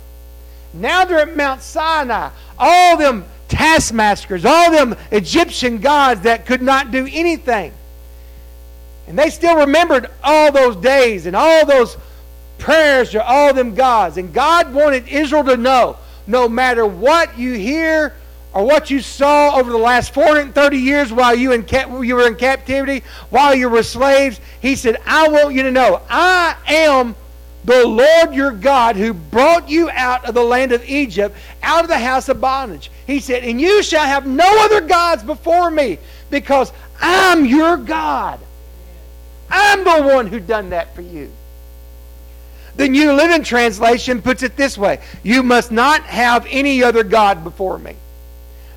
Now 0.73 1.03
they're 1.03 1.19
at 1.19 1.35
Mount 1.35 1.61
Sinai. 1.61 2.29
All 2.57 2.95
them 2.95 3.25
taskmasters, 3.49 4.45
all 4.45 4.71
them 4.71 4.95
Egyptian 5.11 5.79
gods 5.79 6.21
that 6.21 6.45
could 6.45 6.61
not 6.61 6.91
do 6.91 7.07
anything. 7.11 7.73
And 9.07 9.17
they 9.17 9.29
still 9.29 9.57
remembered 9.57 10.09
all 10.23 10.51
those 10.51 10.75
days 10.75 11.25
and 11.25 11.35
all 11.35 11.65
those 11.65 11.97
prayers 12.57 13.11
to 13.11 13.25
all 13.25 13.53
them 13.53 13.75
gods. 13.75 14.17
And 14.17 14.33
God 14.33 14.73
wanted 14.73 15.07
Israel 15.07 15.43
to 15.45 15.57
know 15.57 15.97
no 16.27 16.47
matter 16.47 16.85
what 16.85 17.37
you 17.37 17.53
hear 17.53 18.13
or 18.53 18.65
what 18.65 18.89
you 18.89 19.01
saw 19.01 19.55
over 19.57 19.71
the 19.71 19.77
last 19.77 20.13
430 20.13 20.77
years 20.77 21.11
while 21.11 21.35
you, 21.35 21.51
in 21.53 21.65
you 22.03 22.15
were 22.15 22.27
in 22.27 22.35
captivity, 22.35 23.03
while 23.29 23.55
you 23.55 23.69
were 23.69 23.83
slaves, 23.83 24.39
he 24.61 24.75
said, 24.75 24.97
I 25.05 25.29
want 25.29 25.55
you 25.55 25.63
to 25.63 25.71
know, 25.71 26.01
I 26.09 26.55
am 26.67 27.15
the 27.63 27.87
Lord 27.87 28.33
your 28.33 28.51
God 28.51 28.95
who 28.95 29.13
brought 29.13 29.69
you 29.69 29.89
out 29.91 30.25
of 30.25 30.33
the 30.33 30.43
land 30.43 30.71
of 30.71 30.83
Egypt, 30.85 31.35
out 31.63 31.83
of 31.83 31.89
the 31.89 31.99
house 31.99 32.27
of 32.27 32.41
bondage. 32.41 32.91
He 33.05 33.19
said, 33.19 33.43
And 33.43 33.61
you 33.61 33.83
shall 33.83 34.05
have 34.05 34.25
no 34.25 34.65
other 34.65 34.81
gods 34.81 35.23
before 35.23 35.69
me, 35.69 35.99
because 36.29 36.71
I'm 36.99 37.45
your 37.45 37.77
God. 37.77 38.39
I'm 39.51 39.83
the 39.83 40.13
one 40.13 40.27
who 40.27 40.39
done 40.39 40.69
that 40.69 40.95
for 40.95 41.01
you. 41.01 41.31
The 42.75 42.87
New 42.87 43.13
Living 43.13 43.43
Translation 43.43 44.21
puts 44.21 44.43
it 44.43 44.55
this 44.55 44.77
way 44.77 45.01
You 45.23 45.43
must 45.43 45.71
not 45.71 46.03
have 46.03 46.47
any 46.49 46.83
other 46.83 47.03
God 47.03 47.43
before 47.43 47.77
me. 47.77 47.95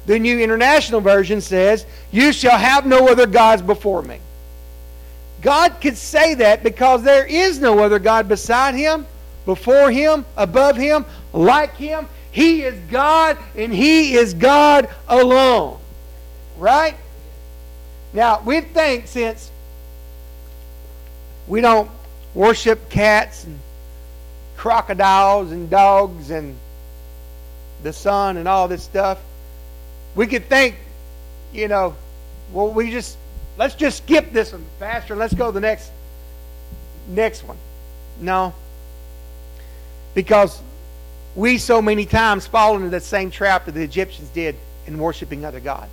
The 0.06 0.18
New 0.18 0.38
International 0.38 1.00
Version 1.00 1.40
says, 1.40 1.86
You 2.10 2.32
shall 2.32 2.58
have 2.58 2.86
no 2.86 3.08
other 3.08 3.26
gods 3.26 3.62
before 3.62 4.02
me. 4.02 4.18
God 5.40 5.80
could 5.80 5.96
say 5.96 6.34
that 6.34 6.62
because 6.62 7.02
there 7.02 7.26
is 7.26 7.60
no 7.60 7.80
other 7.80 7.98
God 7.98 8.28
beside 8.28 8.74
him, 8.74 9.06
before 9.44 9.90
him, 9.90 10.24
above 10.36 10.76
him, 10.76 11.04
like 11.32 11.74
him. 11.76 12.08
He 12.32 12.62
is 12.62 12.74
God 12.90 13.38
and 13.54 13.72
he 13.72 14.14
is 14.14 14.34
God 14.34 14.88
alone. 15.06 15.78
Right? 16.58 16.96
Now, 18.12 18.42
we 18.44 18.60
think 18.60 19.06
since 19.06 19.50
we 21.46 21.60
don't 21.60 21.90
worship 22.34 22.88
cats 22.88 23.44
and 23.44 23.58
crocodiles 24.56 25.52
and 25.52 25.68
dogs 25.70 26.30
and 26.30 26.56
the 27.82 27.92
sun 27.92 28.36
and 28.36 28.48
all 28.48 28.66
this 28.66 28.82
stuff, 28.82 29.18
we 30.14 30.26
could 30.26 30.46
think, 30.48 30.76
you 31.52 31.68
know, 31.68 31.94
well, 32.52 32.72
we 32.72 32.90
just 32.90 33.16
let's 33.58 33.74
just 33.74 33.98
skip 33.98 34.32
this 34.32 34.52
one 34.52 34.64
faster. 34.78 35.14
Let's 35.14 35.34
go 35.34 35.46
to 35.46 35.52
the 35.52 35.60
next 35.60 35.90
next 37.08 37.44
one. 37.44 37.58
No, 38.20 38.54
because 40.14 40.60
we 41.34 41.58
so 41.58 41.82
many 41.82 42.06
times 42.06 42.46
fall 42.46 42.76
into 42.76 42.90
that 42.90 43.02
same 43.02 43.30
trap 43.30 43.66
that 43.66 43.72
the 43.72 43.82
Egyptians 43.82 44.28
did 44.30 44.56
in 44.86 44.98
worshiping 44.98 45.44
other 45.44 45.60
gods. 45.60 45.92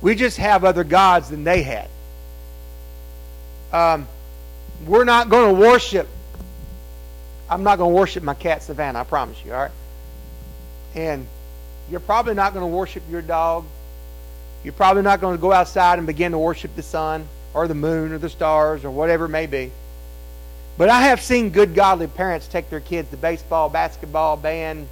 We 0.00 0.14
just 0.14 0.36
have 0.36 0.64
other 0.64 0.84
gods 0.84 1.30
than 1.30 1.44
they 1.44 1.62
had. 1.62 1.88
Um, 3.72 4.06
we're 4.86 5.04
not 5.04 5.28
going 5.28 5.54
to 5.54 5.60
worship. 5.60 6.08
I'm 7.48 7.62
not 7.62 7.78
going 7.78 7.92
to 7.92 7.96
worship 7.96 8.22
my 8.22 8.34
cat 8.34 8.62
Savannah. 8.62 9.00
I 9.00 9.04
promise 9.04 9.42
you. 9.44 9.52
All 9.52 9.60
right. 9.60 9.70
And 10.94 11.26
you're 11.90 12.00
probably 12.00 12.34
not 12.34 12.52
going 12.52 12.62
to 12.62 12.74
worship 12.74 13.02
your 13.10 13.22
dog. 13.22 13.64
You're 14.64 14.72
probably 14.72 15.02
not 15.02 15.20
going 15.20 15.36
to 15.36 15.40
go 15.40 15.52
outside 15.52 15.98
and 15.98 16.06
begin 16.06 16.32
to 16.32 16.38
worship 16.38 16.76
the 16.76 16.82
sun 16.82 17.26
or 17.54 17.66
the 17.66 17.74
moon 17.74 18.12
or 18.12 18.18
the 18.18 18.30
stars 18.30 18.84
or 18.84 18.90
whatever 18.90 19.26
it 19.26 19.30
may 19.30 19.46
be. 19.46 19.72
But 20.78 20.88
I 20.88 21.02
have 21.02 21.20
seen 21.20 21.50
good, 21.50 21.74
godly 21.74 22.06
parents 22.06 22.46
take 22.46 22.70
their 22.70 22.80
kids 22.80 23.10
to 23.10 23.16
baseball, 23.16 23.68
basketball, 23.68 24.36
band, 24.36 24.86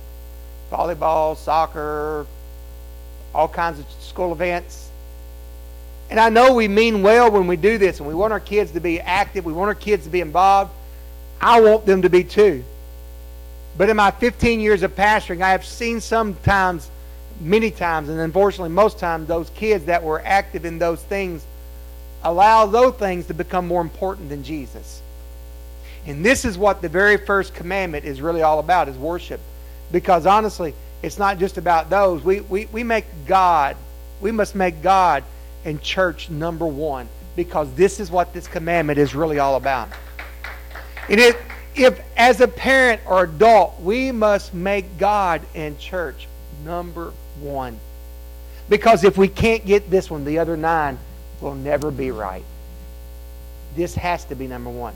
volleyball, 0.70 1.36
soccer, 1.36 2.26
all 3.34 3.48
kinds 3.48 3.78
of 3.78 3.86
school 4.00 4.32
events. 4.32 4.89
And 6.10 6.18
I 6.18 6.28
know 6.28 6.54
we 6.54 6.66
mean 6.66 7.02
well 7.02 7.30
when 7.30 7.46
we 7.46 7.56
do 7.56 7.78
this, 7.78 8.00
and 8.00 8.08
we 8.08 8.14
want 8.14 8.32
our 8.32 8.40
kids 8.40 8.72
to 8.72 8.80
be 8.80 9.00
active. 9.00 9.44
We 9.44 9.52
want 9.52 9.68
our 9.68 9.76
kids 9.76 10.04
to 10.04 10.10
be 10.10 10.20
involved. 10.20 10.72
I 11.40 11.60
want 11.60 11.86
them 11.86 12.02
to 12.02 12.10
be 12.10 12.24
too. 12.24 12.64
But 13.78 13.88
in 13.88 13.96
my 13.96 14.10
15 14.10 14.58
years 14.58 14.82
of 14.82 14.96
pastoring, 14.96 15.40
I 15.40 15.50
have 15.50 15.64
seen 15.64 16.00
sometimes, 16.00 16.90
many 17.40 17.70
times, 17.70 18.08
and 18.08 18.18
unfortunately 18.18 18.70
most 18.70 18.98
times, 18.98 19.28
those 19.28 19.48
kids 19.50 19.84
that 19.84 20.02
were 20.02 20.20
active 20.24 20.64
in 20.64 20.80
those 20.80 21.00
things 21.00 21.46
allow 22.24 22.66
those 22.66 22.94
things 22.94 23.26
to 23.26 23.34
become 23.34 23.66
more 23.68 23.80
important 23.80 24.28
than 24.28 24.42
Jesus. 24.42 25.00
And 26.06 26.24
this 26.24 26.44
is 26.44 26.58
what 26.58 26.82
the 26.82 26.88
very 26.88 27.18
first 27.18 27.54
commandment 27.54 28.04
is 28.04 28.20
really 28.20 28.42
all 28.42 28.58
about, 28.58 28.88
is 28.88 28.96
worship. 28.96 29.40
Because 29.92 30.26
honestly, 30.26 30.74
it's 31.02 31.18
not 31.18 31.38
just 31.38 31.56
about 31.56 31.88
those. 31.88 32.22
We, 32.24 32.40
we, 32.40 32.66
we 32.66 32.82
make 32.82 33.04
God, 33.26 33.76
we 34.20 34.32
must 34.32 34.54
make 34.56 34.82
God 34.82 35.22
and 35.64 35.80
church 35.82 36.30
number 36.30 36.66
one. 36.66 37.08
Because 37.36 37.72
this 37.74 38.00
is 38.00 38.10
what 38.10 38.32
this 38.34 38.46
commandment 38.48 38.98
is 38.98 39.14
really 39.14 39.38
all 39.38 39.56
about. 39.56 39.88
And 41.08 41.20
it, 41.20 41.36
if, 41.74 42.00
as 42.16 42.40
a 42.40 42.48
parent 42.48 43.00
or 43.06 43.24
adult, 43.24 43.80
we 43.80 44.12
must 44.12 44.52
make 44.52 44.98
God 44.98 45.42
and 45.54 45.78
church 45.78 46.26
number 46.64 47.12
one. 47.40 47.78
Because 48.68 49.04
if 49.04 49.16
we 49.16 49.28
can't 49.28 49.64
get 49.64 49.90
this 49.90 50.10
one, 50.10 50.24
the 50.24 50.38
other 50.38 50.56
nine 50.56 50.98
will 51.40 51.54
never 51.54 51.90
be 51.90 52.10
right. 52.10 52.44
This 53.76 53.94
has 53.94 54.24
to 54.26 54.34
be 54.34 54.46
number 54.46 54.70
one. 54.70 54.94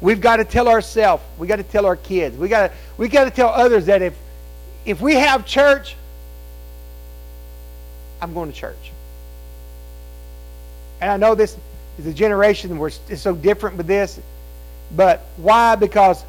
We've 0.00 0.20
got 0.20 0.36
to 0.36 0.44
tell 0.44 0.68
ourselves, 0.68 1.22
we've 1.38 1.48
got 1.48 1.56
to 1.56 1.62
tell 1.62 1.86
our 1.86 1.96
kids, 1.96 2.36
we 2.36 2.48
got 2.48 2.68
to, 2.68 2.74
we 2.98 3.08
got 3.08 3.24
to 3.24 3.30
tell 3.30 3.48
others 3.48 3.86
that 3.86 4.02
if, 4.02 4.14
if 4.84 5.00
we 5.00 5.14
have 5.14 5.46
church, 5.46 5.96
I'm 8.20 8.34
going 8.34 8.50
to 8.50 8.56
church. 8.56 8.92
And 11.04 11.12
I 11.12 11.18
know 11.18 11.34
this 11.34 11.54
is 11.98 12.06
a 12.06 12.14
generation 12.14 12.78
where 12.78 12.90
it's 13.10 13.20
so 13.20 13.34
different 13.34 13.76
with 13.76 13.86
this, 13.86 14.18
but 14.96 15.20
why? 15.36 15.74
Because 15.74 16.24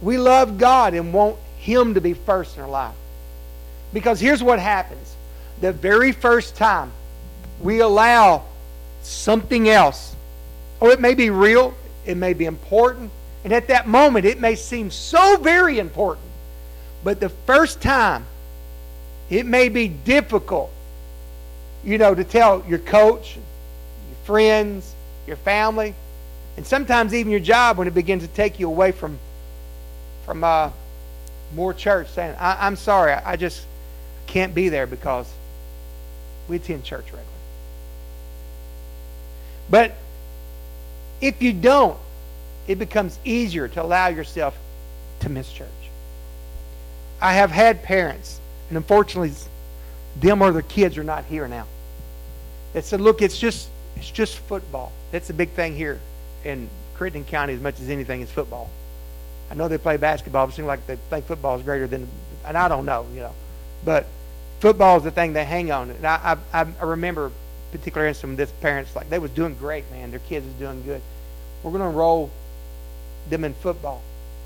we 0.00 0.16
love 0.16 0.56
God 0.56 0.94
and 0.94 1.12
want 1.12 1.36
Him 1.58 1.92
to 1.92 2.00
be 2.00 2.14
first 2.14 2.56
in 2.56 2.62
our 2.62 2.68
life. 2.68 2.94
Because 3.92 4.20
here's 4.20 4.42
what 4.42 4.58
happens 4.58 5.14
the 5.60 5.70
very 5.70 6.12
first 6.12 6.56
time 6.56 6.92
we 7.60 7.80
allow 7.80 8.44
something 9.02 9.68
else, 9.68 10.16
or 10.80 10.90
it 10.90 10.98
may 10.98 11.12
be 11.12 11.28
real, 11.28 11.74
it 12.06 12.16
may 12.16 12.32
be 12.32 12.46
important, 12.46 13.10
and 13.44 13.52
at 13.52 13.68
that 13.68 13.86
moment 13.86 14.24
it 14.24 14.40
may 14.40 14.54
seem 14.54 14.90
so 14.90 15.36
very 15.36 15.78
important. 15.78 16.26
But 17.04 17.20
the 17.20 17.28
first 17.28 17.82
time, 17.82 18.24
it 19.28 19.44
may 19.44 19.68
be 19.68 19.88
difficult, 19.88 20.72
you 21.84 21.98
know, 21.98 22.14
to 22.14 22.24
tell 22.24 22.64
your 22.66 22.78
coach, 22.78 23.36
friends, 24.24 24.94
your 25.26 25.36
family, 25.36 25.94
and 26.56 26.66
sometimes 26.66 27.14
even 27.14 27.30
your 27.30 27.40
job 27.40 27.78
when 27.78 27.88
it 27.88 27.94
begins 27.94 28.22
to 28.22 28.28
take 28.28 28.58
you 28.58 28.66
away 28.66 28.92
from 28.92 29.18
from 30.24 30.42
uh, 30.42 30.70
more 31.54 31.74
church 31.74 32.08
saying, 32.08 32.34
I, 32.38 32.66
am 32.66 32.76
sorry, 32.76 33.12
I, 33.12 33.32
I 33.32 33.36
just 33.36 33.64
can't 34.26 34.54
be 34.54 34.68
there 34.70 34.86
because 34.86 35.30
we 36.48 36.56
attend 36.56 36.84
church 36.84 37.04
regularly. 37.04 37.28
But 39.70 39.94
if 41.20 41.42
you 41.42 41.52
don't, 41.52 41.98
it 42.66 42.78
becomes 42.78 43.18
easier 43.24 43.68
to 43.68 43.82
allow 43.82 44.08
yourself 44.08 44.58
to 45.20 45.28
miss 45.28 45.50
church. 45.52 45.68
I 47.20 47.34
have 47.34 47.50
had 47.50 47.82
parents, 47.82 48.40
and 48.68 48.76
unfortunately, 48.76 49.32
them 50.20 50.42
or 50.42 50.52
their 50.52 50.62
kids 50.62 50.98
are 50.98 51.04
not 51.04 51.24
here 51.26 51.48
now. 51.48 51.66
That 52.72 52.84
said, 52.84 53.00
look, 53.00 53.22
it's 53.22 53.38
just 53.38 53.68
it's 53.96 54.10
just 54.10 54.38
football. 54.38 54.92
That's 55.12 55.28
the 55.28 55.34
big 55.34 55.50
thing 55.50 55.76
here 55.76 56.00
in 56.44 56.68
Crittenden 56.94 57.28
County 57.28 57.54
as 57.54 57.60
much 57.60 57.80
as 57.80 57.88
anything 57.88 58.20
is 58.20 58.30
football. 58.30 58.70
I 59.50 59.54
know 59.54 59.68
they 59.68 59.78
play 59.78 59.96
basketball. 59.96 60.48
It 60.48 60.52
seems 60.52 60.66
like 60.66 60.86
they 60.86 60.96
think 60.96 61.26
football 61.26 61.56
is 61.56 61.62
greater 61.62 61.86
than, 61.86 62.08
and 62.46 62.56
I 62.56 62.68
don't 62.68 62.86
know, 62.86 63.06
you 63.14 63.20
know. 63.20 63.32
But 63.84 64.06
football 64.60 64.96
is 64.96 65.04
the 65.04 65.10
thing 65.10 65.32
they 65.32 65.44
hang 65.44 65.70
on. 65.70 65.90
And 65.90 66.06
I, 66.06 66.36
I, 66.52 66.66
I 66.80 66.84
remember 66.84 67.30
particular 67.70 68.06
instance 68.06 68.32
of 68.32 68.36
this 68.36 68.52
parents 68.60 68.94
like 68.94 69.10
they 69.10 69.18
was 69.18 69.30
doing 69.32 69.54
great, 69.54 69.90
man. 69.90 70.10
Their 70.10 70.20
kids 70.20 70.46
was 70.46 70.54
doing 70.54 70.82
good. 70.84 71.02
We're 71.62 71.72
going 71.72 71.82
to 71.82 71.88
enroll 71.88 72.30
them 73.28 73.44
in 73.44 73.54
football. 73.54 74.02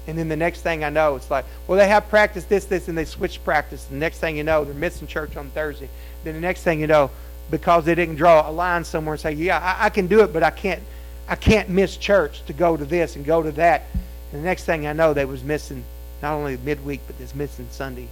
And 0.07 0.17
then 0.17 0.29
the 0.29 0.37
next 0.37 0.63
thing 0.63 0.85
I 0.85 0.89
know, 0.89 1.17
it's 1.17 1.31
like, 1.31 1.45
well, 1.67 1.77
they 1.77 1.89
have 1.89 2.09
practice 2.09 2.45
this, 2.45 2.65
this, 2.65 2.89
and 2.89 2.97
they 2.97 3.05
switch 3.05 3.45
practice. 3.45 3.85
The 3.85 3.97
next 3.97 4.21
thing 4.21 4.39
you 4.39 4.45
know, 4.45 4.65
they're 4.65 4.73
missing 4.73 5.07
church 5.07 5.37
on 5.37 5.51
Thursday. 5.51 5.91
Then 6.25 6.35
the 6.35 6.41
next 6.41 6.63
thing 6.63 6.81
you 6.81 6.87
know, 6.87 7.11
because 7.51 7.85
they 7.85 7.95
didn't 7.95 8.17
draw 8.17 8.49
a 8.49 8.53
line 8.53 8.85
somewhere 8.85 9.15
and 9.15 9.21
say, 9.21 9.33
yeah, 9.33 9.59
I, 9.59 9.87
I 9.87 9.91
can 9.91 10.07
do 10.07 10.21
it, 10.21 10.33
but 10.33 10.43
I 10.43 10.51
can't, 10.51 10.83
I 11.29 11.37
can't 11.37 11.69
miss 11.69 11.97
church 11.97 12.45
to 12.47 12.53
go 12.53 12.77
to 12.77 12.85
this 12.85 13.17
and 13.17 13.25
go 13.25 13.43
to 13.43 13.53
that. 13.53 13.85
And 14.33 14.43
the 14.43 14.45
next 14.45 14.65
thing 14.65 14.87
I 14.87 14.93
know, 14.93 15.15
they 15.15 15.25
was 15.25 15.43
missing 15.43 15.85
not 16.23 16.35
only 16.35 16.57
midweek, 16.59 17.01
but 17.07 17.19
this 17.19 17.35
missing 17.35 17.69
Sunday. 17.71 18.09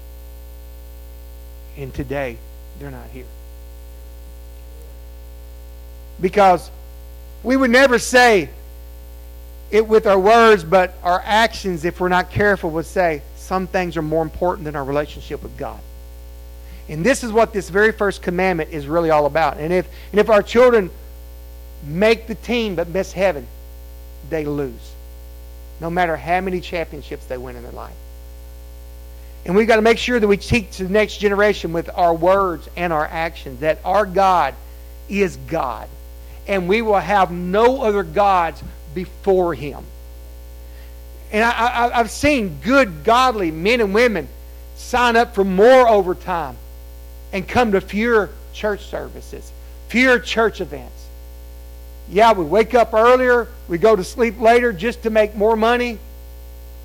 And 1.77 1.93
today, 1.93 2.39
they're 2.79 2.91
not 2.91 3.09
here. 3.13 3.27
Because 6.21 6.71
we 7.43 7.57
would 7.57 7.71
never 7.71 7.99
say 7.99 8.49
it 9.71 9.87
with 9.87 10.07
our 10.07 10.19
words, 10.19 10.65
but 10.65 10.95
our 11.03 11.21
actions, 11.25 11.85
if 11.85 12.01
we're 12.01 12.09
not 12.09 12.31
careful, 12.31 12.71
would 12.71 12.87
say 12.87 13.23
some 13.37 13.67
things 13.67 13.97
are 13.97 14.03
more 14.03 14.23
important 14.23 14.65
than 14.65 14.77
our 14.77 14.85
relationship 14.85 15.43
with 15.43 15.57
God. 15.59 15.81
And 16.89 17.05
this 17.05 17.25
is 17.25 17.33
what 17.33 17.53
this 17.53 17.69
very 17.69 17.93
first 17.93 18.23
commandment 18.23 18.71
is 18.71 18.87
really 18.87 19.11
all 19.11 19.27
about. 19.27 19.59
And 19.59 19.73
if, 19.73 19.89
and 20.13 20.21
if 20.21 20.31
our 20.31 20.43
children 20.43 20.91
make 21.85 22.27
the 22.27 22.35
team 22.35 22.77
but 22.77 22.89
miss 22.89 23.13
heaven, 23.13 23.47
they 24.31 24.45
lose. 24.45 24.93
No 25.81 25.91
matter 25.91 26.17
how 26.17 26.41
many 26.41 26.61
championships 26.61 27.27
they 27.27 27.37
win 27.37 27.57
in 27.57 27.63
their 27.63 27.73
life. 27.73 27.95
And 29.45 29.55
we've 29.55 29.69
got 29.69 29.77
to 29.77 29.83
make 29.83 29.99
sure 29.99 30.19
that 30.19 30.27
we 30.27 30.37
teach 30.37 30.79
the 30.79 30.89
next 30.89 31.19
generation 31.19 31.73
with 31.73 31.89
our 31.95 32.15
words 32.15 32.69
and 32.77 32.93
our 32.93 33.07
actions 33.07 33.61
that 33.61 33.79
our 33.85 34.07
God 34.07 34.55
is 35.09 35.37
God. 35.49 35.89
And 36.49 36.69
we 36.69 36.83
will 36.83 36.99
have 36.99 37.31
no 37.31 37.83
other 37.83 38.03
gods 38.03 38.63
before 38.95 39.55
him. 39.55 39.85
And 41.33 41.45
I, 41.45 41.97
have 41.97 42.11
seen 42.11 42.59
good, 42.63 43.03
godly 43.05 43.51
men 43.51 43.81
and 43.81 43.93
women 43.93 44.29
sign 44.77 45.17
up 45.17 45.35
for 45.35 45.45
more 45.45 45.89
overtime 45.89 46.57
and 47.33 47.47
come 47.47 47.73
to 47.73 47.81
fewer 47.81 48.31
church 48.53 48.87
services, 48.87 49.51
fewer 49.89 50.19
church 50.19 50.61
events. 50.61 50.93
Yeah, 52.09 52.33
we 52.33 52.45
wake 52.45 52.75
up 52.75 52.95
earlier, 52.95 53.49
we 53.69 53.79
go 53.79 53.97
to 53.97 54.05
sleep 54.05 54.41
later 54.41 54.73
just 54.73 55.03
to 55.03 55.11
make 55.11 55.35
more 55.35 55.57
money. 55.57 55.99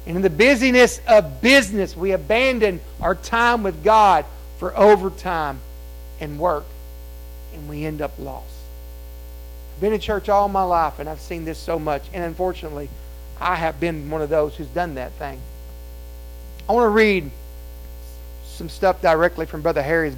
And 0.08 0.16
in 0.16 0.24
the 0.24 0.32
busyness 0.32 1.00
of 1.08 1.42
business, 1.42 1.96
we 1.96 2.12
abandon 2.12 2.80
our 3.00 3.14
time 3.14 3.62
with 3.62 3.84
God 3.84 4.26
for 4.58 4.76
overtime 4.76 5.60
and 6.20 6.40
work, 6.40 6.66
and 7.54 7.70
we 7.70 7.86
end 7.86 8.02
up 8.02 8.14
lost 8.18 8.52
been 9.82 9.94
in 9.94 10.00
church 10.00 10.30
all 10.30 10.48
my 10.48 10.62
life 10.62 11.00
and 11.00 11.10
I've 11.10 11.20
seen 11.20 11.44
this 11.44 11.58
so 11.58 11.80
much. 11.80 12.04
And 12.14 12.24
unfortunately, 12.24 12.88
I 13.42 13.56
have 13.56 13.80
been 13.80 14.10
one 14.12 14.22
of 14.22 14.30
those 14.30 14.56
who's 14.56 14.68
done 14.68 14.96
that 14.96 15.12
thing. 15.14 15.42
I 16.70 16.74
want 16.74 16.86
to 16.86 16.90
read 16.90 17.32
some 18.62 18.70
stuff 18.70 19.02
directly 19.02 19.48
from 19.48 19.64
Brother 19.64 19.82
Harry's, 19.82 20.14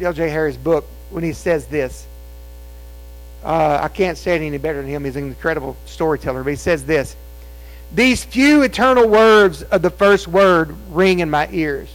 L.J. 0.00 0.28
Harry's 0.28 0.56
book 0.56 0.84
when 1.10 1.22
he 1.22 1.32
says 1.32 1.66
this. 1.66 2.04
Uh, 3.44 3.78
I 3.80 3.86
can't 3.86 4.18
say 4.18 4.34
it 4.34 4.42
any 4.42 4.58
better 4.58 4.82
than 4.82 4.90
him. 4.90 5.04
He's 5.04 5.14
an 5.14 5.28
incredible 5.28 5.76
storyteller. 5.86 6.42
But 6.42 6.50
he 6.50 6.56
says 6.56 6.84
this 6.84 7.14
These 7.94 8.24
few 8.24 8.62
eternal 8.62 9.06
words 9.08 9.62
of 9.62 9.82
the 9.82 9.90
first 9.90 10.26
word 10.26 10.74
ring 10.90 11.20
in 11.20 11.30
my 11.30 11.48
ears. 11.52 11.88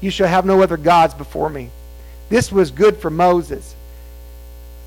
You 0.00 0.10
shall 0.10 0.26
have 0.26 0.44
no 0.44 0.62
other 0.62 0.76
gods 0.76 1.14
before 1.14 1.48
me. 1.48 1.70
This 2.28 2.50
was 2.50 2.72
good 2.72 2.96
for 2.96 3.08
Moses. 3.08 3.72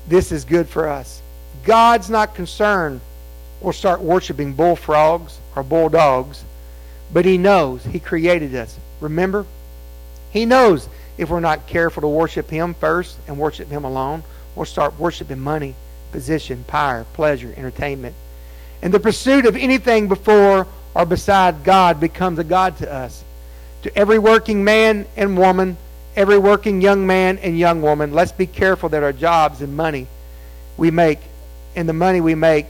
This 0.08 0.30
is 0.30 0.44
good 0.44 0.68
for 0.68 0.90
us. 0.90 1.22
God's 1.64 2.10
not 2.10 2.34
concerned 2.34 3.00
we'll 3.62 3.72
start 3.72 4.02
worshiping 4.02 4.52
bullfrogs 4.52 5.38
or 5.56 5.62
bulldogs, 5.62 6.44
but 7.14 7.24
He 7.24 7.38
knows 7.38 7.82
He 7.86 7.98
created 7.98 8.54
us. 8.54 8.76
Remember? 9.00 9.46
He 10.38 10.44
knows 10.44 10.88
if 11.16 11.30
we're 11.30 11.40
not 11.40 11.66
careful 11.66 12.02
to 12.02 12.06
worship 12.06 12.48
Him 12.48 12.74
first 12.74 13.18
and 13.26 13.38
worship 13.38 13.68
Him 13.68 13.84
alone, 13.84 14.22
we'll 14.54 14.66
start 14.66 14.96
worshiping 14.96 15.40
money, 15.40 15.74
position, 16.12 16.62
power, 16.68 17.04
pleasure, 17.14 17.52
entertainment. 17.56 18.14
And 18.80 18.94
the 18.94 19.00
pursuit 19.00 19.46
of 19.46 19.56
anything 19.56 20.06
before 20.06 20.68
or 20.94 21.06
beside 21.06 21.64
God 21.64 21.98
becomes 21.98 22.38
a 22.38 22.44
God 22.44 22.78
to 22.78 22.92
us. 22.92 23.24
To 23.82 23.98
every 23.98 24.20
working 24.20 24.62
man 24.62 25.06
and 25.16 25.36
woman, 25.36 25.76
every 26.14 26.38
working 26.38 26.80
young 26.80 27.04
man 27.04 27.38
and 27.38 27.58
young 27.58 27.82
woman, 27.82 28.12
let's 28.12 28.30
be 28.30 28.46
careful 28.46 28.90
that 28.90 29.02
our 29.02 29.12
jobs 29.12 29.60
and 29.60 29.76
money 29.76 30.06
we 30.76 30.92
make 30.92 31.18
and 31.74 31.88
the 31.88 31.92
money 31.92 32.20
we 32.20 32.36
make 32.36 32.66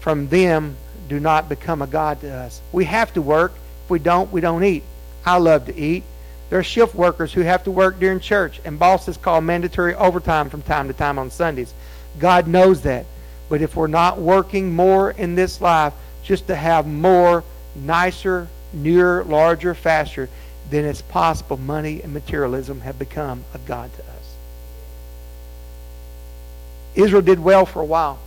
from 0.00 0.26
them 0.26 0.76
do 1.08 1.20
not 1.20 1.48
become 1.48 1.80
a 1.80 1.86
God 1.86 2.20
to 2.22 2.34
us. 2.34 2.60
We 2.72 2.86
have 2.86 3.12
to 3.12 3.22
work. 3.22 3.52
If 3.84 3.90
we 3.90 4.00
don't, 4.00 4.32
we 4.32 4.40
don't 4.40 4.64
eat. 4.64 4.82
I 5.24 5.36
love 5.36 5.66
to 5.66 5.76
eat. 5.76 6.02
There 6.54 6.60
are 6.60 6.62
shift 6.62 6.94
workers 6.94 7.32
who 7.32 7.40
have 7.40 7.64
to 7.64 7.72
work 7.72 7.98
during 7.98 8.20
church, 8.20 8.60
and 8.64 8.78
bosses 8.78 9.16
call 9.16 9.40
mandatory 9.40 9.92
overtime 9.96 10.50
from 10.50 10.62
time 10.62 10.86
to 10.86 10.94
time 10.94 11.18
on 11.18 11.32
Sundays. 11.32 11.74
God 12.20 12.46
knows 12.46 12.82
that. 12.82 13.06
But 13.48 13.60
if 13.60 13.74
we're 13.74 13.88
not 13.88 14.18
working 14.18 14.72
more 14.72 15.10
in 15.10 15.34
this 15.34 15.60
life 15.60 15.94
just 16.22 16.46
to 16.46 16.54
have 16.54 16.86
more, 16.86 17.42
nicer, 17.74 18.46
newer, 18.72 19.24
larger, 19.24 19.74
faster, 19.74 20.28
then 20.70 20.84
it's 20.84 21.02
possible 21.02 21.56
money 21.56 22.00
and 22.02 22.14
materialism 22.14 22.82
have 22.82 23.00
become 23.00 23.42
a 23.52 23.58
God 23.58 23.92
to 23.92 24.02
us. 24.02 24.34
Israel 26.94 27.22
did 27.22 27.40
well 27.40 27.66
for 27.66 27.82
a 27.82 27.84
while 27.84 28.20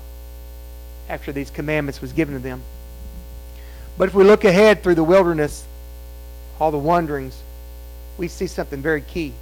after 1.08 1.32
these 1.32 1.50
commandments 1.50 2.02
was 2.02 2.12
given 2.12 2.34
to 2.34 2.42
them. 2.42 2.62
But 3.98 4.10
if 4.10 4.14
we 4.14 4.26
look 4.26 4.44
ahead 4.44 4.84
through 4.84 4.96
the 4.96 5.04
wilderness, 5.06 5.64
all 6.60 6.72
the 6.72 6.78
wanderings, 6.78 7.42
we 8.18 8.28
see 8.28 8.48
something 8.48 8.82
very 8.82 9.02
key. 9.02 9.34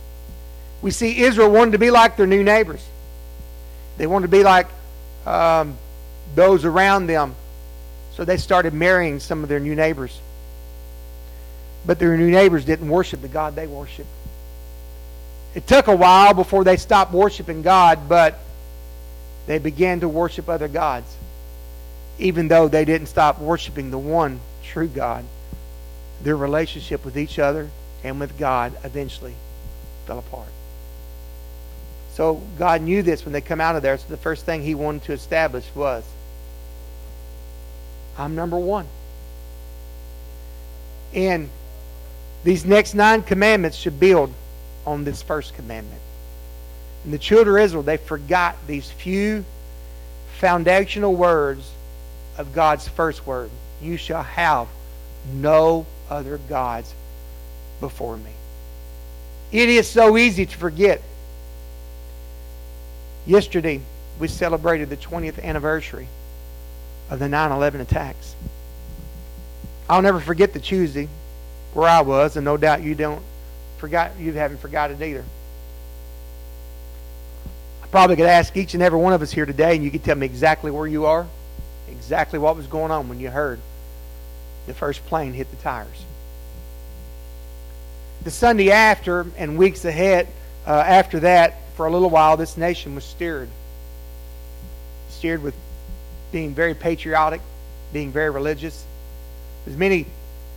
We 0.82 0.92
see 0.92 1.22
Israel 1.22 1.50
wanted 1.50 1.72
to 1.72 1.80
be 1.80 1.92
like 1.92 2.18
their 2.18 2.28
new 2.28 2.44
neighbors. 2.44 2.86
They 3.98 4.08
wanted 4.08 4.28
to 4.28 4.32
be 4.32 4.44
like 4.44 4.68
um, 5.26 5.78
those 6.36 6.66
around 6.66 7.08
them. 7.08 7.36
So 8.14 8.26
they 8.26 8.38
started 8.38 8.74
marrying 8.74 9.20
some 9.20 9.44
of 9.44 9.50
their 9.50 9.60
new 9.60 9.76
neighbors. 9.76 10.20
But 11.86 12.00
their 12.00 12.18
new 12.18 12.30
neighbors 12.30 12.66
didn't 12.66 12.90
worship 12.90 13.22
the 13.22 13.28
God 13.28 13.56
they 13.56 13.68
worshiped. 13.68 14.10
It 15.54 15.68
took 15.68 15.88
a 15.88 15.96
while 15.96 16.34
before 16.34 16.64
they 16.64 16.78
stopped 16.78 17.14
worshiping 17.14 17.62
God, 17.62 18.10
but 18.10 18.38
they 19.48 19.58
began 19.58 20.02
to 20.02 20.10
worship 20.10 20.50
other 20.50 20.68
gods, 20.68 21.16
even 22.20 22.48
though 22.48 22.68
they 22.68 22.84
didn't 22.84 23.08
stop 23.08 23.40
worshiping 23.40 23.92
the 23.92 23.98
one 23.98 24.40
true 24.64 24.88
God. 24.88 25.24
Their 26.22 26.36
relationship 26.36 27.06
with 27.06 27.18
each 27.18 27.40
other 27.40 27.70
and 28.06 28.20
with 28.20 28.38
God 28.38 28.78
eventually 28.84 29.34
fell 30.06 30.20
apart. 30.20 30.48
So 32.14 32.42
God 32.60 32.82
knew 32.84 33.02
this 33.02 33.26
when 33.26 33.34
they 33.34 33.42
come 33.42 33.60
out 33.60 33.76
of 33.76 33.82
there. 33.82 33.98
So 33.98 34.06
the 34.08 34.16
first 34.16 34.46
thing 34.46 34.62
he 34.62 34.76
wanted 34.76 35.04
to 35.06 35.14
establish 35.14 35.66
was 35.74 36.04
I'm 38.18 38.36
number 38.36 38.58
one. 38.58 38.86
And 41.14 41.50
these 42.44 42.64
next 42.64 42.94
nine 42.94 43.24
commandments 43.24 43.76
should 43.76 44.00
build 44.00 44.32
on 44.86 45.04
this 45.04 45.24
first 45.24 45.56
commandment. 45.56 46.02
And 47.04 47.12
the 47.12 47.18
children 47.18 47.58
of 47.58 47.66
Israel, 47.66 47.84
they 47.84 47.98
forgot 47.98 48.56
these 48.68 48.90
few 48.90 49.44
foundational 50.38 51.16
words 51.16 51.72
of 52.38 52.54
God's 52.54 52.88
first 52.88 53.26
word. 53.26 53.50
You 53.82 53.98
shall 53.98 54.24
have 54.24 54.68
no 55.34 55.88
other 56.10 56.38
gods 56.38 56.94
before 57.80 58.18
me. 58.18 58.32
It 59.52 59.70
is 59.70 59.90
so 59.90 60.18
easy 60.18 60.46
to 60.46 60.58
forget. 60.58 61.02
Yesterday, 63.26 63.82
we 64.20 64.28
celebrated 64.28 64.90
the 64.90 64.98
20th 64.98 65.42
anniversary 65.44 66.08
of 67.10 67.20
the 67.20 67.30
9 67.30 67.52
11 67.52 67.82
attacks. 67.82 68.36
I'll 69.90 70.02
never 70.02 70.20
forget 70.20 70.54
the 70.54 70.60
Tuesday 70.60 71.10
where 71.74 71.88
I 71.88 72.02
was, 72.02 72.36
and 72.36 72.46
no 72.46 72.58
doubt 72.58 72.82
you 72.82 72.96
don't 72.96 73.22
forgot 73.78 74.18
you 74.18 74.34
haven't 74.34 74.58
forgotten 74.58 75.02
it 75.02 75.06
either. 75.06 75.24
I 77.84 77.88
probably 77.88 78.16
could 78.16 78.26
ask 78.26 78.56
each 78.58 78.74
and 78.74 78.82
every 78.82 79.00
one 79.00 79.14
of 79.14 79.22
us 79.22 79.32
here 79.32 79.46
today, 79.46 79.76
and 79.76 79.84
you 79.84 79.92
could 79.92 80.04
tell 80.04 80.16
me 80.16 80.26
exactly 80.26 80.72
where 80.72 80.88
you 80.88 81.06
are, 81.06 81.28
exactly 81.90 82.40
what 82.40 82.56
was 82.56 82.68
going 82.68 82.92
on 82.92 83.10
when 83.10 83.20
you 83.20 83.30
heard 83.30 83.60
the 84.66 84.74
first 84.74 85.06
plane 85.06 85.34
hit 85.34 85.50
the 85.52 85.58
tires. 85.58 86.04
The 88.26 88.32
Sunday 88.32 88.72
after 88.72 89.28
and 89.38 89.56
weeks 89.56 89.86
ahead 89.86 90.28
uh, 90.66 90.72
after 90.72 91.20
that, 91.20 91.54
for 91.76 91.86
a 91.86 91.92
little 91.92 92.10
while, 92.10 92.38
this 92.38 92.58
nation 92.58 92.96
was 92.96 93.04
steered. 93.04 93.48
Steered 95.10 95.44
with 95.44 95.54
being 96.32 96.56
very 96.56 96.74
patriotic, 96.74 97.40
being 97.94 98.12
very 98.12 98.32
religious. 98.32 98.84
There's 99.64 99.78
many, 99.78 100.08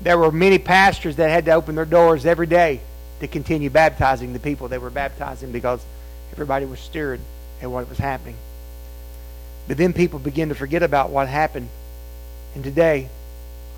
there 0.00 0.16
were 0.16 0.32
many 0.32 0.58
pastors 0.58 1.16
that 1.16 1.28
had 1.28 1.44
to 1.44 1.50
open 1.50 1.74
their 1.74 1.84
doors 1.84 2.24
every 2.24 2.46
day 2.46 2.80
to 3.20 3.28
continue 3.28 3.68
baptizing 3.68 4.32
the 4.32 4.38
people 4.38 4.68
they 4.68 4.78
were 4.78 4.88
baptizing 4.88 5.52
because 5.52 5.84
everybody 6.32 6.64
was 6.64 6.80
stirred 6.80 7.20
at 7.60 7.70
what 7.70 7.86
was 7.86 7.98
happening. 7.98 8.36
But 9.66 9.76
then 9.76 9.92
people 9.92 10.18
begin 10.18 10.48
to 10.48 10.54
forget 10.54 10.82
about 10.82 11.10
what 11.10 11.28
happened. 11.28 11.68
And 12.54 12.64
today, 12.64 13.10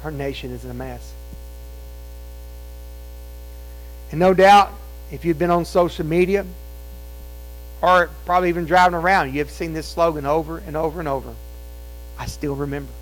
our 0.05 0.12
nation 0.12 0.53
is 0.53 0.64
in 0.64 0.70
a 0.70 0.74
mess. 0.74 1.12
And 4.11 4.18
no 4.18 4.34
doubt, 4.34 4.72
if 5.12 5.24
you've 5.24 5.38
been 5.38 5.50
on 5.50 5.64
social 5.64 6.04
media, 6.04 6.44
or 7.82 8.11
probably 8.26 8.48
even 8.48 8.66
driving 8.66 8.94
around, 8.94 9.32
you 9.32 9.38
have 9.38 9.50
seen 9.50 9.72
this 9.72 9.86
slogan 9.86 10.26
over 10.26 10.58
and 10.58 10.76
over 10.76 10.98
and 10.98 11.08
over. 11.08 11.34
I 12.18 12.26
still 12.26 12.54
remember. 12.54 12.92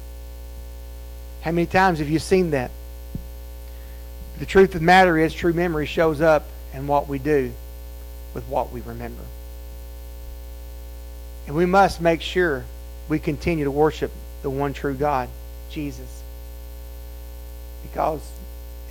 How 1.42 1.50
many 1.50 1.66
times 1.66 1.98
have 1.98 2.08
you 2.08 2.18
seen 2.18 2.50
that? 2.50 2.70
The 4.38 4.46
truth 4.46 4.74
of 4.74 4.80
the 4.80 4.86
matter 4.86 5.18
is, 5.18 5.34
true 5.34 5.52
memory 5.52 5.86
shows 5.86 6.20
up 6.20 6.44
in 6.72 6.86
what 6.86 7.08
we 7.08 7.18
do 7.18 7.52
with 8.34 8.44
what 8.44 8.70
we 8.70 8.80
remember. 8.82 9.22
And 11.46 11.56
we 11.56 11.66
must 11.66 12.00
make 12.00 12.20
sure 12.20 12.64
we 13.08 13.18
continue 13.18 13.64
to 13.64 13.70
worship 13.70 14.12
the 14.42 14.50
one 14.50 14.74
true 14.74 14.94
God, 14.94 15.28
Jesus. 15.70 16.22
Because 17.82 18.20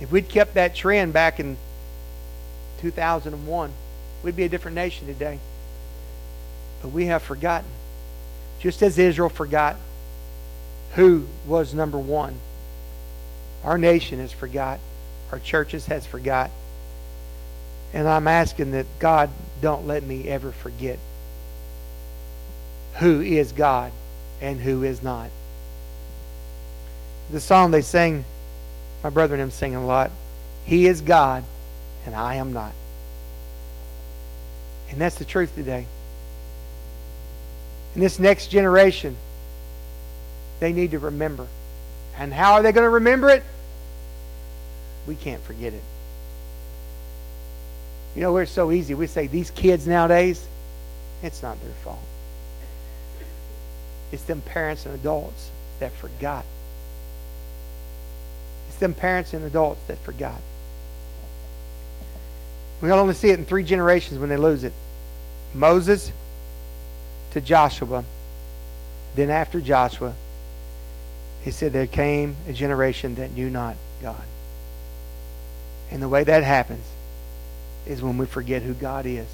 if 0.00 0.10
we'd 0.10 0.28
kept 0.28 0.54
that 0.54 0.74
trend 0.74 1.12
back 1.12 1.40
in 1.40 1.56
2001, 2.80 3.72
we'd 4.22 4.36
be 4.36 4.44
a 4.44 4.48
different 4.48 4.74
nation 4.74 5.06
today. 5.06 5.38
But 6.82 6.92
we 6.92 7.06
have 7.06 7.22
forgotten. 7.22 7.68
Just 8.58 8.82
as 8.82 8.98
Israel 8.98 9.28
forgot 9.28 9.76
who 10.94 11.26
was 11.46 11.74
number 11.74 11.98
one. 11.98 12.36
Our 13.64 13.78
nation 13.78 14.20
has 14.20 14.32
forgot. 14.32 14.80
Our 15.32 15.38
churches 15.38 15.86
has 15.86 16.06
forgot. 16.06 16.50
And 17.92 18.08
I'm 18.08 18.28
asking 18.28 18.72
that 18.72 18.86
God 18.98 19.30
don't 19.60 19.86
let 19.86 20.02
me 20.02 20.28
ever 20.28 20.52
forget 20.52 20.98
who 22.94 23.20
is 23.20 23.52
God 23.52 23.92
and 24.40 24.60
who 24.60 24.82
is 24.82 25.02
not. 25.02 25.30
The 27.30 27.40
song 27.40 27.70
they 27.70 27.82
sing, 27.82 28.24
my 29.02 29.10
brother 29.10 29.34
and 29.34 29.42
him 29.42 29.50
sing 29.50 29.74
a 29.74 29.84
lot. 29.84 30.10
He 30.64 30.86
is 30.86 31.00
God 31.00 31.44
and 32.08 32.16
I 32.16 32.36
am 32.36 32.54
not. 32.54 32.72
And 34.90 34.98
that's 34.98 35.16
the 35.16 35.26
truth 35.26 35.54
today. 35.54 35.86
And 37.92 38.02
this 38.02 38.18
next 38.18 38.46
generation, 38.46 39.14
they 40.58 40.72
need 40.72 40.92
to 40.92 40.98
remember. 40.98 41.46
And 42.16 42.32
how 42.32 42.54
are 42.54 42.62
they 42.62 42.72
going 42.72 42.86
to 42.86 42.90
remember 42.90 43.28
it? 43.28 43.42
We 45.06 45.16
can't 45.16 45.42
forget 45.42 45.74
it. 45.74 45.82
You 48.16 48.22
know, 48.22 48.32
we're 48.32 48.46
so 48.46 48.72
easy. 48.72 48.94
We 48.94 49.06
say, 49.06 49.26
these 49.26 49.50
kids 49.50 49.86
nowadays, 49.86 50.42
it's 51.22 51.42
not 51.42 51.60
their 51.60 51.74
fault. 51.84 51.98
It's 54.12 54.22
them 54.22 54.40
parents 54.40 54.86
and 54.86 54.94
adults 54.94 55.50
that 55.78 55.92
forgot. 55.92 56.46
It's 58.68 58.78
them 58.78 58.94
parents 58.94 59.34
and 59.34 59.44
adults 59.44 59.82
that 59.88 59.98
forgot. 59.98 60.40
We 62.80 62.90
only 62.92 63.14
see 63.14 63.30
it 63.30 63.38
in 63.38 63.44
three 63.44 63.64
generations 63.64 64.18
when 64.18 64.28
they 64.28 64.36
lose 64.36 64.64
it. 64.64 64.72
Moses 65.54 66.12
to 67.32 67.40
Joshua. 67.40 68.04
Then 69.14 69.30
after 69.30 69.60
Joshua, 69.60 70.14
he 71.42 71.50
said, 71.50 71.72
There 71.72 71.86
came 71.86 72.36
a 72.46 72.52
generation 72.52 73.16
that 73.16 73.32
knew 73.32 73.50
not 73.50 73.76
God. 74.02 74.22
And 75.90 76.02
the 76.02 76.08
way 76.08 76.24
that 76.24 76.44
happens 76.44 76.84
is 77.86 78.02
when 78.02 78.18
we 78.18 78.26
forget 78.26 78.62
who 78.62 78.74
God 78.74 79.06
is. 79.06 79.26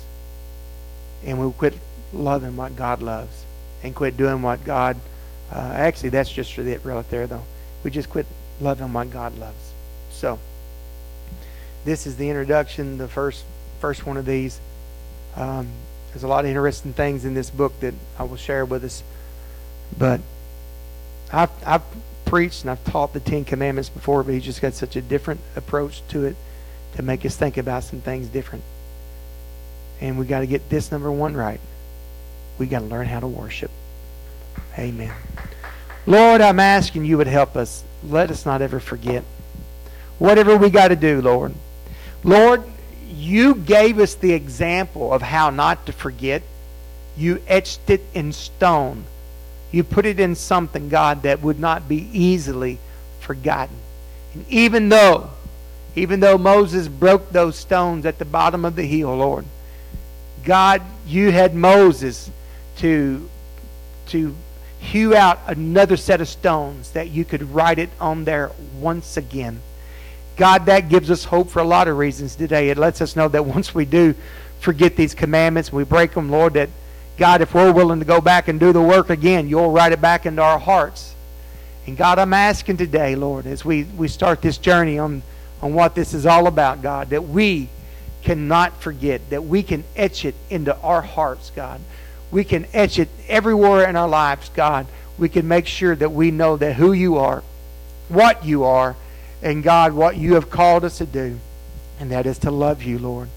And 1.24 1.44
we 1.44 1.52
quit 1.52 1.74
loving 2.12 2.56
what 2.56 2.76
God 2.76 3.02
loves. 3.02 3.44
And 3.82 3.94
quit 3.94 4.16
doing 4.16 4.40
what 4.42 4.64
God. 4.64 4.96
Uh, 5.52 5.58
actually, 5.58 6.10
that's 6.10 6.30
just 6.30 6.54
for 6.54 6.62
the 6.62 6.72
it 6.72 6.84
right 6.84 7.08
there, 7.10 7.26
though. 7.26 7.44
We 7.82 7.90
just 7.90 8.08
quit 8.08 8.26
loving 8.60 8.92
what 8.92 9.10
God 9.10 9.36
loves. 9.36 9.72
So, 10.10 10.38
this 11.84 12.06
is 12.06 12.16
the 12.16 12.28
introduction, 12.28 12.98
the 12.98 13.08
first 13.08 13.44
first 13.80 14.06
one 14.06 14.16
of 14.16 14.24
these. 14.24 14.60
Um, 15.36 15.68
there's 16.12 16.22
a 16.22 16.28
lot 16.28 16.44
of 16.44 16.48
interesting 16.48 16.92
things 16.92 17.24
in 17.24 17.34
this 17.34 17.50
book 17.50 17.78
that 17.80 17.92
I 18.18 18.22
will 18.22 18.36
share 18.36 18.64
with 18.64 18.84
us. 18.84 19.02
But 19.98 20.20
I've, 21.32 21.50
I've 21.66 21.82
preached 22.24 22.62
and 22.62 22.70
I've 22.70 22.84
taught 22.84 23.12
the 23.12 23.20
Ten 23.20 23.44
Commandments 23.44 23.88
before, 23.88 24.22
but 24.22 24.32
he's 24.32 24.44
just 24.44 24.62
got 24.62 24.74
such 24.74 24.96
a 24.96 25.02
different 25.02 25.40
approach 25.56 26.02
to 26.08 26.24
it 26.24 26.36
to 26.96 27.02
make 27.02 27.26
us 27.26 27.36
think 27.36 27.56
about 27.56 27.82
some 27.84 28.00
things 28.00 28.28
different. 28.28 28.64
And 30.00 30.18
we 30.18 30.26
got 30.26 30.40
to 30.40 30.46
get 30.46 30.68
this 30.70 30.92
number 30.92 31.10
one 31.10 31.36
right. 31.36 31.60
We 32.58 32.66
got 32.66 32.80
to 32.80 32.86
learn 32.86 33.06
how 33.06 33.20
to 33.20 33.26
worship. 33.26 33.70
Amen. 34.78 35.12
Lord, 36.06 36.40
I'm 36.40 36.60
asking 36.60 37.04
you 37.04 37.18
would 37.18 37.26
help 37.26 37.56
us. 37.56 37.82
Let 38.04 38.30
us 38.30 38.46
not 38.46 38.62
ever 38.62 38.78
forget. 38.78 39.24
Whatever 40.18 40.56
we 40.56 40.70
got 40.70 40.88
to 40.88 40.96
do, 40.96 41.20
Lord. 41.20 41.54
Lord, 42.24 42.64
you 43.06 43.54
gave 43.54 43.98
us 43.98 44.14
the 44.14 44.32
example 44.32 45.12
of 45.12 45.22
how 45.22 45.50
not 45.50 45.86
to 45.86 45.92
forget. 45.92 46.42
You 47.16 47.40
etched 47.46 47.90
it 47.90 48.02
in 48.14 48.32
stone. 48.32 49.04
You 49.70 49.84
put 49.84 50.06
it 50.06 50.18
in 50.18 50.34
something, 50.34 50.88
God, 50.88 51.22
that 51.22 51.42
would 51.42 51.60
not 51.60 51.88
be 51.88 52.08
easily 52.12 52.78
forgotten. 53.20 53.76
And 54.32 54.46
even 54.48 54.88
though, 54.88 55.30
even 55.94 56.20
though 56.20 56.38
Moses 56.38 56.88
broke 56.88 57.30
those 57.30 57.56
stones 57.56 58.06
at 58.06 58.18
the 58.18 58.24
bottom 58.24 58.64
of 58.64 58.74
the 58.74 58.86
hill, 58.86 59.16
Lord, 59.16 59.44
God, 60.44 60.82
you 61.06 61.30
had 61.30 61.54
Moses 61.54 62.30
to, 62.78 63.28
to 64.08 64.34
hew 64.78 65.14
out 65.14 65.40
another 65.46 65.96
set 65.96 66.20
of 66.20 66.28
stones 66.28 66.90
that 66.92 67.10
you 67.10 67.24
could 67.24 67.54
write 67.54 67.78
it 67.78 67.90
on 68.00 68.24
there 68.24 68.50
once 68.78 69.16
again. 69.16 69.60
God, 70.36 70.66
that 70.66 70.88
gives 70.88 71.10
us 71.10 71.24
hope 71.24 71.50
for 71.50 71.60
a 71.60 71.64
lot 71.64 71.86
of 71.86 71.96
reasons 71.96 72.34
today. 72.34 72.70
It 72.70 72.78
lets 72.78 73.00
us 73.00 73.14
know 73.14 73.28
that 73.28 73.44
once 73.44 73.74
we 73.74 73.84
do 73.84 74.14
forget 74.60 74.96
these 74.96 75.14
commandments, 75.14 75.72
we 75.72 75.84
break 75.84 76.12
them, 76.12 76.30
Lord, 76.30 76.54
that 76.54 76.70
God, 77.16 77.40
if 77.40 77.54
we're 77.54 77.72
willing 77.72 78.00
to 78.00 78.04
go 78.04 78.20
back 78.20 78.48
and 78.48 78.58
do 78.58 78.72
the 78.72 78.82
work 78.82 79.10
again, 79.10 79.48
you'll 79.48 79.70
write 79.70 79.92
it 79.92 80.00
back 80.00 80.26
into 80.26 80.42
our 80.42 80.58
hearts. 80.58 81.14
And 81.86 81.96
God, 81.96 82.18
I'm 82.18 82.32
asking 82.32 82.78
today, 82.78 83.14
Lord, 83.14 83.46
as 83.46 83.64
we, 83.64 83.84
we 83.84 84.08
start 84.08 84.42
this 84.42 84.58
journey 84.58 84.98
on, 84.98 85.22
on 85.62 85.74
what 85.74 85.94
this 85.94 86.14
is 86.14 86.26
all 86.26 86.46
about, 86.46 86.82
God, 86.82 87.10
that 87.10 87.24
we 87.24 87.68
cannot 88.22 88.80
forget, 88.80 89.30
that 89.30 89.44
we 89.44 89.62
can 89.62 89.84
etch 89.94 90.24
it 90.24 90.34
into 90.50 90.76
our 90.78 91.02
hearts, 91.02 91.52
God. 91.54 91.80
We 92.30 92.42
can 92.42 92.66
etch 92.72 92.98
it 92.98 93.08
everywhere 93.28 93.88
in 93.88 93.94
our 93.94 94.08
lives, 94.08 94.48
God. 94.54 94.86
We 95.18 95.28
can 95.28 95.46
make 95.46 95.66
sure 95.66 95.94
that 95.94 96.10
we 96.10 96.32
know 96.32 96.56
that 96.56 96.74
who 96.74 96.92
you 96.92 97.18
are, 97.18 97.44
what 98.08 98.44
you 98.44 98.64
are, 98.64 98.96
and 99.44 99.62
God, 99.62 99.92
what 99.92 100.16
you 100.16 100.34
have 100.34 100.50
called 100.50 100.84
us 100.84 100.98
to 100.98 101.06
do, 101.06 101.38
and 102.00 102.10
that 102.10 102.26
is 102.26 102.38
to 102.38 102.50
love 102.50 102.82
you, 102.82 102.98
Lord. 102.98 103.28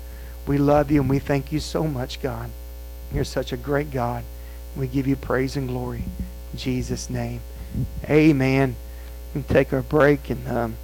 We 0.48 0.58
love 0.58 0.90
you 0.90 1.02
and 1.02 1.10
we 1.10 1.20
thank 1.20 1.52
you 1.52 1.60
so 1.60 1.84
much, 1.84 2.22
God. 2.22 2.50
You're 3.14 3.26
such 3.26 3.52
a 3.52 3.58
great 3.58 3.92
God. 3.92 4.24
We 4.76 4.88
give 4.88 5.06
you 5.06 5.16
praise 5.16 5.56
and 5.56 5.68
glory. 5.68 6.06
In 6.54 6.60
Jesus' 6.60 7.10
name. 7.10 7.42
Amen. 8.10 8.76
We 9.36 9.42
take 9.44 9.74
our 9.74 9.82
break 9.82 10.30
and. 10.30 10.48
Um, 10.48 10.78